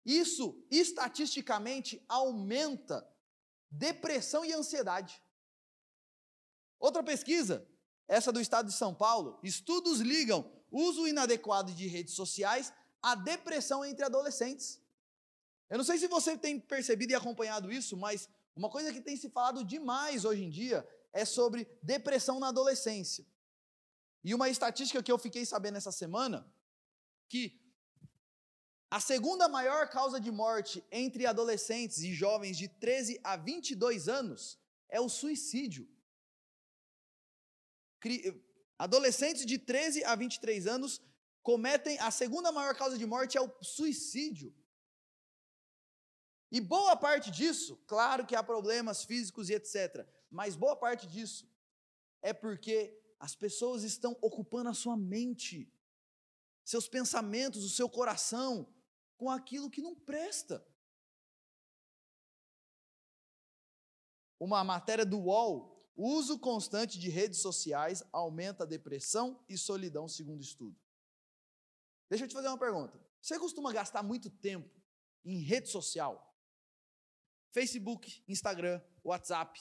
isso 0.07 0.67
estatisticamente 0.71 2.03
aumenta 2.09 3.07
depressão 3.71 4.43
e 4.43 4.55
ansiedade. 4.55 5.23
Outra 6.79 7.03
pesquisa, 7.03 7.69
essa 8.09 8.33
do 8.33 8.41
estado 8.41 8.69
de 8.69 8.73
São 8.73 8.95
Paulo, 8.95 9.39
estudos 9.43 10.01
ligam 10.01 10.51
uso 10.71 11.07
inadequado 11.07 11.75
de 11.75 11.87
redes 11.87 12.15
sociais 12.15 12.73
à 13.03 13.15
depressão 13.15 13.85
entre 13.85 14.03
adolescentes. 14.03 14.81
Eu 15.69 15.77
não 15.77 15.85
sei 15.85 15.99
se 15.99 16.09
você 16.09 16.39
tem 16.39 16.59
percebido 16.59 17.13
e 17.13 17.15
acompanhado 17.15 17.71
isso, 17.71 17.99
mas 17.99 18.31
uma 18.57 18.71
coisa 18.71 18.91
que 18.95 19.03
tem 19.03 19.15
se 19.15 19.29
falado 19.29 19.63
demais 19.63 20.25
hoje 20.25 20.43
em 20.43 20.49
dia 20.49 20.89
é 21.13 21.25
sobre 21.25 21.69
depressão 21.83 22.39
na 22.39 22.49
adolescência. 22.49 23.27
E 24.23 24.35
uma 24.35 24.49
estatística 24.49 25.03
que 25.03 25.11
eu 25.11 25.19
fiquei 25.19 25.45
sabendo 25.47 25.79
essa 25.79 25.93
semana, 25.93 26.47
que 27.29 27.61
a 28.91 29.01
segunda 29.01 29.49
maior 29.49 29.89
causa 29.89 30.21
de 30.21 30.31
morte 30.31 30.85
entre 30.91 31.25
adolescentes 31.25 31.99
e 31.99 32.13
jovens 32.13 32.59
de 32.59 32.69
13 32.69 33.21
a 33.23 33.37
22 33.37 34.09
anos 34.09 34.59
é 34.89 35.01
o 35.01 35.09
suicídio. 35.09 35.89
Adolescentes 38.79 39.47
de 39.47 39.59
13 39.59 40.05
a 40.05 40.15
23 40.15 40.67
anos 40.67 41.01
cometem 41.43 41.99
a 42.01 42.11
segunda 42.11 42.51
maior 42.51 42.75
causa 42.75 42.99
de 42.99 43.07
morte 43.07 43.39
é 43.39 43.41
o 43.41 43.53
suicídio. 43.63 44.55
E 46.51 46.61
boa 46.61 46.97
parte 46.97 47.31
disso, 47.31 47.77
claro 47.87 48.27
que 48.27 48.35
há 48.35 48.43
problemas 48.43 49.05
físicos 49.05 49.49
e 49.49 49.55
etc, 49.55 50.05
mas 50.31 50.55
boa 50.55 50.77
parte 50.77 51.07
disso 51.07 51.51
é 52.23 52.33
porque 52.33 52.97
as 53.19 53.35
pessoas 53.35 53.83
estão 53.83 54.17
ocupando 54.23 54.71
a 54.71 54.75
sua 54.75 54.97
mente, 54.97 55.73
seus 56.65 56.89
pensamentos, 56.89 57.65
o 57.65 57.69
seu 57.69 57.89
coração 57.89 58.73
com 59.17 59.29
aquilo 59.29 59.71
que 59.71 59.83
não 59.83 59.95
presta. 59.95 60.67
Uma 64.39 64.65
matéria 64.65 65.05
do 65.05 65.19
UOL, 65.19 65.87
uso 65.95 66.39
constante 66.39 66.99
de 66.99 67.11
redes 67.11 67.41
sociais 67.41 68.03
aumenta 68.11 68.65
a 68.65 68.67
depressão 68.67 69.45
e 69.49 69.59
solidão, 69.59 70.09
segundo 70.09 70.41
estudo. 70.41 70.79
Deixa 72.09 72.25
eu 72.25 72.29
te 72.29 72.35
fazer 72.35 72.49
uma 72.49 72.59
pergunta. 72.59 72.99
Você 73.21 73.39
costuma 73.39 73.73
gastar 73.73 74.03
muito 74.03 74.31
tempo 74.31 74.81
em 75.25 75.43
rede 75.43 75.69
social? 75.69 76.27
Facebook, 77.53 78.25
Instagram, 78.27 78.81
WhatsApp, 79.05 79.61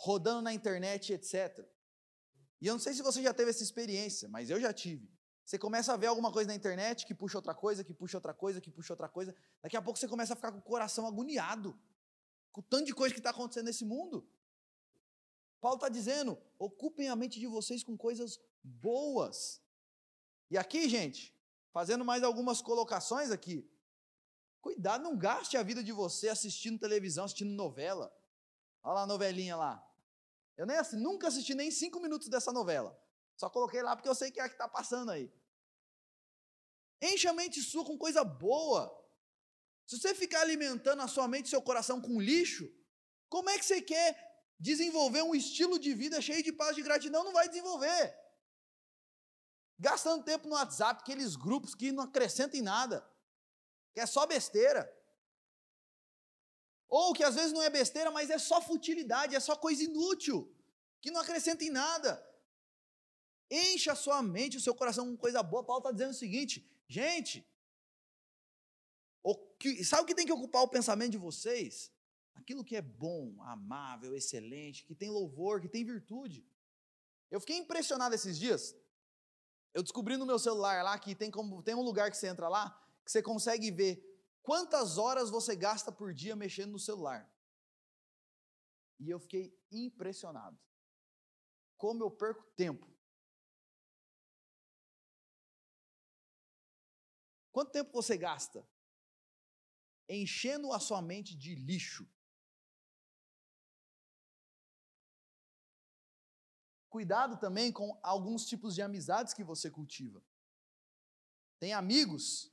rodando 0.00 0.42
na 0.42 0.52
internet, 0.52 1.12
etc. 1.12 1.66
E 2.60 2.66
eu 2.66 2.74
não 2.74 2.80
sei 2.80 2.92
se 2.94 3.02
você 3.02 3.22
já 3.22 3.32
teve 3.32 3.50
essa 3.50 3.62
experiência, 3.62 4.28
mas 4.28 4.50
eu 4.50 4.60
já 4.60 4.72
tive. 4.72 5.10
Você 5.44 5.58
começa 5.58 5.92
a 5.92 5.96
ver 5.96 6.06
alguma 6.06 6.32
coisa 6.32 6.48
na 6.48 6.54
internet 6.54 7.06
que 7.06 7.14
puxa 7.14 7.38
outra 7.38 7.54
coisa, 7.54 7.82
que 7.82 7.92
puxa 7.92 8.16
outra 8.18 8.32
coisa, 8.32 8.60
que 8.60 8.70
puxa 8.70 8.92
outra 8.92 9.08
coisa. 9.08 9.34
Daqui 9.62 9.76
a 9.76 9.82
pouco 9.82 9.98
você 9.98 10.06
começa 10.06 10.32
a 10.32 10.36
ficar 10.36 10.52
com 10.52 10.58
o 10.58 10.62
coração 10.62 11.06
agoniado 11.06 11.78
com 12.52 12.60
o 12.60 12.64
tanto 12.64 12.86
de 12.86 12.94
coisa 12.94 13.14
que 13.14 13.20
está 13.20 13.30
acontecendo 13.30 13.66
nesse 13.66 13.84
mundo. 13.84 14.28
Paulo 15.60 15.76
está 15.76 15.88
dizendo: 15.88 16.40
ocupem 16.58 17.08
a 17.08 17.16
mente 17.16 17.38
de 17.38 17.46
vocês 17.46 17.82
com 17.82 17.96
coisas 17.96 18.38
boas. 18.62 19.62
E 20.50 20.58
aqui, 20.58 20.88
gente, 20.88 21.36
fazendo 21.72 22.04
mais 22.04 22.22
algumas 22.22 22.60
colocações 22.60 23.30
aqui. 23.30 23.68
Cuidado, 24.60 25.02
não 25.02 25.16
gaste 25.16 25.56
a 25.56 25.62
vida 25.62 25.82
de 25.82 25.92
você 25.92 26.28
assistindo 26.28 26.78
televisão, 26.78 27.24
assistindo 27.24 27.52
novela. 27.52 28.12
Olha 28.82 28.94
lá 28.94 29.02
a 29.02 29.06
novelinha 29.06 29.56
lá. 29.56 29.89
Eu 30.60 30.66
nem 30.66 30.76
nunca 31.00 31.28
assisti 31.28 31.54
nem 31.54 31.70
cinco 31.70 31.98
minutos 31.98 32.28
dessa 32.28 32.52
novela. 32.52 32.94
Só 33.34 33.48
coloquei 33.48 33.82
lá 33.82 33.96
porque 33.96 34.10
eu 34.10 34.14
sei 34.14 34.30
que 34.30 34.38
é 34.38 34.42
a 34.42 34.46
que 34.46 34.56
está 34.56 34.68
passando 34.68 35.10
aí. 35.10 35.32
Enche 37.00 37.26
a 37.26 37.32
mente 37.32 37.62
sua 37.62 37.82
com 37.82 37.96
coisa 37.96 38.22
boa. 38.22 38.82
Se 39.86 39.98
você 39.98 40.14
ficar 40.14 40.42
alimentando 40.42 41.00
a 41.00 41.08
sua 41.08 41.26
mente 41.26 41.46
e 41.46 41.48
seu 41.48 41.62
coração 41.62 41.98
com 41.98 42.20
lixo, 42.20 42.70
como 43.30 43.48
é 43.48 43.58
que 43.58 43.64
você 43.64 43.80
quer 43.80 44.44
desenvolver 44.58 45.22
um 45.22 45.34
estilo 45.34 45.78
de 45.78 45.94
vida 45.94 46.20
cheio 46.20 46.42
de 46.42 46.52
paz 46.52 46.76
e 46.76 46.82
gratidão? 46.82 47.24
Não 47.24 47.32
vai 47.32 47.48
desenvolver. 47.48 48.14
Gastando 49.78 50.22
tempo 50.22 50.46
no 50.46 50.56
WhatsApp, 50.56 51.00
aqueles 51.00 51.36
grupos 51.36 51.74
que 51.74 51.90
não 51.90 52.04
acrescentam 52.04 52.60
em 52.60 52.62
nada, 52.62 53.10
que 53.94 54.00
é 54.00 54.04
só 54.04 54.26
besteira. 54.26 54.94
Ou 56.90 57.12
que 57.14 57.22
às 57.22 57.36
vezes 57.36 57.52
não 57.52 57.62
é 57.62 57.70
besteira, 57.70 58.10
mas 58.10 58.30
é 58.30 58.36
só 58.36 58.60
futilidade, 58.60 59.36
é 59.36 59.40
só 59.40 59.54
coisa 59.54 59.84
inútil, 59.84 60.52
que 61.00 61.12
não 61.12 61.20
acrescenta 61.20 61.64
em 61.64 61.70
nada. 61.70 62.20
Encha 63.48 63.92
a 63.92 63.96
sua 63.96 64.20
mente, 64.20 64.56
o 64.56 64.60
seu 64.60 64.74
coração 64.74 65.06
com 65.08 65.16
coisa 65.16 65.40
boa. 65.40 65.62
Paulo 65.62 65.78
está 65.78 65.92
dizendo 65.92 66.10
o 66.10 66.14
seguinte, 66.14 66.68
gente, 66.88 67.48
o 69.22 69.36
que, 69.36 69.84
sabe 69.84 70.02
o 70.02 70.06
que 70.06 70.16
tem 70.16 70.26
que 70.26 70.32
ocupar 70.32 70.62
o 70.62 70.68
pensamento 70.68 71.12
de 71.12 71.18
vocês? 71.18 71.92
Aquilo 72.34 72.64
que 72.64 72.74
é 72.74 72.82
bom, 72.82 73.40
amável, 73.42 74.16
excelente, 74.16 74.84
que 74.84 74.94
tem 74.94 75.10
louvor, 75.10 75.60
que 75.60 75.68
tem 75.68 75.84
virtude. 75.84 76.44
Eu 77.30 77.38
fiquei 77.38 77.56
impressionado 77.56 78.16
esses 78.16 78.36
dias. 78.36 78.74
Eu 79.72 79.84
descobri 79.84 80.16
no 80.16 80.26
meu 80.26 80.40
celular 80.40 80.82
lá 80.82 80.98
que 80.98 81.14
tem, 81.14 81.30
como, 81.30 81.62
tem 81.62 81.76
um 81.76 81.82
lugar 81.82 82.10
que 82.10 82.16
você 82.16 82.26
entra 82.26 82.48
lá, 82.48 82.70
que 83.04 83.12
você 83.12 83.22
consegue 83.22 83.70
ver 83.70 84.09
quantas 84.42 84.98
horas 84.98 85.30
você 85.30 85.54
gasta 85.54 85.90
por 85.90 86.12
dia 86.12 86.34
mexendo 86.36 86.72
no 86.72 86.78
celular. 86.78 87.30
E 88.98 89.08
eu 89.08 89.18
fiquei 89.18 89.58
impressionado. 89.70 90.58
Como 91.76 92.04
eu 92.04 92.10
perco 92.10 92.44
tempo 92.56 92.90
Quanto 97.52 97.72
tempo 97.72 97.92
você 97.92 98.16
gasta 98.16 98.66
enchendo 100.08 100.72
a 100.72 100.80
sua 100.80 101.02
mente 101.02 101.36
de 101.36 101.54
lixo? 101.54 102.08
Cuidado 106.88 107.38
também 107.38 107.72
com 107.72 107.98
alguns 108.02 108.46
tipos 108.46 108.74
de 108.74 108.82
amizades 108.82 109.32
que 109.32 109.44
você 109.44 109.70
cultiva. 109.70 110.24
Tem 111.58 111.72
amigos 111.72 112.52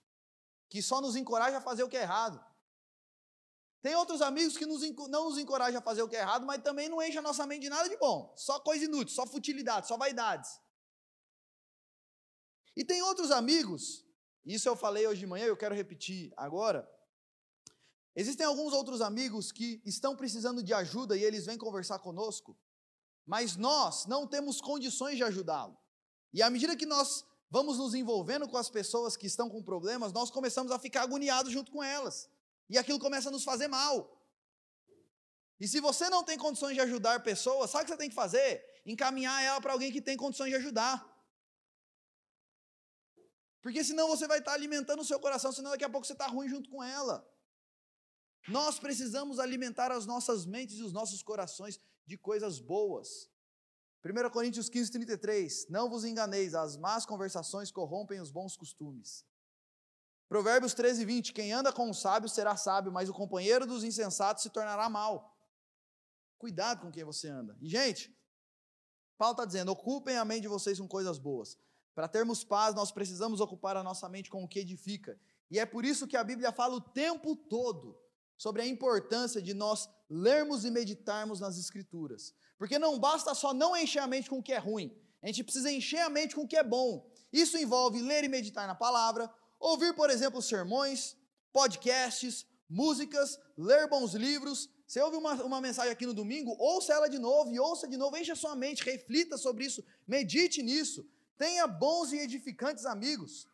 que 0.70 0.82
só 0.82 0.99
nos 1.01 1.15
encorajam 1.15 1.59
a 1.59 1.61
fazer 1.61 1.84
o 1.84 1.89
que 1.89 1.97
é 1.97 2.01
errado. 2.01 2.43
Tem 3.82 3.95
outros 3.95 4.22
amigos 4.22 4.57
que 4.57 4.65
nos, 4.65 4.82
não 5.09 5.30
nos 5.30 5.38
encorajam 5.38 5.80
a 5.80 5.84
fazer 5.84 6.01
o 6.01 6.09
que 6.09 6.15
é 6.15 6.20
errado, 6.20 6.45
mas 6.45 6.61
também 6.61 6.89
não 6.89 7.01
enchem 7.01 7.20
a 7.20 7.22
nossa 7.22 7.45
mente 7.45 7.63
de 7.63 7.70
nada 7.70 7.88
de 7.88 7.97
bom. 7.97 8.34
Só 8.36 8.59
coisa 8.59 8.86
inútil, 8.86 9.13
só 9.13 9.26
futilidade, 9.26 9.88
só 9.88 9.97
vaidades. 9.97 10.59
E 12.76 12.84
tem 12.84 13.01
outros 13.01 13.32
amigos 13.32 14.07
isso 14.47 14.70
eu 14.70 14.78
falei 14.78 15.05
hoje 15.05 15.20
de 15.20 15.28
manhã, 15.28 15.45
eu 15.45 15.57
quero 15.57 15.76
repetir 15.76 16.32
agora. 16.38 16.89
Existem 18.15 18.45
alguns 18.45 18.72
outros 18.72 19.01
amigos 19.01 19.51
que 19.51 19.82
estão 19.86 20.15
precisando 20.15 20.63
de 20.63 20.74
ajuda 20.74 21.18
e 21.18 21.24
eles 21.24 21.45
vêm 21.45 21.57
conversar 21.57 21.99
conosco, 21.99 22.57
mas 23.26 23.57
nós 23.57 24.05
não 24.05 24.26
temos 24.26 24.61
condições 24.61 25.18
de 25.18 25.24
ajudá-lo. 25.24 25.78
E 26.34 26.41
à 26.41 26.49
medida 26.49 26.78
que 26.78 26.86
nós 26.86 27.26
vamos 27.50 27.78
nos 27.78 27.93
envolvendo 27.93 28.48
com 28.48 28.58
as 28.58 28.70
pessoas 28.70 29.16
que 29.16 29.28
estão 29.28 29.50
com 29.50 29.64
problemas, 29.64 30.12
nós 30.12 30.30
começamos 30.30 30.72
a 30.72 30.80
ficar 30.80 31.04
agoniados 31.04 31.52
junto 31.52 31.72
com 31.72 31.84
elas. 31.84 32.30
E 32.70 32.78
aquilo 32.78 33.00
começa 33.00 33.30
a 33.30 33.32
nos 33.32 33.43
fazer 33.43 33.68
mal. 33.68 34.14
E 35.60 35.68
se 35.68 35.80
você 35.80 36.10
não 36.10 36.24
tem 36.24 36.38
condições 36.38 36.76
de 36.76 36.82
ajudar 36.82 37.24
pessoas, 37.24 37.72
sabe 37.72 37.84
o 37.84 37.86
que 37.86 37.91
você 37.91 37.98
tem 37.98 38.10
que 38.10 38.16
fazer? 38.16 38.64
Encaminhar 38.86 39.41
ela 39.43 39.60
para 39.60 39.74
alguém 39.74 39.91
que 39.91 40.02
tem 40.02 40.16
condições 40.16 40.50
de 40.50 40.56
ajudar. 40.56 41.06
Porque 43.62 43.84
senão 43.84 44.08
você 44.08 44.28
vai 44.28 44.39
estar 44.39 44.54
alimentando 44.54 45.02
o 45.02 45.06
seu 45.06 45.20
coração, 45.20 45.52
senão 45.52 45.72
daqui 45.72 45.84
a 45.84 45.89
pouco 45.89 46.06
você 46.06 46.14
está 46.14 46.28
ruim 46.28 46.48
junto 46.48 46.70
com 46.70 46.84
ela. 46.84 47.28
Nós 48.48 48.80
precisamos 48.80 49.39
alimentar 49.39 49.91
as 49.91 50.06
nossas 50.06 50.45
mentes 50.45 50.78
e 50.78 50.84
os 50.84 50.93
nossos 50.93 51.22
corações 51.22 51.80
de 52.06 52.18
coisas 52.18 52.60
boas. 52.60 53.30
1 54.08 54.30
Coríntios 54.30 54.70
15, 54.70 54.91
33. 54.91 55.68
Não 55.70 55.89
vos 55.89 56.05
enganeis, 56.05 56.53
as 56.53 56.78
más 56.78 57.05
conversações 57.05 57.72
corrompem 57.72 58.20
os 58.20 58.32
bons 58.32 58.55
costumes. 58.55 59.26
Provérbios 60.30 60.74
13, 60.74 61.05
20. 61.05 61.34
Quem 61.34 61.51
anda 61.51 61.74
com 61.74 61.89
o 61.89 61.93
sábio 61.93 62.30
será 62.30 62.55
sábio, 62.55 62.91
mas 62.91 63.10
o 63.10 63.14
companheiro 63.14 63.66
dos 63.66 63.84
insensatos 63.84 64.43
se 64.43 64.49
tornará 64.49 64.89
mal. 64.89 65.38
Cuidado 66.38 66.82
com 66.82 66.91
quem 66.91 67.03
você 67.03 67.28
anda. 67.28 67.58
E, 67.60 67.68
gente, 67.68 68.16
Paulo 69.18 69.34
está 69.34 69.45
dizendo: 69.45 69.72
ocupem 69.72 70.18
a 70.18 70.26
mente 70.26 70.41
de 70.41 70.47
vocês 70.47 70.80
com 70.80 70.88
coisas 70.88 71.18
boas. 71.18 71.58
Para 71.95 72.08
termos 72.08 72.43
paz, 72.43 72.76
nós 72.76 72.91
precisamos 72.91 73.39
ocupar 73.39 73.76
a 73.76 73.84
nossa 73.84 74.08
mente 74.08 74.30
com 74.30 74.43
o 74.43 74.47
que 74.47 74.60
edifica. 74.60 75.20
E 75.49 75.60
é 75.60 75.66
por 75.66 75.84
isso 75.84 76.08
que 76.08 76.16
a 76.16 76.24
Bíblia 76.24 76.51
fala 76.51 76.76
o 76.76 76.82
tempo 76.82 77.36
todo 77.36 77.97
sobre 78.38 78.62
a 78.62 78.68
importância 78.68 79.42
de 79.42 79.54
nós 79.54 79.90
lermos 80.10 80.64
e 80.66 80.72
meditarmos 80.72 81.40
nas 81.40 81.58
Escrituras. 81.58 82.34
Porque 82.58 82.80
não 82.80 83.00
basta 83.00 83.34
só 83.34 83.54
não 83.54 83.76
encher 83.76 84.00
a 84.00 84.08
mente 84.08 84.30
com 84.30 84.40
o 84.40 84.44
que 84.44 84.54
é 84.54 84.58
ruim, 84.58 84.96
a 85.22 85.28
gente 85.28 85.44
precisa 85.44 85.72
encher 85.72 86.00
a 86.02 86.10
mente 86.10 86.36
com 86.36 86.44
o 86.44 86.48
que 86.48 86.56
é 86.56 86.64
bom. 86.64 87.10
Isso 87.34 87.58
envolve 87.58 88.02
ler 88.02 88.24
e 88.24 88.30
meditar 88.30 88.68
na 88.68 88.76
palavra, 88.76 89.30
ouvir, 89.60 89.94
por 89.94 90.10
exemplo, 90.10 90.42
sermões, 90.42 91.16
podcasts, 91.52 92.46
músicas, 92.70 93.40
ler 93.58 93.90
bons 93.90 94.14
livros. 94.14 94.70
Você 94.86 95.02
ouve 95.02 95.18
uma, 95.18 95.34
uma 95.44 95.60
mensagem 95.60 95.92
aqui 95.92 96.06
no 96.06 96.14
domingo, 96.14 96.56
ouça 96.60 96.94
ela 96.94 97.10
de 97.10 97.20
novo 97.20 97.52
e 97.52 97.60
ouça 97.60 97.88
de 97.88 97.98
novo, 97.98 98.16
encha 98.16 98.36
sua 98.36 98.56
mente, 98.56 98.84
reflita 98.84 99.38
sobre 99.38 99.66
isso, 99.66 99.84
medite 100.08 100.62
nisso. 100.62 101.06
Tenha 101.38 101.68
bons 101.68 102.14
e 102.14 102.20
edificantes 102.20 102.86
amigos. 102.86 103.48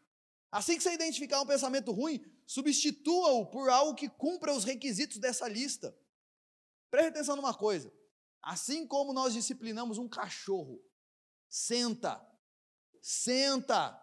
Assim 0.54 0.78
que 0.78 0.84
você 0.84 0.94
identificar 0.94 1.42
um 1.42 1.48
pensamento 1.48 1.92
ruim, 1.92 2.24
substitua-o 2.46 3.48
por 3.48 3.72
algo 3.72 3.96
que 3.96 4.08
cumpra 4.08 4.54
os 4.54 4.64
requisitos 4.64 5.18
dessa 5.18 5.48
lista. 5.48 5.98
Preste 6.92 7.08
atenção 7.08 7.36
numa 7.36 7.56
coisa. 7.56 7.92
Assim 8.40 8.86
como 8.86 9.14
nós 9.14 9.34
disciplinamos 9.34 9.98
um 9.98 10.08
cachorro, 10.08 10.80
senta, 11.50 12.24
senta. 13.02 14.00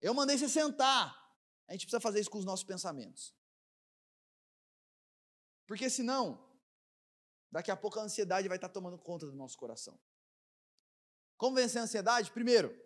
Eu 0.00 0.12
mandei 0.12 0.36
você 0.36 0.48
sentar. 0.48 1.16
A 1.68 1.72
gente 1.74 1.82
precisa 1.82 2.00
fazer 2.00 2.18
isso 2.18 2.30
com 2.30 2.38
os 2.38 2.44
nossos 2.44 2.64
pensamentos. 2.64 3.32
Porque 5.64 5.88
senão, 5.88 6.44
daqui 7.52 7.70
a 7.70 7.76
pouco 7.76 8.00
a 8.00 8.02
ansiedade 8.02 8.48
vai 8.48 8.56
estar 8.56 8.68
tomando 8.68 8.98
conta 8.98 9.26
do 9.26 9.36
nosso 9.36 9.56
coração. 9.56 9.96
Como 11.36 11.54
vencer 11.54 11.80
a 11.80 11.84
ansiedade? 11.84 12.32
Primeiro, 12.32 12.76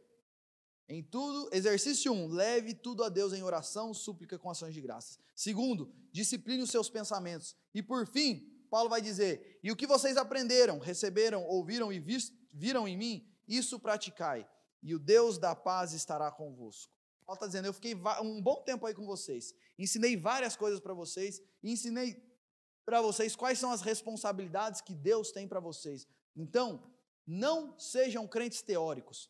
em 0.89 1.03
tudo, 1.03 1.49
exercício 1.53 2.13
1, 2.13 2.15
um, 2.15 2.29
leve 2.29 2.73
tudo 2.73 3.03
a 3.03 3.09
Deus 3.09 3.33
em 3.33 3.43
oração, 3.43 3.93
súplica 3.93 4.39
com 4.39 4.49
ações 4.49 4.73
de 4.73 4.81
graças. 4.81 5.19
Segundo, 5.35 5.93
discipline 6.13 6.63
os 6.63 6.71
seus 6.71 6.89
pensamentos. 6.89 7.57
E 7.75 7.83
por 7.83 8.07
fim, 8.07 8.57
Paulo 8.71 8.89
vai 8.89 9.01
dizer: 9.01 9.59
E 9.63 9.73
o 9.73 9.77
que 9.77 9.87
vocês 9.87 10.17
aprenderam, 10.17 10.79
receberam, 10.79 11.45
ouviram 11.45 11.93
e 11.93 12.03
viram 12.53 12.87
em 12.87 12.97
mim, 12.97 13.29
isso 13.49 13.81
praticai, 13.81 14.49
e 14.83 14.95
o 14.95 14.99
Deus 14.99 15.39
da 15.39 15.55
paz 15.57 15.93
estará 15.93 16.31
convosco. 16.31 16.93
Paulo 17.25 17.37
está 17.37 17.47
dizendo: 17.47 17.67
Eu 17.67 17.75
fiquei 17.75 17.95
um 18.23 18.41
bom 18.41 18.63
tempo 18.63 18.87
aí 18.87 18.95
com 18.95 19.05
vocês, 19.05 19.53
ensinei 19.77 20.17
várias 20.17 20.57
coisas 20.57 20.79
para 20.79 20.95
vocês, 20.95 21.43
ensinei 21.63 22.23
para 22.85 23.03
vocês 23.03 23.35
quais 23.35 23.59
são 23.59 23.73
as 23.73 23.83
responsabilidades 23.83 24.81
que 24.81 24.95
Deus 24.95 25.33
tem 25.33 25.49
para 25.49 25.59
vocês. 25.59 26.07
Então, 26.37 26.89
não 27.27 27.77
sejam 27.77 28.29
crentes 28.29 28.63
teóricos, 28.63 29.29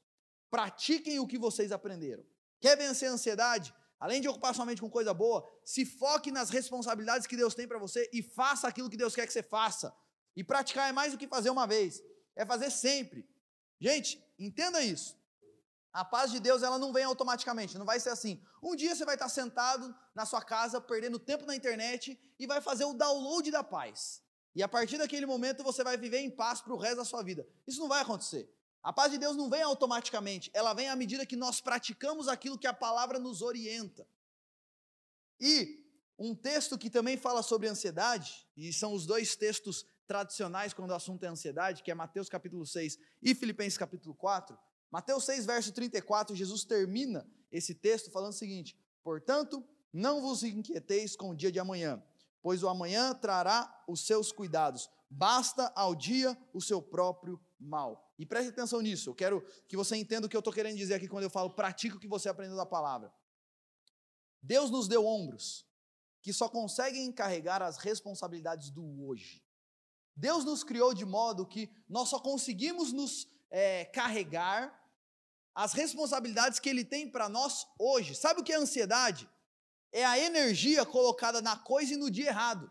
Pratiquem 0.57 1.21
o 1.21 1.27
que 1.27 1.37
vocês 1.37 1.71
aprenderam. 1.71 2.25
Quer 2.63 2.79
vencer 2.79 3.11
a 3.11 3.13
ansiedade? 3.13 3.75
Além 4.01 4.23
de 4.23 4.29
ocupar 4.29 4.55
sua 4.55 4.65
mente 4.65 4.81
com 4.81 4.89
coisa 4.89 5.13
boa, 5.13 5.47
se 5.63 5.85
foque 5.85 6.33
nas 6.33 6.49
responsabilidades 6.49 7.27
que 7.27 7.37
Deus 7.37 7.55
tem 7.55 7.69
para 7.69 7.79
você 7.79 8.09
e 8.11 8.23
faça 8.23 8.67
aquilo 8.67 8.89
que 8.89 8.97
Deus 8.97 9.15
quer 9.15 9.27
que 9.27 9.35
você 9.35 9.43
faça. 9.43 9.95
E 10.35 10.43
praticar 10.43 10.89
é 10.89 10.93
mais 10.93 11.13
do 11.13 11.19
que 11.19 11.29
fazer 11.29 11.51
uma 11.51 11.67
vez, 11.67 12.03
é 12.35 12.47
fazer 12.47 12.71
sempre. 12.71 13.29
Gente, 13.79 14.19
entenda 14.39 14.81
isso. 14.81 15.15
A 15.93 16.03
paz 16.03 16.31
de 16.31 16.41
Deus, 16.41 16.63
ela 16.63 16.79
não 16.79 16.91
vem 16.91 17.05
automaticamente, 17.05 17.77
não 17.77 17.85
vai 17.85 18.01
ser 18.01 18.09
assim. 18.09 18.43
Um 18.63 18.75
dia 18.75 18.97
você 18.97 19.05
vai 19.05 19.17
estar 19.17 19.29
sentado 19.29 19.95
na 20.15 20.25
sua 20.25 20.41
casa, 20.41 20.81
perdendo 20.81 21.19
tempo 21.19 21.45
na 21.45 21.55
internet 21.55 22.19
e 22.39 22.47
vai 22.47 22.63
fazer 22.63 22.87
o 22.87 22.95
download 22.95 23.51
da 23.51 23.63
paz. 23.63 24.23
E 24.55 24.63
a 24.63 24.69
partir 24.69 24.97
daquele 24.97 25.27
momento 25.27 25.63
você 25.63 25.85
vai 25.85 25.99
viver 25.99 26.21
em 26.21 26.31
paz 26.31 26.63
para 26.63 26.73
o 26.73 26.79
resto 26.79 26.97
da 26.97 27.05
sua 27.05 27.23
vida. 27.23 27.47
Isso 27.67 27.79
não 27.79 27.89
vai 27.89 28.01
acontecer. 28.01 28.51
A 28.87 28.93
paz 28.93 29.11
de 29.11 29.19
Deus 29.19 29.37
não 29.37 29.51
vem 29.51 29.63
automaticamente, 29.63 30.49
ela 30.55 30.73
vem 30.73 30.89
à 30.89 30.95
medida 30.95 31.27
que 31.27 31.35
nós 31.35 31.61
praticamos 31.61 32.29
aquilo 32.29 32.57
que 32.57 32.69
a 32.69 32.73
palavra 32.73 33.19
nos 33.19 33.43
orienta. 33.43 34.07
E 35.41 35.85
um 36.17 36.37
texto 36.37 36.79
que 36.79 36.89
também 36.89 37.17
fala 37.17 37.43
sobre 37.43 37.67
ansiedade, 37.67 38.47
e 38.57 38.73
são 38.73 38.93
os 38.93 39.05
dois 39.05 39.35
textos 39.35 39.85
tradicionais 40.07 40.73
quando 40.73 40.93
o 40.93 40.95
assunto 40.95 41.25
é 41.25 41.27
ansiedade, 41.27 41.83
que 41.83 41.91
é 41.91 41.97
Mateus 41.97 42.29
capítulo 42.29 42.65
6 42.65 42.97
e 43.21 43.35
Filipenses 43.35 43.77
capítulo 43.77 44.15
4. 44.15 44.57
Mateus 44.89 45.25
6, 45.25 45.47
verso 45.47 45.73
34, 45.73 46.37
Jesus 46.37 46.63
termina 46.63 47.29
esse 47.51 47.75
texto 47.75 48.13
falando 48.13 48.35
o 48.35 48.37
seguinte: 48.37 48.79
Portanto, 49.03 49.69
não 49.93 50.23
vos 50.23 50.45
inquieteis 50.45 51.17
com 51.17 51.31
o 51.31 51.35
dia 51.35 51.51
de 51.51 51.59
amanhã, 51.59 52.01
pois 52.41 52.63
o 52.63 52.69
amanhã 52.69 53.13
trará 53.15 53.83
os 53.89 54.07
seus 54.07 54.31
cuidados. 54.31 54.89
Basta 55.11 55.73
ao 55.75 55.93
dia 55.93 56.39
o 56.55 56.61
seu 56.61 56.81
próprio 56.81 57.45
mal. 57.59 58.06
E 58.19 58.25
preste 58.25 58.49
atenção 58.49 58.81
nisso, 58.81 59.11
eu 59.11 59.15
quero 59.15 59.43
que 59.69 59.77
você 59.77 59.97
entenda 59.97 60.27
o 60.27 60.31
que 60.31 60.37
eu 60.37 60.41
estou 60.41 60.53
querendo 60.53 60.77
dizer 60.77 60.95
aqui 60.95 61.09
quando 61.09 61.25
eu 61.25 61.31
falo 61.31 61.51
pratica 61.51 61.97
o 61.97 62.01
que 62.01 62.09
você 62.09 62.29
aprendeu 62.29 62.57
da 62.57 62.65
palavra. 62.65 63.13
Deus 64.43 64.71
nos 64.71 64.89
deu 64.89 65.05
ombros 65.05 65.67
que 66.23 66.33
só 66.33 66.49
conseguem 66.49 67.05
encarregar 67.05 67.63
as 67.63 67.77
responsabilidades 67.77 68.71
do 68.71 69.07
hoje. 69.07 69.45
Deus 70.17 70.45
nos 70.45 70.65
criou 70.65 70.95
de 70.95 71.05
modo 71.05 71.47
que 71.47 71.71
nós 71.89 72.09
só 72.09 72.19
conseguimos 72.19 72.93
nos 72.93 73.29
é, 73.51 73.85
carregar 73.85 74.75
as 75.55 75.73
responsabilidades 75.73 76.59
que 76.59 76.69
Ele 76.69 76.85
tem 76.85 77.09
para 77.11 77.29
nós 77.29 77.67
hoje. 77.79 78.15
Sabe 78.15 78.41
o 78.41 78.45
que 78.45 78.53
é 78.53 78.57
ansiedade? 78.57 79.29
É 79.93 80.05
a 80.05 80.19
energia 80.19 80.85
colocada 80.87 81.43
na 81.43 81.57
coisa 81.57 81.95
e 81.95 81.97
no 81.97 82.11
dia 82.11 82.29
errado. 82.29 82.71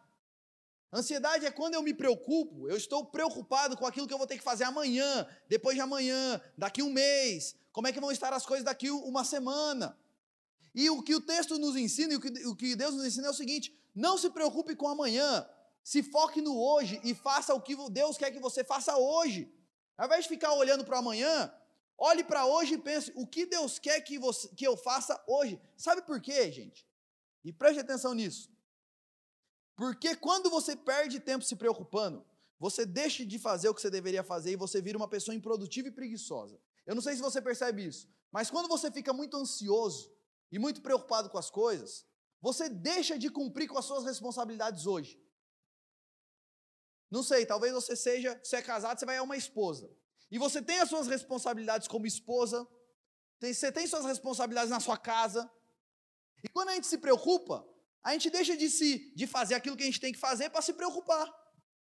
Ansiedade 0.95 1.45
é 1.45 1.51
quando 1.51 1.73
eu 1.73 1.83
me 1.83 1.93
preocupo, 1.93 2.69
eu 2.69 2.77
estou 2.77 3.05
preocupado 3.05 3.75
com 3.75 3.85
aquilo 3.85 4.07
que 4.07 4.13
eu 4.13 4.17
vou 4.17 4.25
ter 4.25 4.37
que 4.37 4.43
fazer 4.43 4.63
amanhã, 4.63 5.27
depois 5.49 5.75
de 5.75 5.81
amanhã, 5.81 6.41
daqui 6.57 6.81
um 6.81 6.89
mês, 6.89 7.53
como 7.73 7.85
é 7.85 7.91
que 7.91 7.99
vão 7.99 8.13
estar 8.13 8.31
as 8.31 8.45
coisas 8.45 8.63
daqui 8.63 8.89
uma 8.89 9.25
semana. 9.25 9.99
E 10.73 10.89
o 10.89 11.03
que 11.03 11.13
o 11.13 11.19
texto 11.19 11.59
nos 11.59 11.75
ensina, 11.75 12.13
e 12.13 12.47
o 12.47 12.55
que, 12.55 12.77
Deus 12.77 12.95
nos 12.95 13.05
ensina 13.05 13.27
é 13.27 13.29
o 13.29 13.33
seguinte: 13.33 13.77
não 13.93 14.17
se 14.17 14.29
preocupe 14.29 14.73
com 14.73 14.87
amanhã, 14.87 15.45
se 15.83 16.01
foque 16.01 16.39
no 16.39 16.57
hoje 16.57 17.01
e 17.03 17.13
faça 17.13 17.53
o 17.53 17.59
que 17.59 17.75
Deus 17.89 18.17
quer 18.17 18.31
que 18.31 18.39
você 18.39 18.63
faça 18.63 18.97
hoje. 18.97 19.53
Ao 19.97 20.05
invés 20.05 20.23
de 20.23 20.29
ficar 20.29 20.53
olhando 20.53 20.85
para 20.85 20.99
amanhã, 20.99 21.53
olhe 21.97 22.23
para 22.23 22.45
hoje 22.45 22.75
e 22.75 22.77
pense: 22.77 23.11
o 23.17 23.27
que 23.27 23.45
Deus 23.45 23.79
quer 23.79 23.99
que, 23.99 24.17
você, 24.17 24.47
que 24.55 24.65
eu 24.65 24.77
faça 24.77 25.21
hoje? 25.27 25.59
Sabe 25.75 26.03
por 26.03 26.21
quê, 26.21 26.49
gente? 26.53 26.87
E 27.43 27.51
preste 27.51 27.81
atenção 27.81 28.13
nisso. 28.13 28.54
Porque 29.75 30.15
quando 30.15 30.49
você 30.49 30.75
perde 30.75 31.19
tempo 31.19 31.43
se 31.43 31.55
preocupando, 31.55 32.25
você 32.59 32.85
deixa 32.85 33.25
de 33.25 33.37
fazer 33.37 33.69
o 33.69 33.75
que 33.75 33.81
você 33.81 33.89
deveria 33.89 34.23
fazer 34.23 34.51
e 34.51 34.55
você 34.55 34.81
vira 34.81 34.97
uma 34.97 35.07
pessoa 35.07 35.35
improdutiva 35.35 35.89
e 35.89 35.91
preguiçosa. 35.91 36.59
Eu 36.85 36.95
não 36.95 37.01
sei 37.01 37.15
se 37.15 37.21
você 37.21 37.41
percebe 37.41 37.85
isso, 37.85 38.07
mas 38.31 38.49
quando 38.49 38.69
você 38.69 38.91
fica 38.91 39.11
muito 39.11 39.35
ansioso 39.35 40.13
e 40.51 40.57
muito 40.57 40.81
preocupado 40.81 41.29
com 41.29 41.37
as 41.37 41.49
coisas, 41.49 42.05
você 42.41 42.69
deixa 42.69 43.17
de 43.17 43.29
cumprir 43.29 43.67
com 43.67 43.77
as 43.77 43.85
suas 43.85 44.03
responsabilidades 44.05 44.85
hoje. 44.85 45.19
Não 47.11 47.23
sei, 47.23 47.45
talvez 47.45 47.73
você 47.73 47.95
seja, 47.95 48.39
você 48.43 48.57
é 48.57 48.61
casado, 48.61 48.99
você 48.99 49.05
vai 49.05 49.17
a 49.17 49.23
uma 49.23 49.37
esposa. 49.37 49.89
E 50.31 50.37
você 50.37 50.61
tem 50.61 50.79
as 50.79 50.89
suas 50.89 51.07
responsabilidades 51.07 51.87
como 51.87 52.05
esposa, 52.05 52.67
tem, 53.39 53.53
você 53.53 53.71
tem 53.71 53.85
suas 53.87 54.05
responsabilidades 54.05 54.69
na 54.69 54.79
sua 54.79 54.97
casa. 54.97 55.49
E 56.43 56.49
quando 56.49 56.69
a 56.69 56.75
gente 56.75 56.87
se 56.87 56.97
preocupa, 56.97 57.67
a 58.05 58.11
gente 58.13 58.29
deixa 58.29 58.55
de 58.55 58.69
se 58.69 59.11
de 59.15 59.25
fazer 59.25 59.55
aquilo 59.55 59.75
que 59.75 59.81
a 59.81 59.87
gente 59.87 59.99
tem 59.99 60.13
que 60.13 60.19
fazer 60.19 60.51
para 60.51 60.61
se 60.61 60.73
preocupar. 60.73 61.27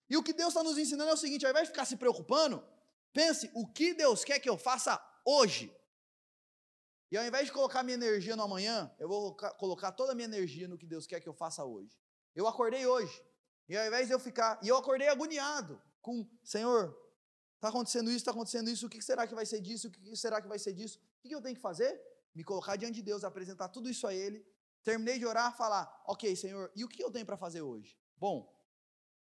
E 0.10 0.18
o 0.18 0.24
que 0.24 0.34
Deus 0.34 0.50
está 0.50 0.64
nos 0.64 0.76
ensinando 0.76 1.12
é 1.12 1.14
o 1.14 1.18
seguinte: 1.18 1.46
ao 1.46 1.52
invés 1.52 1.68
de 1.68 1.72
ficar 1.72 1.86
se 1.86 1.96
preocupando, 1.96 2.66
pense 3.14 3.52
o 3.54 3.72
que 3.72 3.94
Deus 3.94 4.24
quer 4.24 4.40
que 4.40 4.50
eu 4.50 4.58
faça 4.58 5.00
hoje. 5.24 5.72
E 7.12 7.18
ao 7.18 7.24
invés 7.24 7.46
de 7.46 7.52
colocar 7.52 7.84
minha 7.84 7.94
energia 7.94 8.36
no 8.36 8.42
amanhã, 8.42 8.92
eu 8.98 9.08
vou 9.08 9.38
colocar 9.60 9.92
toda 9.92 10.14
a 10.14 10.16
minha 10.16 10.26
energia 10.26 10.68
no 10.68 10.76
que 10.76 10.88
Deus 10.88 11.06
quer 11.06 11.22
que 11.22 11.30
eu 11.30 11.36
faça 11.36 11.64
hoje. 11.64 11.96
Eu 12.36 12.48
acordei 12.48 12.86
hoje. 12.88 13.24
E 13.70 13.78
ao 13.78 13.86
invés 13.86 14.08
de 14.08 14.14
eu 14.14 14.20
ficar. 14.20 14.60
E 14.64 14.68
eu 14.68 14.76
acordei 14.76 15.08
agoniado 15.10 15.80
com: 16.02 16.28
Senhor, 16.44 16.98
está 17.58 17.70
acontecendo 17.70 18.10
isso, 18.10 18.18
está 18.18 18.32
acontecendo 18.32 18.72
isso, 18.72 18.88
o 18.88 18.90
que 18.90 19.00
será 19.04 19.28
que 19.28 19.36
vai 19.36 19.46
ser 19.46 19.62
disso, 19.62 19.88
o 19.88 19.92
que 19.92 20.16
será 20.16 20.42
que 20.42 20.48
vai 20.48 20.58
ser 20.58 20.74
disso? 20.74 21.00
O 21.24 21.28
que 21.28 21.36
eu 21.36 21.44
tenho 21.44 21.56
que 21.56 21.62
fazer? 21.62 22.02
Me 22.34 22.44
colocar 22.44 22.76
diante 22.76 22.96
de 22.96 23.04
Deus, 23.04 23.24
apresentar 23.24 23.70
tudo 23.70 23.88
isso 23.88 24.08
a 24.08 24.14
Ele 24.16 24.44
Terminei 24.88 25.20
de 25.20 25.26
orar, 25.26 25.54
falar: 25.54 26.02
Ok, 26.06 26.34
Senhor, 26.34 26.72
e 26.74 26.86
o 26.86 26.88
que 26.88 27.04
eu 27.04 27.12
tenho 27.12 27.26
para 27.26 27.36
fazer 27.36 27.62
hoje? 27.62 28.00
Bom, 28.16 28.50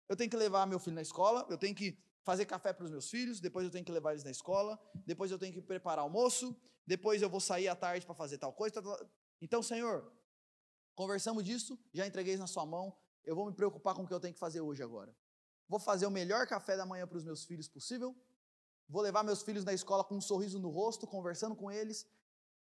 eu 0.08 0.16
tenho 0.16 0.30
que 0.30 0.38
levar 0.38 0.68
meu 0.68 0.78
filho 0.78 0.93
na 0.95 1.02
escola, 1.02 1.43
eu 1.50 1.58
tenho 1.58 1.74
que 1.74 1.97
fazer 2.24 2.45
café 2.45 2.72
para 2.72 2.86
os 2.86 2.91
meus 2.91 3.10
filhos, 3.10 3.39
depois 3.39 3.66
eu 3.66 3.72
tenho 3.72 3.84
que 3.84 3.91
levar 3.91 4.12
eles 4.12 4.24
na 4.24 4.30
escola, 4.30 4.80
depois 5.08 5.32
eu 5.32 5.39
tenho 5.39 5.52
que 5.52 5.60
preparar 5.60 6.04
almoço, 6.04 6.56
depois 6.86 7.24
eu 7.24 7.30
vou 7.32 7.39
sair 7.39 7.68
à 7.68 7.76
tarde 7.76 8.06
para 8.06 8.14
fazer 8.14 8.38
tal 8.38 8.54
coisa. 8.54 8.80
Então, 9.41 9.64
Senhor, 9.64 10.14
conversamos 10.93 11.43
disso, 11.43 11.80
já 11.91 12.06
entreguei 12.06 12.38
na 12.38 12.45
sua 12.45 12.68
mão, 12.68 12.95
eu 13.26 13.36
vou 13.36 13.47
me 13.47 13.56
preocupar 13.56 13.95
com 13.95 14.04
o 14.04 14.08
que 14.08 14.14
eu 14.14 14.20
tenho 14.20 14.36
que 14.36 14.39
fazer 14.39 14.62
hoje 14.62 14.84
agora. 14.84 15.18
Vou 15.68 15.80
fazer 15.80 16.06
o 16.06 16.12
melhor 16.12 16.45
café 16.45 16.78
da 16.78 16.86
manhã 16.86 17.08
para 17.08 17.18
os 17.18 17.24
meus 17.24 17.43
filhos 17.43 17.68
possível, 17.68 18.16
vou 18.88 19.02
levar 19.02 19.24
meus 19.24 19.41
filhos 19.41 19.66
na 19.66 19.74
escola 19.74 20.04
com 20.04 20.16
um 20.16 20.22
sorriso 20.22 20.60
no 20.60 20.70
rosto, 20.70 21.08
conversando 21.08 21.56
com 21.56 21.72
eles, 21.72 22.06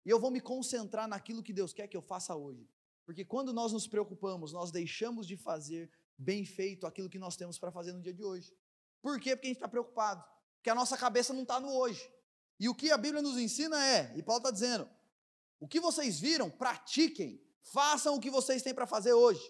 e 0.05 0.09
eu 0.09 0.19
vou 0.19 0.31
me 0.31 0.41
concentrar 0.41 1.07
naquilo 1.07 1.43
que 1.43 1.53
Deus 1.53 1.73
quer 1.73 1.87
que 1.87 1.95
eu 1.95 2.01
faça 2.01 2.35
hoje. 2.35 2.69
Porque 3.05 3.23
quando 3.25 3.53
nós 3.53 3.71
nos 3.71 3.87
preocupamos, 3.87 4.51
nós 4.51 4.71
deixamos 4.71 5.27
de 5.27 5.35
fazer 5.35 5.91
bem 6.17 6.45
feito 6.45 6.85
aquilo 6.85 7.09
que 7.09 7.19
nós 7.19 7.35
temos 7.35 7.57
para 7.57 7.71
fazer 7.71 7.93
no 7.93 8.01
dia 8.01 8.13
de 8.13 8.23
hoje. 8.23 8.55
Por 9.01 9.19
quê? 9.19 9.35
Porque 9.35 9.47
a 9.47 9.49
gente 9.49 9.57
está 9.57 9.67
preocupado. 9.67 10.23
Porque 10.55 10.69
a 10.69 10.75
nossa 10.75 10.97
cabeça 10.97 11.33
não 11.33 11.41
está 11.43 11.59
no 11.59 11.73
hoje. 11.73 12.09
E 12.59 12.69
o 12.69 12.75
que 12.75 12.91
a 12.91 12.97
Bíblia 12.97 13.21
nos 13.21 13.37
ensina 13.37 13.85
é, 13.85 14.13
e 14.15 14.23
Paulo 14.23 14.39
está 14.39 14.51
dizendo, 14.51 14.89
o 15.59 15.67
que 15.67 15.79
vocês 15.79 16.19
viram, 16.19 16.49
pratiquem, 16.49 17.41
façam 17.61 18.15
o 18.15 18.19
que 18.19 18.29
vocês 18.29 18.61
têm 18.61 18.73
para 18.73 18.87
fazer 18.87 19.13
hoje. 19.13 19.41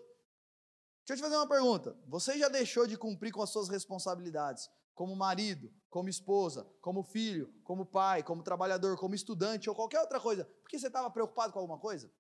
Deixa 1.06 1.14
eu 1.14 1.18
te 1.18 1.22
fazer 1.22 1.36
uma 1.36 1.48
pergunta. 1.48 1.98
Você 2.08 2.38
já 2.38 2.48
deixou 2.48 2.88
de 2.88 2.98
cumprir 2.98 3.32
com 3.32 3.42
as 3.42 3.50
suas 3.50 3.68
responsabilidades 3.68 4.70
como 4.96 5.16
marido, 5.16 5.72
como 5.94 6.10
esposa, 6.10 6.64
como 6.82 7.04
filho, 7.04 7.54
como 7.64 7.86
pai, 7.86 8.24
como 8.24 8.42
trabalhador, 8.42 8.98
como 8.98 9.14
estudante 9.14 9.70
ou 9.70 9.76
qualquer 9.76 10.00
outra 10.00 10.20
coisa, 10.20 10.44
porque 10.64 10.80
você 10.80 10.88
estava 10.88 11.08
preocupado 11.12 11.54
com 11.54 11.60
alguma 11.60 11.78
coisa? 11.78 12.12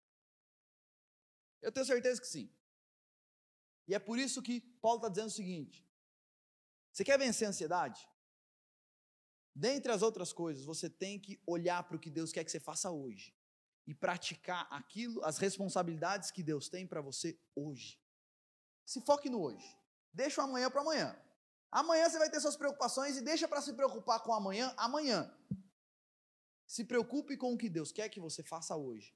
Eu 1.60 1.72
tenho 1.72 1.84
certeza 1.84 2.22
que 2.22 2.28
sim. 2.28 2.54
E 3.88 3.96
é 3.96 3.98
por 3.98 4.20
isso 4.20 4.44
que 4.44 4.62
Paulo 4.80 4.98
está 4.98 5.10
dizendo 5.10 5.30
o 5.30 5.32
seguinte: 5.32 5.84
você 6.92 7.04
quer 7.04 7.18
vencer 7.18 7.48
a 7.48 7.50
ansiedade? 7.50 8.08
Dentre 9.56 9.92
as 9.92 10.04
outras 10.04 10.32
coisas, 10.32 10.64
você 10.64 10.88
tem 10.88 11.20
que 11.20 11.42
olhar 11.44 11.82
para 11.84 11.98
o 11.98 12.00
que 12.00 12.12
Deus 12.12 12.32
quer 12.32 12.44
que 12.44 12.52
você 12.52 12.60
faça 12.60 12.92
hoje 12.92 13.36
e 13.88 13.96
praticar 13.96 14.68
aquilo, 14.70 15.26
as 15.26 15.40
responsabilidades 15.40 16.30
que 16.30 16.44
Deus 16.44 16.70
tem 16.70 16.86
para 16.86 17.02
você 17.02 17.40
hoje. 17.56 18.00
Se 18.86 19.02
foque 19.02 19.32
no 19.32 19.42
hoje. 19.42 19.68
Deixa 20.14 20.42
o 20.42 20.44
amanhã 20.44 20.70
para 20.70 20.82
amanhã. 20.82 21.20
Amanhã 21.74 22.08
você 22.08 22.20
vai 22.20 22.30
ter 22.30 22.40
suas 22.40 22.56
preocupações 22.56 23.18
e 23.18 23.22
deixa 23.22 23.48
para 23.48 23.60
se 23.60 23.74
preocupar 23.74 24.20
com 24.20 24.32
amanhã, 24.32 24.72
amanhã. 24.78 25.34
Se 26.68 26.86
preocupe 26.86 27.36
com 27.36 27.52
o 27.52 27.58
que 27.58 27.68
Deus 27.68 27.92
quer 27.92 28.10
que 28.10 28.20
você 28.20 28.44
faça 28.44 28.76
hoje. 28.76 29.12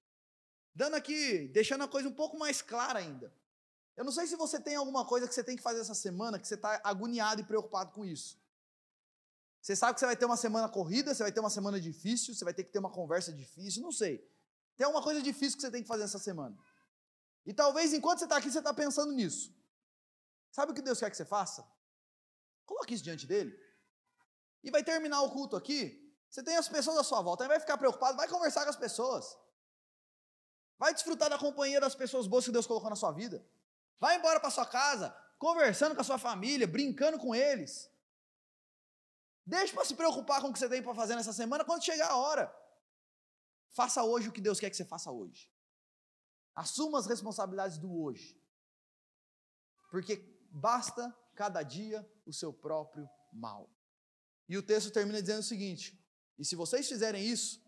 Dando 0.73 0.95
aqui, 0.95 1.47
deixando 1.49 1.83
a 1.83 1.87
coisa 1.87 2.09
um 2.09 2.13
pouco 2.15 2.35
mais 2.35 2.59
clara 2.59 2.97
ainda. 2.97 3.31
Eu 3.95 4.03
não 4.03 4.11
sei 4.11 4.25
se 4.25 4.35
você 4.35 4.59
tem 4.59 4.75
alguma 4.75 5.05
coisa 5.05 5.27
que 5.27 5.35
você 5.35 5.43
tem 5.43 5.55
que 5.55 5.61
fazer 5.61 5.81
essa 5.81 5.93
semana 5.93 6.39
que 6.39 6.47
você 6.47 6.55
está 6.55 6.81
agoniado 6.83 7.41
e 7.41 7.43
preocupado 7.43 7.91
com 7.91 8.03
isso. 8.03 8.41
Você 9.61 9.75
sabe 9.75 9.93
que 9.93 9.99
você 9.99 10.07
vai 10.07 10.17
ter 10.17 10.25
uma 10.25 10.37
semana 10.37 10.67
corrida, 10.67 11.13
você 11.13 11.21
vai 11.21 11.31
ter 11.31 11.39
uma 11.39 11.51
semana 11.51 11.79
difícil, 11.79 12.33
você 12.33 12.43
vai 12.43 12.55
ter 12.55 12.63
que 12.63 12.71
ter 12.71 12.79
uma 12.79 12.89
conversa 12.89 13.31
difícil, 13.31 13.83
não 13.83 13.91
sei. 13.91 14.27
Tem 14.75 14.85
alguma 14.85 15.03
coisa 15.03 15.21
difícil 15.21 15.57
que 15.57 15.61
você 15.61 15.69
tem 15.69 15.83
que 15.83 15.87
fazer 15.87 16.05
essa 16.05 16.17
semana. 16.17 16.57
E 17.45 17.53
talvez 17.53 17.93
enquanto 17.93 18.17
você 18.17 18.25
está 18.25 18.37
aqui, 18.37 18.49
você 18.49 18.57
está 18.57 18.73
pensando 18.73 19.11
nisso. 19.13 19.55
Sabe 20.51 20.71
o 20.71 20.75
que 20.75 20.81
Deus 20.81 20.99
quer 20.99 21.11
que 21.11 21.17
você 21.17 21.25
faça? 21.25 21.76
Coloque 22.67 22.93
isso 22.93 23.03
diante 23.03 23.25
dele. 23.25 23.57
E 24.63 24.69
vai 24.69 24.83
terminar 24.83 25.21
o 25.21 25.31
culto 25.31 25.55
aqui. 25.55 25.81
Você 26.29 26.43
tem 26.43 26.57
as 26.57 26.67
pessoas 26.67 26.97
à 26.97 27.03
sua 27.03 27.21
volta, 27.21 27.43
aí 27.43 27.47
vai 27.47 27.59
ficar 27.59 27.77
preocupado, 27.77 28.17
vai 28.17 28.27
conversar 28.27 28.63
com 28.63 28.69
as 28.69 28.75
pessoas. 28.75 29.35
Vai 30.77 30.93
desfrutar 30.93 31.29
da 31.29 31.39
companhia 31.39 31.79
das 31.79 31.95
pessoas 31.95 32.27
boas 32.27 32.45
que 32.45 32.51
Deus 32.51 32.67
colocou 32.67 32.89
na 32.89 32.95
sua 32.95 33.11
vida. 33.11 33.43
Vai 33.99 34.17
embora 34.17 34.39
para 34.39 34.51
sua 34.51 34.65
casa, 34.65 35.09
conversando 35.39 35.95
com 35.95 36.01
a 36.01 36.03
sua 36.03 36.19
família, 36.19 36.67
brincando 36.67 37.17
com 37.17 37.33
eles. 37.33 37.89
Deixe 39.45 39.73
para 39.73 39.85
se 39.85 39.95
preocupar 39.95 40.41
com 40.41 40.49
o 40.49 40.53
que 40.53 40.59
você 40.59 40.69
tem 40.69 40.83
para 40.83 40.93
fazer 40.93 41.15
nessa 41.15 41.31
semana 41.31 41.63
quando 41.63 41.83
chegar 41.83 42.09
a 42.11 42.17
hora. 42.17 42.53
Faça 43.69 44.03
hoje 44.03 44.27
o 44.27 44.31
que 44.31 44.41
Deus 44.41 44.59
quer 44.59 44.69
que 44.69 44.75
você 44.75 44.85
faça 44.85 45.09
hoje. 45.09 45.49
Assuma 46.53 46.99
as 46.99 47.07
responsabilidades 47.07 47.77
do 47.77 48.03
hoje. 48.03 48.37
Porque 49.89 50.17
basta 50.51 51.15
cada 51.37 51.61
dia 51.61 52.05
o 52.25 52.33
seu 52.33 52.51
próprio 52.51 53.07
mal. 53.31 53.69
E 54.49 54.57
o 54.57 54.63
texto 54.63 54.91
termina 54.91 55.21
dizendo 55.21 55.41
o 55.41 55.49
seguinte: 55.53 55.85
E 56.37 56.43
se 56.43 56.55
vocês 56.55 56.87
fizerem 56.87 57.23
isso, 57.23 57.61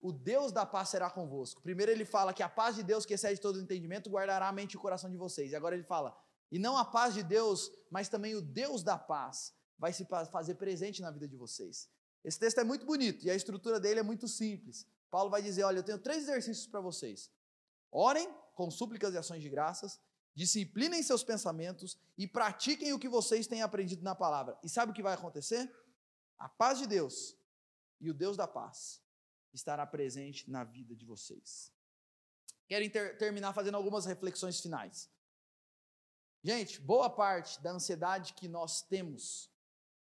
o 0.00 0.12
Deus 0.12 0.52
da 0.52 0.66
paz 0.66 0.90
será 0.90 1.08
convosco. 1.08 1.62
Primeiro 1.62 1.90
ele 1.90 2.04
fala 2.04 2.34
que 2.34 2.42
a 2.42 2.48
paz 2.48 2.76
de 2.76 2.82
Deus, 2.82 3.06
que 3.06 3.14
excede 3.14 3.40
todo 3.40 3.58
entendimento, 3.58 4.10
guardará 4.10 4.48
a 4.48 4.52
mente 4.52 4.74
e 4.74 4.76
o 4.76 4.80
coração 4.80 5.10
de 5.10 5.16
vocês. 5.16 5.52
E 5.52 5.56
agora 5.56 5.74
ele 5.74 5.84
fala: 5.84 6.14
E 6.52 6.58
não 6.58 6.76
a 6.76 6.84
paz 6.84 7.14
de 7.14 7.22
Deus, 7.22 7.72
mas 7.90 8.10
também 8.10 8.34
o 8.34 8.42
Deus 8.42 8.82
da 8.82 8.98
paz 8.98 9.54
vai 9.78 9.92
se 9.92 10.06
fazer 10.30 10.56
presente 10.56 11.00
na 11.00 11.10
vida 11.10 11.26
de 11.26 11.36
vocês. 11.36 11.88
Esse 12.22 12.38
texto 12.38 12.58
é 12.58 12.64
muito 12.64 12.84
bonito 12.84 13.24
e 13.24 13.30
a 13.30 13.34
estrutura 13.34 13.80
dele 13.80 14.00
é 14.00 14.02
muito 14.02 14.28
simples. 14.28 14.86
Paulo 15.10 15.30
vai 15.30 15.40
dizer: 15.40 15.64
Olha, 15.64 15.78
eu 15.78 15.82
tenho 15.82 15.98
três 15.98 16.24
exercícios 16.24 16.66
para 16.66 16.80
vocês. 16.80 17.30
Orem 17.90 18.28
com 18.54 18.70
súplicas 18.70 19.14
e 19.14 19.18
ações 19.18 19.42
de 19.42 19.48
graças, 19.48 19.98
disciplinem 20.34 21.02
seus 21.02 21.22
pensamentos 21.22 21.98
e 22.18 22.26
pratiquem 22.26 22.92
o 22.92 22.98
que 22.98 23.08
vocês 23.08 23.46
têm 23.46 23.62
aprendido 23.62 24.02
na 24.02 24.14
palavra. 24.14 24.58
E 24.62 24.68
sabe 24.68 24.90
o 24.92 24.94
que 24.94 25.02
vai 25.02 25.14
acontecer? 25.14 25.72
A 26.38 26.48
paz 26.48 26.78
de 26.78 26.86
Deus 26.86 27.36
e 28.00 28.10
o 28.10 28.14
Deus 28.14 28.36
da 28.36 28.48
paz 28.48 29.00
estará 29.52 29.86
presente 29.86 30.50
na 30.50 30.64
vida 30.64 30.96
de 30.96 31.06
vocês. 31.06 31.72
Quero 32.66 32.88
ter, 32.90 33.16
terminar 33.16 33.52
fazendo 33.52 33.76
algumas 33.76 34.04
reflexões 34.04 34.60
finais. 34.60 35.08
Gente, 36.42 36.80
boa 36.80 37.08
parte 37.08 37.62
da 37.62 37.70
ansiedade 37.70 38.34
que 38.34 38.48
nós 38.48 38.82
temos 38.82 39.50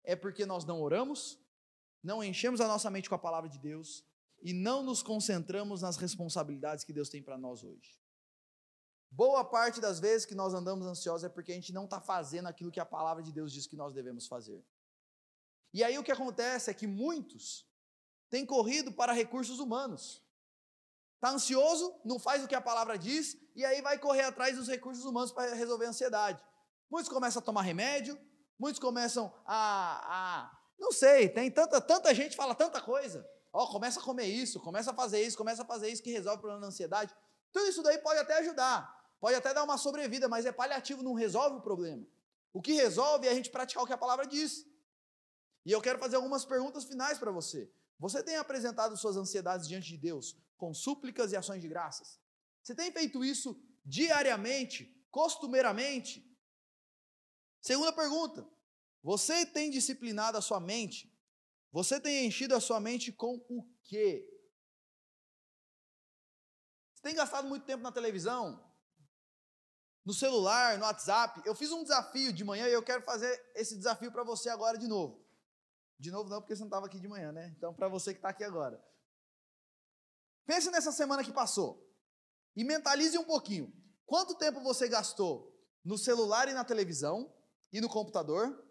é 0.03 0.17
porque 0.17 0.47
nós 0.47 0.65
não 0.65 0.81
oramos, 0.81 1.39
não 2.03 2.25
enchemos 2.25 2.61
a 2.61 2.67
nossa 2.67 2.91
mente 2.91 3.09
com 3.09 3.15
a 3.15 3.19
palavra 3.19 3.51
de 3.51 3.59
Deus 3.59 4.05
e 4.43 4.53
não 4.53 4.83
nos 4.83 5.03
concentramos 5.03 5.83
nas 5.83 5.97
responsabilidades 5.97 6.85
que 6.85 6.93
Deus 6.93 7.09
tem 7.09 7.23
para 7.23 7.37
nós 7.37 7.63
hoje. 7.63 8.01
Boa 9.11 9.45
parte 9.45 9.81
das 9.81 9.99
vezes 9.99 10.27
que 10.27 10.35
nós 10.35 10.53
andamos 10.53 10.87
ansiosos 10.87 11.25
é 11.25 11.29
porque 11.29 11.53
a 11.53 11.55
gente 11.55 11.73
não 11.73 11.85
está 11.85 12.01
fazendo 12.01 12.47
aquilo 12.47 12.71
que 12.71 12.81
a 12.81 12.85
palavra 12.85 13.23
de 13.23 13.33
Deus 13.33 13.53
diz 13.53 13.67
que 13.67 13.77
nós 13.77 13.95
devemos 13.95 14.27
fazer. 14.27 14.65
E 15.73 15.83
aí 15.85 15.99
o 15.99 16.03
que 16.03 16.13
acontece 16.13 16.71
é 16.71 16.75
que 16.75 16.87
muitos 16.87 17.67
têm 18.31 18.45
corrido 18.45 18.93
para 18.93 19.13
recursos 19.13 19.59
humanos. 19.59 20.25
Está 21.17 21.31
ansioso, 21.31 21.99
não 22.05 22.19
faz 22.19 22.45
o 22.45 22.49
que 22.49 22.55
a 22.55 22.61
palavra 22.61 22.99
diz, 22.99 23.37
e 23.55 23.65
aí 23.65 23.81
vai 23.81 23.99
correr 23.99 24.23
atrás 24.23 24.57
dos 24.57 24.69
recursos 24.69 25.05
humanos 25.05 25.33
para 25.33 25.55
resolver 25.55 25.87
a 25.87 25.89
ansiedade. 25.89 26.43
Muitos 26.91 27.11
começam 27.11 27.41
a 27.41 27.45
tomar 27.45 27.63
remédio, 27.63 28.19
muitos 28.59 28.79
começam 28.79 29.33
a, 29.45 30.47
a. 30.47 30.59
não 30.79 30.93
sei, 30.93 31.29
tem 31.29 31.51
tanta, 31.51 31.81
tanta 31.81 32.15
gente 32.15 32.37
fala 32.37 32.55
tanta 32.55 32.81
coisa. 32.81 33.27
Ó, 33.53 33.65
oh, 33.65 33.69
começa 33.69 33.99
a 33.99 34.03
comer 34.03 34.27
isso, 34.27 34.61
começa 34.61 34.91
a 34.91 34.95
fazer 34.95 35.23
isso, 35.23 35.37
começa 35.39 35.63
a 35.63 35.65
fazer 35.65 35.89
isso 35.89 36.03
que 36.03 36.11
resolve 36.11 36.37
o 36.37 36.41
problema 36.41 36.61
da 36.61 36.69
ansiedade. 36.69 37.15
Tudo 37.57 37.71
isso 37.71 37.83
daí 37.83 37.97
pode 37.97 38.21
até 38.21 38.37
ajudar. 38.41 38.79
Pode 39.19 39.35
até 39.35 39.55
dar 39.55 39.65
uma 39.65 39.79
sobrevida, 39.79 40.29
mas 40.29 40.45
é 40.45 40.53
paliativo, 40.53 41.03
não 41.03 41.15
resolve 41.15 41.57
o 41.57 41.63
problema. 41.63 42.07
O 42.53 42.61
que 42.61 42.75
resolve 42.75 43.27
é 43.27 43.31
a 43.31 43.35
gente 43.35 43.49
praticar 43.49 43.83
o 43.83 43.87
que 43.87 43.95
a 43.95 43.97
palavra 43.97 44.27
diz. 44.27 44.67
E 45.65 45.73
eu 45.73 45.81
quero 45.81 45.99
fazer 45.99 46.17
algumas 46.17 46.45
perguntas 46.45 46.85
finais 46.85 47.19
para 47.19 47.31
você. 47.31 47.73
Você 47.99 48.23
tem 48.23 48.37
apresentado 48.37 48.95
suas 48.95 49.17
ansiedades 49.17 49.67
diante 49.67 49.89
de 49.89 49.97
Deus 49.97 50.37
com 50.59 50.75
súplicas 50.75 51.33
e 51.33 51.37
ações 51.37 51.63
de 51.63 51.69
graças? 51.69 52.21
Você 52.63 52.75
tem 52.75 52.93
feito 52.93 53.25
isso 53.25 53.59
diariamente, 53.83 54.95
costumeiramente? 55.11 56.31
Segunda 57.63 57.91
pergunta: 57.91 58.47
você 59.03 59.47
tem 59.47 59.71
disciplinado 59.71 60.37
a 60.37 60.43
sua 60.43 60.61
mente? 60.61 61.11
Você 61.73 61.99
tem 61.99 62.27
enchido 62.27 62.55
a 62.55 62.61
sua 62.61 62.79
mente 62.79 63.11
com 63.13 63.43
o 63.49 63.67
quê? 63.83 64.36
Tem 67.07 67.15
gastado 67.15 67.47
muito 67.47 67.65
tempo 67.65 67.85
na 67.85 67.93
televisão? 67.93 68.61
no 70.05 70.13
celular, 70.13 70.77
no 70.77 70.85
WhatsApp. 70.85 71.41
Eu 71.45 71.55
fiz 71.55 71.71
um 71.71 71.83
desafio 71.83 72.33
de 72.33 72.43
manhã 72.43 72.69
e 72.69 72.73
eu 72.73 72.83
quero 72.83 73.03
fazer 73.03 73.29
esse 73.55 73.77
desafio 73.77 74.11
para 74.11 74.25
você 74.25 74.49
agora 74.49 74.77
de 74.77 74.89
novo. 74.89 75.25
De 75.99 76.11
novo 76.11 76.29
não, 76.29 76.41
porque 76.41 76.55
você 76.55 76.61
não 76.61 76.69
estava 76.69 76.87
aqui 76.87 76.99
de 76.99 77.07
manhã, 77.09 77.31
né? 77.31 77.53
Então, 77.57 77.73
para 77.73 77.89
você 77.89 78.13
que 78.13 78.19
está 78.19 78.31
aqui 78.31 78.43
agora. 78.43 78.81
Pense 80.47 80.69
nessa 80.71 80.91
semana 80.91 81.23
que 81.23 81.33
passou 81.33 81.89
e 82.57 82.65
mentalize 82.65 83.17
um 83.19 83.25
pouquinho. 83.25 83.73
Quanto 84.05 84.37
tempo 84.37 84.61
você 84.61 84.89
gastou 84.89 85.57
no 85.85 85.97
celular 85.97 86.49
e 86.49 86.55
na 86.55 86.65
televisão 86.65 87.33
e 87.73 87.81
no 87.81 87.89
computador? 87.89 88.65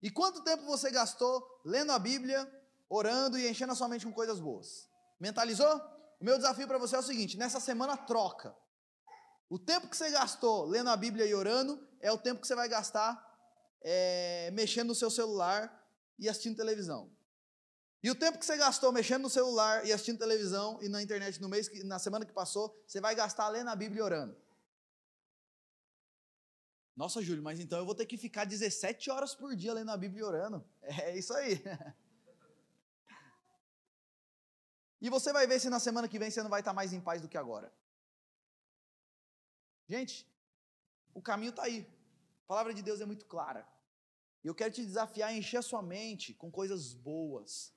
E 0.00 0.10
quanto 0.10 0.44
tempo 0.44 0.64
você 0.64 0.92
gastou 0.92 1.60
lendo 1.64 1.90
a 1.90 1.98
Bíblia, 1.98 2.48
orando 2.88 3.36
e 3.36 3.48
enchendo 3.48 3.72
a 3.72 3.76
sua 3.76 3.88
mente 3.88 4.06
com 4.06 4.12
coisas 4.12 4.38
boas? 4.38 4.88
Mentalizou? 5.20 5.97
O 6.20 6.24
meu 6.24 6.36
desafio 6.36 6.66
para 6.66 6.78
você 6.78 6.96
é 6.96 6.98
o 6.98 7.02
seguinte: 7.02 7.36
nessa 7.36 7.60
semana 7.60 7.96
troca. 7.96 8.54
O 9.48 9.58
tempo 9.58 9.88
que 9.88 9.96
você 9.96 10.10
gastou 10.10 10.66
lendo 10.66 10.90
a 10.90 10.96
Bíblia 10.96 11.24
e 11.24 11.34
orando 11.34 11.86
é 12.00 12.12
o 12.12 12.18
tempo 12.18 12.40
que 12.40 12.46
você 12.46 12.54
vai 12.54 12.68
gastar 12.68 13.24
é, 13.82 14.50
mexendo 14.52 14.88
no 14.88 14.94
seu 14.94 15.10
celular 15.10 15.72
e 16.18 16.28
assistindo 16.28 16.56
televisão. 16.56 17.10
E 18.02 18.10
o 18.10 18.14
tempo 18.14 18.38
que 18.38 18.44
você 18.44 18.56
gastou 18.56 18.92
mexendo 18.92 19.22
no 19.22 19.30
celular 19.30 19.84
e 19.86 19.92
assistindo 19.92 20.18
televisão 20.18 20.78
e 20.82 20.88
na 20.88 21.02
internet 21.02 21.40
no 21.40 21.48
mês 21.48 21.68
na 21.84 21.98
semana 21.98 22.26
que 22.26 22.32
passou, 22.32 22.76
você 22.86 23.00
vai 23.00 23.14
gastar 23.14 23.48
lendo 23.48 23.70
a 23.70 23.76
Bíblia 23.76 24.00
e 24.00 24.02
orando. 24.02 24.36
Nossa, 26.94 27.22
Júlio, 27.22 27.42
mas 27.42 27.60
então 27.60 27.78
eu 27.78 27.86
vou 27.86 27.94
ter 27.94 28.06
que 28.06 28.18
ficar 28.18 28.44
17 28.44 29.10
horas 29.10 29.34
por 29.34 29.54
dia 29.56 29.72
lendo 29.72 29.90
a 29.90 29.96
Bíblia 29.96 30.20
e 30.20 30.24
orando. 30.24 30.64
É 30.82 31.16
isso 31.16 31.32
aí. 31.32 31.62
E 35.00 35.08
você 35.08 35.32
vai 35.32 35.46
ver 35.46 35.60
se 35.60 35.70
na 35.70 35.78
semana 35.78 36.08
que 36.08 36.18
vem 36.18 36.30
você 36.30 36.42
não 36.42 36.50
vai 36.50 36.60
estar 36.60 36.72
mais 36.72 36.92
em 36.92 37.00
paz 37.00 37.22
do 37.22 37.28
que 37.28 37.38
agora. 37.38 37.72
Gente, 39.88 40.26
o 41.14 41.22
caminho 41.22 41.50
está 41.50 41.64
aí. 41.64 41.86
A 42.44 42.46
palavra 42.48 42.74
de 42.74 42.82
Deus 42.82 43.00
é 43.00 43.06
muito 43.06 43.26
clara. 43.26 43.66
E 44.42 44.46
eu 44.46 44.54
quero 44.54 44.72
te 44.72 44.84
desafiar 44.84 45.30
a 45.30 45.32
encher 45.32 45.58
a 45.58 45.62
sua 45.62 45.82
mente 45.82 46.34
com 46.34 46.50
coisas 46.50 46.94
boas. 46.94 47.72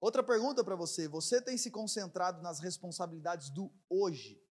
Outra 0.00 0.22
pergunta 0.22 0.62
para 0.62 0.76
você: 0.76 1.08
você 1.08 1.42
tem 1.42 1.58
se 1.58 1.70
concentrado 1.70 2.40
nas 2.42 2.60
responsabilidades 2.60 3.50
do 3.50 3.72
hoje? 3.88 4.42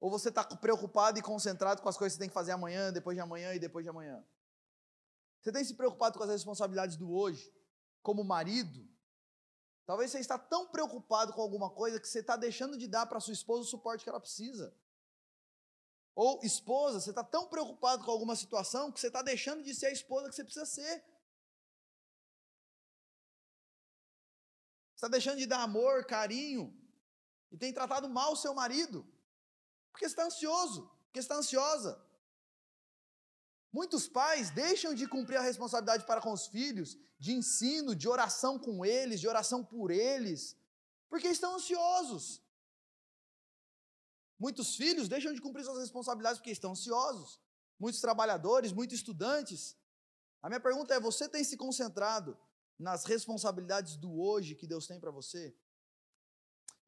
Ou 0.00 0.10
você 0.10 0.28
está 0.28 0.44
preocupado 0.44 1.18
e 1.18 1.22
concentrado 1.22 1.82
com 1.82 1.88
as 1.88 1.96
coisas 1.96 2.14
que 2.14 2.16
você 2.16 2.20
tem 2.20 2.28
que 2.28 2.34
fazer 2.34 2.52
amanhã, 2.52 2.92
depois 2.92 3.16
de 3.16 3.20
amanhã 3.20 3.54
e 3.54 3.58
depois 3.58 3.84
de 3.84 3.88
amanhã? 3.88 4.24
Você 5.40 5.52
tem 5.52 5.64
se 5.64 5.74
preocupado 5.74 6.18
com 6.18 6.24
as 6.24 6.30
responsabilidades 6.30 6.96
do 6.96 7.10
hoje? 7.10 7.52
Como 8.02 8.24
marido? 8.24 8.88
Talvez 9.86 10.10
você 10.10 10.18
está 10.18 10.36
tão 10.36 10.66
preocupado 10.66 11.32
com 11.32 11.40
alguma 11.40 11.70
coisa 11.70 12.00
que 12.00 12.08
você 12.08 12.18
está 12.18 12.36
deixando 12.36 12.76
de 12.76 12.88
dar 12.88 13.06
para 13.06 13.20
sua 13.20 13.32
esposa 13.32 13.62
o 13.62 13.66
suporte 13.66 14.02
que 14.02 14.10
ela 14.10 14.20
precisa. 14.20 14.76
Ou 16.12 16.40
esposa, 16.42 17.00
você 17.00 17.10
está 17.10 17.22
tão 17.22 17.46
preocupado 17.46 18.04
com 18.04 18.10
alguma 18.10 18.34
situação 18.34 18.90
que 18.90 18.98
você 18.98 19.06
está 19.06 19.22
deixando 19.22 19.62
de 19.62 19.72
ser 19.74 19.86
a 19.86 19.92
esposa 19.92 20.28
que 20.28 20.34
você 20.34 20.42
precisa 20.42 20.66
ser. 20.66 21.04
Você 24.88 24.96
está 24.96 25.08
deixando 25.08 25.38
de 25.38 25.46
dar 25.46 25.62
amor, 25.62 26.04
carinho, 26.06 26.74
e 27.52 27.56
tem 27.56 27.72
tratado 27.72 28.08
mal 28.08 28.32
o 28.32 28.36
seu 28.36 28.54
marido. 28.54 29.06
Porque 29.92 30.06
está 30.06 30.24
ansioso, 30.24 30.90
porque 31.04 31.20
está 31.20 31.36
ansiosa. 31.36 32.04
Muitos 33.72 34.08
pais 34.08 34.50
deixam 34.50 34.94
de 34.94 35.06
cumprir 35.06 35.36
a 35.36 35.42
responsabilidade 35.42 36.06
para 36.06 36.20
com 36.20 36.32
os 36.32 36.46
filhos, 36.46 36.96
de 37.18 37.32
ensino, 37.32 37.94
de 37.94 38.08
oração 38.08 38.58
com 38.58 38.84
eles, 38.84 39.20
de 39.20 39.28
oração 39.28 39.64
por 39.64 39.90
eles, 39.90 40.56
porque 41.08 41.28
estão 41.28 41.56
ansiosos. 41.56 42.42
Muitos 44.38 44.76
filhos 44.76 45.08
deixam 45.08 45.32
de 45.32 45.40
cumprir 45.40 45.64
suas 45.64 45.78
responsabilidades 45.78 46.38
porque 46.38 46.50
estão 46.50 46.72
ansiosos. 46.72 47.40
Muitos 47.78 48.00
trabalhadores, 48.00 48.72
muitos 48.72 48.96
estudantes. 48.96 49.76
A 50.42 50.48
minha 50.48 50.60
pergunta 50.60 50.94
é: 50.94 51.00
você 51.00 51.28
tem 51.28 51.42
se 51.42 51.56
concentrado 51.56 52.38
nas 52.78 53.04
responsabilidades 53.04 53.96
do 53.96 54.20
hoje 54.20 54.54
que 54.54 54.66
Deus 54.66 54.86
tem 54.86 55.00
para 55.00 55.10
você? 55.10 55.56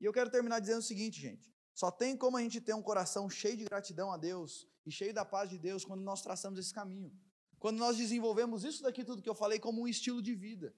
E 0.01 0.05
eu 0.05 0.12
quero 0.12 0.31
terminar 0.31 0.61
dizendo 0.61 0.81
o 0.81 0.83
seguinte, 0.83 1.20
gente. 1.20 1.57
Só 1.81 1.93
tem 1.93 2.16
como 2.16 2.37
a 2.37 2.43
gente 2.43 2.61
ter 2.61 2.74
um 2.74 2.83
coração 2.83 3.31
cheio 3.31 3.57
de 3.57 3.64
gratidão 3.64 4.11
a 4.11 4.16
Deus 4.16 4.66
e 4.85 4.91
cheio 4.91 5.14
da 5.14 5.24
paz 5.24 5.49
de 5.49 5.57
Deus 5.57 5.85
quando 5.85 6.03
nós 6.03 6.20
traçamos 6.20 6.59
esse 6.59 6.74
caminho. 6.74 7.16
Quando 7.57 7.79
nós 7.79 7.97
desenvolvemos 7.97 8.64
isso 8.64 8.83
daqui, 8.83 9.05
tudo 9.05 9.22
que 9.22 9.29
eu 9.29 9.35
falei, 9.43 9.61
como 9.61 9.83
um 9.83 9.87
estilo 9.87 10.20
de 10.20 10.35
vida. 10.35 10.74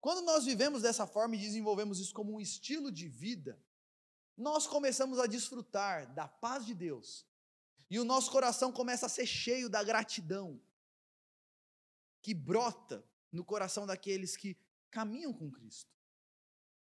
Quando 0.00 0.24
nós 0.24 0.44
vivemos 0.44 0.82
dessa 0.82 1.08
forma 1.08 1.34
e 1.34 1.40
desenvolvemos 1.40 1.98
isso 1.98 2.14
como 2.14 2.32
um 2.32 2.40
estilo 2.40 2.92
de 2.92 3.08
vida, 3.08 3.60
nós 4.36 4.64
começamos 4.64 5.18
a 5.18 5.26
desfrutar 5.26 6.14
da 6.14 6.28
paz 6.28 6.64
de 6.64 6.72
Deus. 6.72 7.26
E 7.90 7.98
o 7.98 8.04
nosso 8.04 8.30
coração 8.30 8.70
começa 8.70 9.06
a 9.06 9.08
ser 9.08 9.26
cheio 9.26 9.68
da 9.68 9.82
gratidão 9.82 10.62
que 12.22 12.32
brota 12.32 13.04
no 13.32 13.44
coração 13.44 13.84
daqueles 13.84 14.36
que 14.36 14.56
caminham 14.88 15.32
com 15.32 15.50
Cristo. 15.50 15.95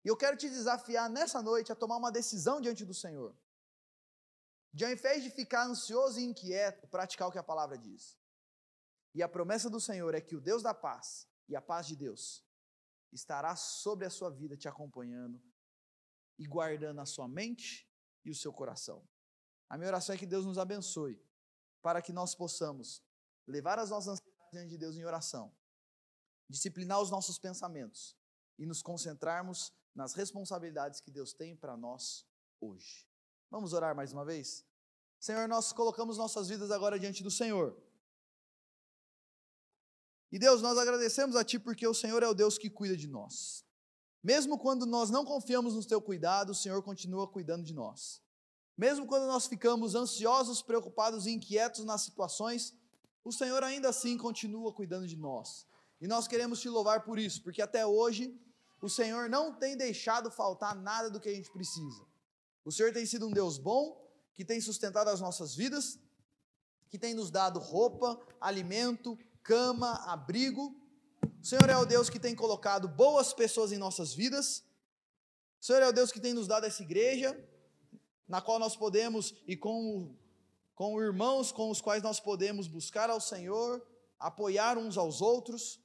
E 0.08 0.10
eu 0.10 0.16
quero 0.16 0.38
te 0.38 0.48
desafiar 0.48 1.10
nessa 1.10 1.42
noite 1.42 1.70
a 1.70 1.76
tomar 1.76 1.98
uma 1.98 2.10
decisão 2.10 2.62
diante 2.62 2.82
do 2.82 2.94
Senhor. 2.94 3.36
De 4.72 4.82
ao 4.82 4.90
invés 4.90 5.22
de 5.22 5.28
ficar 5.28 5.66
ansioso 5.66 6.18
e 6.18 6.24
inquieto, 6.24 6.88
praticar 6.88 7.28
o 7.28 7.30
que 7.30 7.36
a 7.36 7.42
palavra 7.42 7.76
diz. 7.76 8.18
E 9.14 9.22
a 9.22 9.28
promessa 9.28 9.68
do 9.68 9.78
Senhor 9.78 10.14
é 10.14 10.20
que 10.22 10.34
o 10.34 10.40
Deus 10.40 10.62
da 10.62 10.72
paz 10.72 11.28
e 11.46 11.54
a 11.54 11.60
paz 11.60 11.86
de 11.86 11.94
Deus 11.94 12.42
estará 13.12 13.54
sobre 13.54 14.06
a 14.06 14.10
sua 14.10 14.30
vida, 14.30 14.56
te 14.56 14.66
acompanhando 14.66 15.42
e 16.38 16.46
guardando 16.46 17.02
a 17.02 17.04
sua 17.04 17.28
mente 17.28 17.86
e 18.24 18.30
o 18.30 18.34
seu 18.34 18.50
coração. 18.50 19.06
A 19.68 19.76
minha 19.76 19.88
oração 19.88 20.14
é 20.14 20.18
que 20.18 20.24
Deus 20.24 20.46
nos 20.46 20.56
abençoe, 20.56 21.22
para 21.82 22.00
que 22.00 22.14
nós 22.14 22.34
possamos 22.34 23.04
levar 23.46 23.78
as 23.78 23.90
nossas 23.90 24.14
ansiedades 24.14 24.50
diante 24.52 24.70
de 24.70 24.78
Deus 24.78 24.96
em 24.96 25.04
oração, 25.04 25.54
disciplinar 26.48 26.98
os 26.98 27.10
nossos 27.10 27.38
pensamentos 27.38 28.16
e 28.58 28.64
nos 28.64 28.80
concentrarmos 28.80 29.70
nas 29.94 30.14
responsabilidades 30.14 31.00
que 31.00 31.10
Deus 31.10 31.32
tem 31.32 31.56
para 31.56 31.76
nós 31.76 32.26
hoje. 32.60 33.06
Vamos 33.50 33.72
orar 33.72 33.94
mais 33.94 34.12
uma 34.12 34.24
vez? 34.24 34.64
Senhor, 35.18 35.48
nós 35.48 35.72
colocamos 35.72 36.16
nossas 36.16 36.48
vidas 36.48 36.70
agora 36.70 36.98
diante 36.98 37.22
do 37.22 37.30
Senhor. 37.30 37.76
E 40.30 40.38
Deus, 40.38 40.60
nós 40.60 40.76
agradecemos 40.76 41.34
a 41.34 41.44
Ti 41.44 41.58
porque 41.58 41.86
o 41.86 41.94
Senhor 41.94 42.22
é 42.22 42.28
o 42.28 42.34
Deus 42.34 42.58
que 42.58 42.68
cuida 42.68 42.96
de 42.96 43.08
nós. 43.08 43.64
Mesmo 44.22 44.58
quando 44.58 44.84
nós 44.84 45.10
não 45.10 45.24
confiamos 45.24 45.74
no 45.74 45.84
Teu 45.84 46.00
cuidado, 46.00 46.50
o 46.50 46.54
Senhor 46.54 46.82
continua 46.82 47.26
cuidando 47.26 47.64
de 47.64 47.72
nós. 47.72 48.22
Mesmo 48.76 49.06
quando 49.06 49.26
nós 49.26 49.46
ficamos 49.46 49.94
ansiosos, 49.94 50.62
preocupados 50.62 51.26
e 51.26 51.30
inquietos 51.30 51.84
nas 51.84 52.02
situações, 52.02 52.74
o 53.24 53.32
Senhor 53.32 53.62
ainda 53.64 53.88
assim 53.88 54.16
continua 54.16 54.72
cuidando 54.72 55.06
de 55.06 55.16
nós. 55.16 55.66
E 56.00 56.06
nós 56.06 56.28
queremos 56.28 56.60
te 56.60 56.68
louvar 56.68 57.04
por 57.04 57.18
isso, 57.18 57.42
porque 57.42 57.60
até 57.60 57.84
hoje 57.84 58.38
o 58.86 58.88
Senhor 58.88 59.28
não 59.28 59.52
tem 59.52 59.76
deixado 59.76 60.30
faltar 60.30 60.74
nada 60.74 61.10
do 61.10 61.20
que 61.20 61.28
a 61.28 61.34
gente 61.34 61.50
precisa. 61.50 62.06
O 62.64 62.70
Senhor 62.70 62.92
tem 62.92 63.06
sido 63.06 63.26
um 63.26 63.32
Deus 63.32 63.58
bom, 63.58 64.06
que 64.34 64.44
tem 64.44 64.60
sustentado 64.60 65.08
as 65.08 65.20
nossas 65.20 65.54
vidas, 65.54 65.98
que 66.88 66.98
tem 66.98 67.12
nos 67.12 67.30
dado 67.30 67.58
roupa, 67.58 68.20
alimento, 68.40 69.18
cama, 69.42 69.94
abrigo. 70.06 70.76
O 71.42 71.44
Senhor 71.44 71.68
é 71.68 71.76
o 71.76 71.84
Deus 71.84 72.08
que 72.08 72.20
tem 72.20 72.34
colocado 72.34 72.86
boas 72.86 73.32
pessoas 73.32 73.72
em 73.72 73.78
nossas 73.78 74.14
vidas. 74.14 74.64
O 75.60 75.64
Senhor 75.64 75.82
é 75.82 75.88
o 75.88 75.92
Deus 75.92 76.12
que 76.12 76.20
tem 76.20 76.32
nos 76.32 76.46
dado 76.46 76.66
essa 76.66 76.82
igreja, 76.82 77.36
na 78.28 78.40
qual 78.40 78.58
nós 78.58 78.76
podemos, 78.76 79.34
e 79.46 79.56
com, 79.56 80.14
com 80.74 81.00
irmãos 81.02 81.50
com 81.50 81.70
os 81.70 81.80
quais 81.80 82.02
nós 82.02 82.20
podemos 82.20 82.68
buscar 82.68 83.10
ao 83.10 83.20
Senhor, 83.20 83.84
apoiar 84.18 84.78
uns 84.78 84.96
aos 84.96 85.20
outros. 85.20 85.80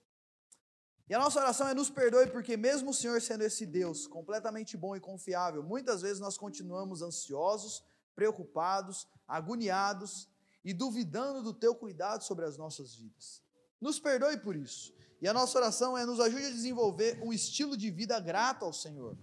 E 1.10 1.14
a 1.14 1.20
nossa 1.20 1.40
oração 1.40 1.68
é 1.68 1.74
nos 1.74 1.90
perdoe, 1.90 2.28
porque 2.28 2.56
mesmo 2.56 2.92
o 2.92 2.94
Senhor 2.94 3.22
sendo 3.22 3.44
esse 3.44 3.66
Deus 3.66 4.08
completamente 4.08 4.78
bom 4.78 4.96
e 4.96 5.02
confiável, 5.02 5.62
muitas 5.62 6.02
vezes 6.02 6.20
nós 6.20 6.38
continuamos 6.38 7.02
ansiosos, 7.02 7.84
preocupados, 8.16 9.06
agoniados 9.28 10.30
e 10.64 10.74
duvidando 10.74 11.44
do 11.44 11.54
teu 11.54 11.76
cuidado 11.76 12.24
sobre 12.24 12.46
as 12.46 12.58
nossas 12.58 12.96
vidas. 12.96 13.44
Nos 13.82 14.00
perdoe 14.00 14.38
por 14.38 14.56
isso. 14.56 14.94
E 15.22 15.28
a 15.28 15.34
nossa 15.34 15.58
oração 15.58 15.98
é 15.98 16.06
nos 16.06 16.20
ajude 16.22 16.46
a 16.46 16.52
desenvolver 16.52 17.22
um 17.22 17.34
estilo 17.34 17.76
de 17.76 17.92
vida 17.92 18.18
grato 18.20 18.64
ao 18.64 18.72
Senhor. 18.72 19.18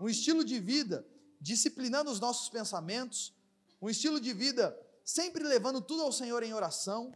Um 0.00 0.08
estilo 0.08 0.44
de 0.44 0.58
vida 0.58 1.06
disciplinando 1.40 2.10
os 2.10 2.20
nossos 2.20 2.48
pensamentos, 2.48 3.34
um 3.80 3.90
estilo 3.90 4.20
de 4.20 4.32
vida 4.32 4.78
sempre 5.04 5.42
levando 5.42 5.80
tudo 5.80 6.02
ao 6.02 6.12
Senhor 6.12 6.42
em 6.42 6.54
oração 6.54 7.12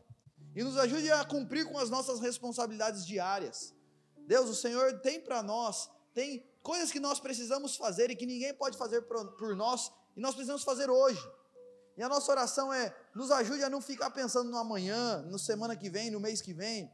e 0.54 0.62
nos 0.62 0.76
ajude 0.76 1.10
a 1.10 1.24
cumprir 1.24 1.66
com 1.66 1.78
as 1.78 1.88
nossas 1.88 2.20
responsabilidades 2.20 3.06
diárias 3.06 3.75
Deus, 4.26 4.50
o 4.50 4.54
Senhor 4.54 5.00
tem 5.00 5.20
para 5.20 5.42
nós, 5.42 5.88
tem 6.12 6.44
coisas 6.62 6.90
que 6.90 7.00
nós 7.00 7.20
precisamos 7.20 7.76
fazer 7.76 8.10
e 8.10 8.16
que 8.16 8.26
ninguém 8.26 8.52
pode 8.52 8.76
fazer 8.76 9.02
por 9.02 9.54
nós, 9.56 9.92
e 10.16 10.20
nós 10.20 10.34
precisamos 10.34 10.64
fazer 10.64 10.90
hoje. 10.90 11.20
E 11.96 12.02
a 12.02 12.08
nossa 12.08 12.30
oração 12.30 12.72
é: 12.72 12.94
nos 13.14 13.30
ajude 13.30 13.62
a 13.62 13.70
não 13.70 13.80
ficar 13.80 14.10
pensando 14.10 14.50
no 14.50 14.58
amanhã, 14.58 15.22
no 15.22 15.38
semana 15.38 15.76
que 15.76 15.88
vem, 15.88 16.10
no 16.10 16.20
mês 16.20 16.42
que 16.42 16.52
vem, 16.52 16.90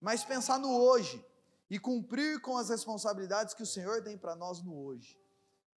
mas 0.00 0.24
pensar 0.24 0.58
no 0.58 0.70
hoje 0.78 1.24
e 1.68 1.78
cumprir 1.78 2.40
com 2.40 2.56
as 2.56 2.68
responsabilidades 2.68 3.54
que 3.54 3.62
o 3.62 3.66
Senhor 3.66 4.02
tem 4.02 4.16
para 4.16 4.36
nós 4.36 4.62
no 4.62 4.76
hoje. 4.84 5.18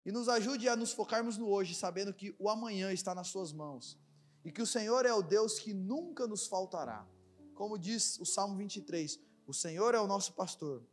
E 0.05 0.13
nos 0.13 0.29
ajude 0.29 0.69
a 0.69 0.77
nos 0.77 0.93
focarmos 0.93 1.39
no 1.39 1.49
hoje, 1.49 1.75
sabendo 1.75 2.13
que 2.13 2.35
o 2.39 2.49
amanhã 2.49 2.93
está 2.93 3.15
nas 3.15 3.29
Suas 3.29 3.53
mãos 3.53 3.99
e 4.45 4.53
que 4.53 4.63
o 4.63 4.67
Senhor 4.67 5.05
é 5.05 5.13
o 5.13 5.23
Deus 5.23 5.59
que 5.59 5.75
nunca 5.75 6.27
nos 6.27 6.47
faltará. 6.47 7.07
Como 7.55 7.79
diz 7.79 8.19
o 8.19 8.25
Salmo 8.25 8.57
23: 8.57 9.19
o 9.49 9.55
Senhor 9.55 9.95
é 9.95 10.01
o 10.01 10.07
nosso 10.07 10.35
pastor 10.35 10.87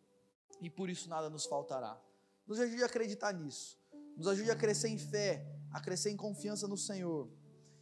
e 0.62 0.70
por 0.70 0.89
isso 0.89 1.10
nada 1.10 1.30
nos 1.30 1.45
faltará. 1.45 2.01
Nos 2.47 2.58
ajude 2.58 2.84
a 2.84 2.86
acreditar 2.86 3.34
nisso. 3.34 3.78
Nos 4.16 4.28
ajude 4.30 4.49
a 4.49 4.56
crescer 4.56 4.88
em 4.88 4.97
fé, 4.97 5.45
a 5.74 5.82
crescer 5.82 6.10
em 6.10 6.16
confiança 6.16 6.66
no 6.66 6.78
Senhor 6.78 7.30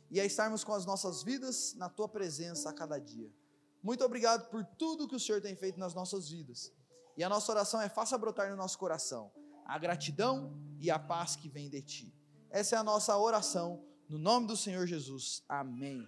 e 0.09 0.19
a 0.19 0.25
estarmos 0.25 0.63
com 0.63 0.73
as 0.73 0.83
nossas 0.83 1.21
vidas 1.21 1.75
na 1.75 1.89
tua 1.89 2.09
presença 2.09 2.71
a 2.71 2.73
cada 2.73 2.97
dia. 2.97 3.31
Muito 3.83 4.03
obrigado 4.03 4.49
por 4.49 4.65
tudo 4.65 5.07
que 5.07 5.15
o 5.15 5.19
Senhor 5.19 5.39
tem 5.39 5.55
feito 5.55 5.79
nas 5.79 5.93
nossas 5.93 6.27
vidas. 6.27 6.73
E 7.15 7.23
a 7.23 7.29
nossa 7.29 7.51
oração 7.51 7.79
é 7.79 7.87
faça 7.87 8.17
brotar 8.17 8.49
no 8.49 8.55
nosso 8.55 8.79
coração 8.79 9.31
a 9.67 9.77
gratidão 9.77 10.59
e 10.79 10.89
a 10.89 10.97
paz 10.97 11.35
que 11.35 11.49
vem 11.49 11.69
de 11.69 11.83
ti. 11.83 12.15
Essa 12.49 12.77
é 12.77 12.79
a 12.79 12.83
nossa 12.83 13.15
oração 13.15 13.85
no 14.09 14.17
nome 14.17 14.47
do 14.47 14.57
Senhor 14.57 14.87
Jesus. 14.87 15.43
Amém. 15.47 16.03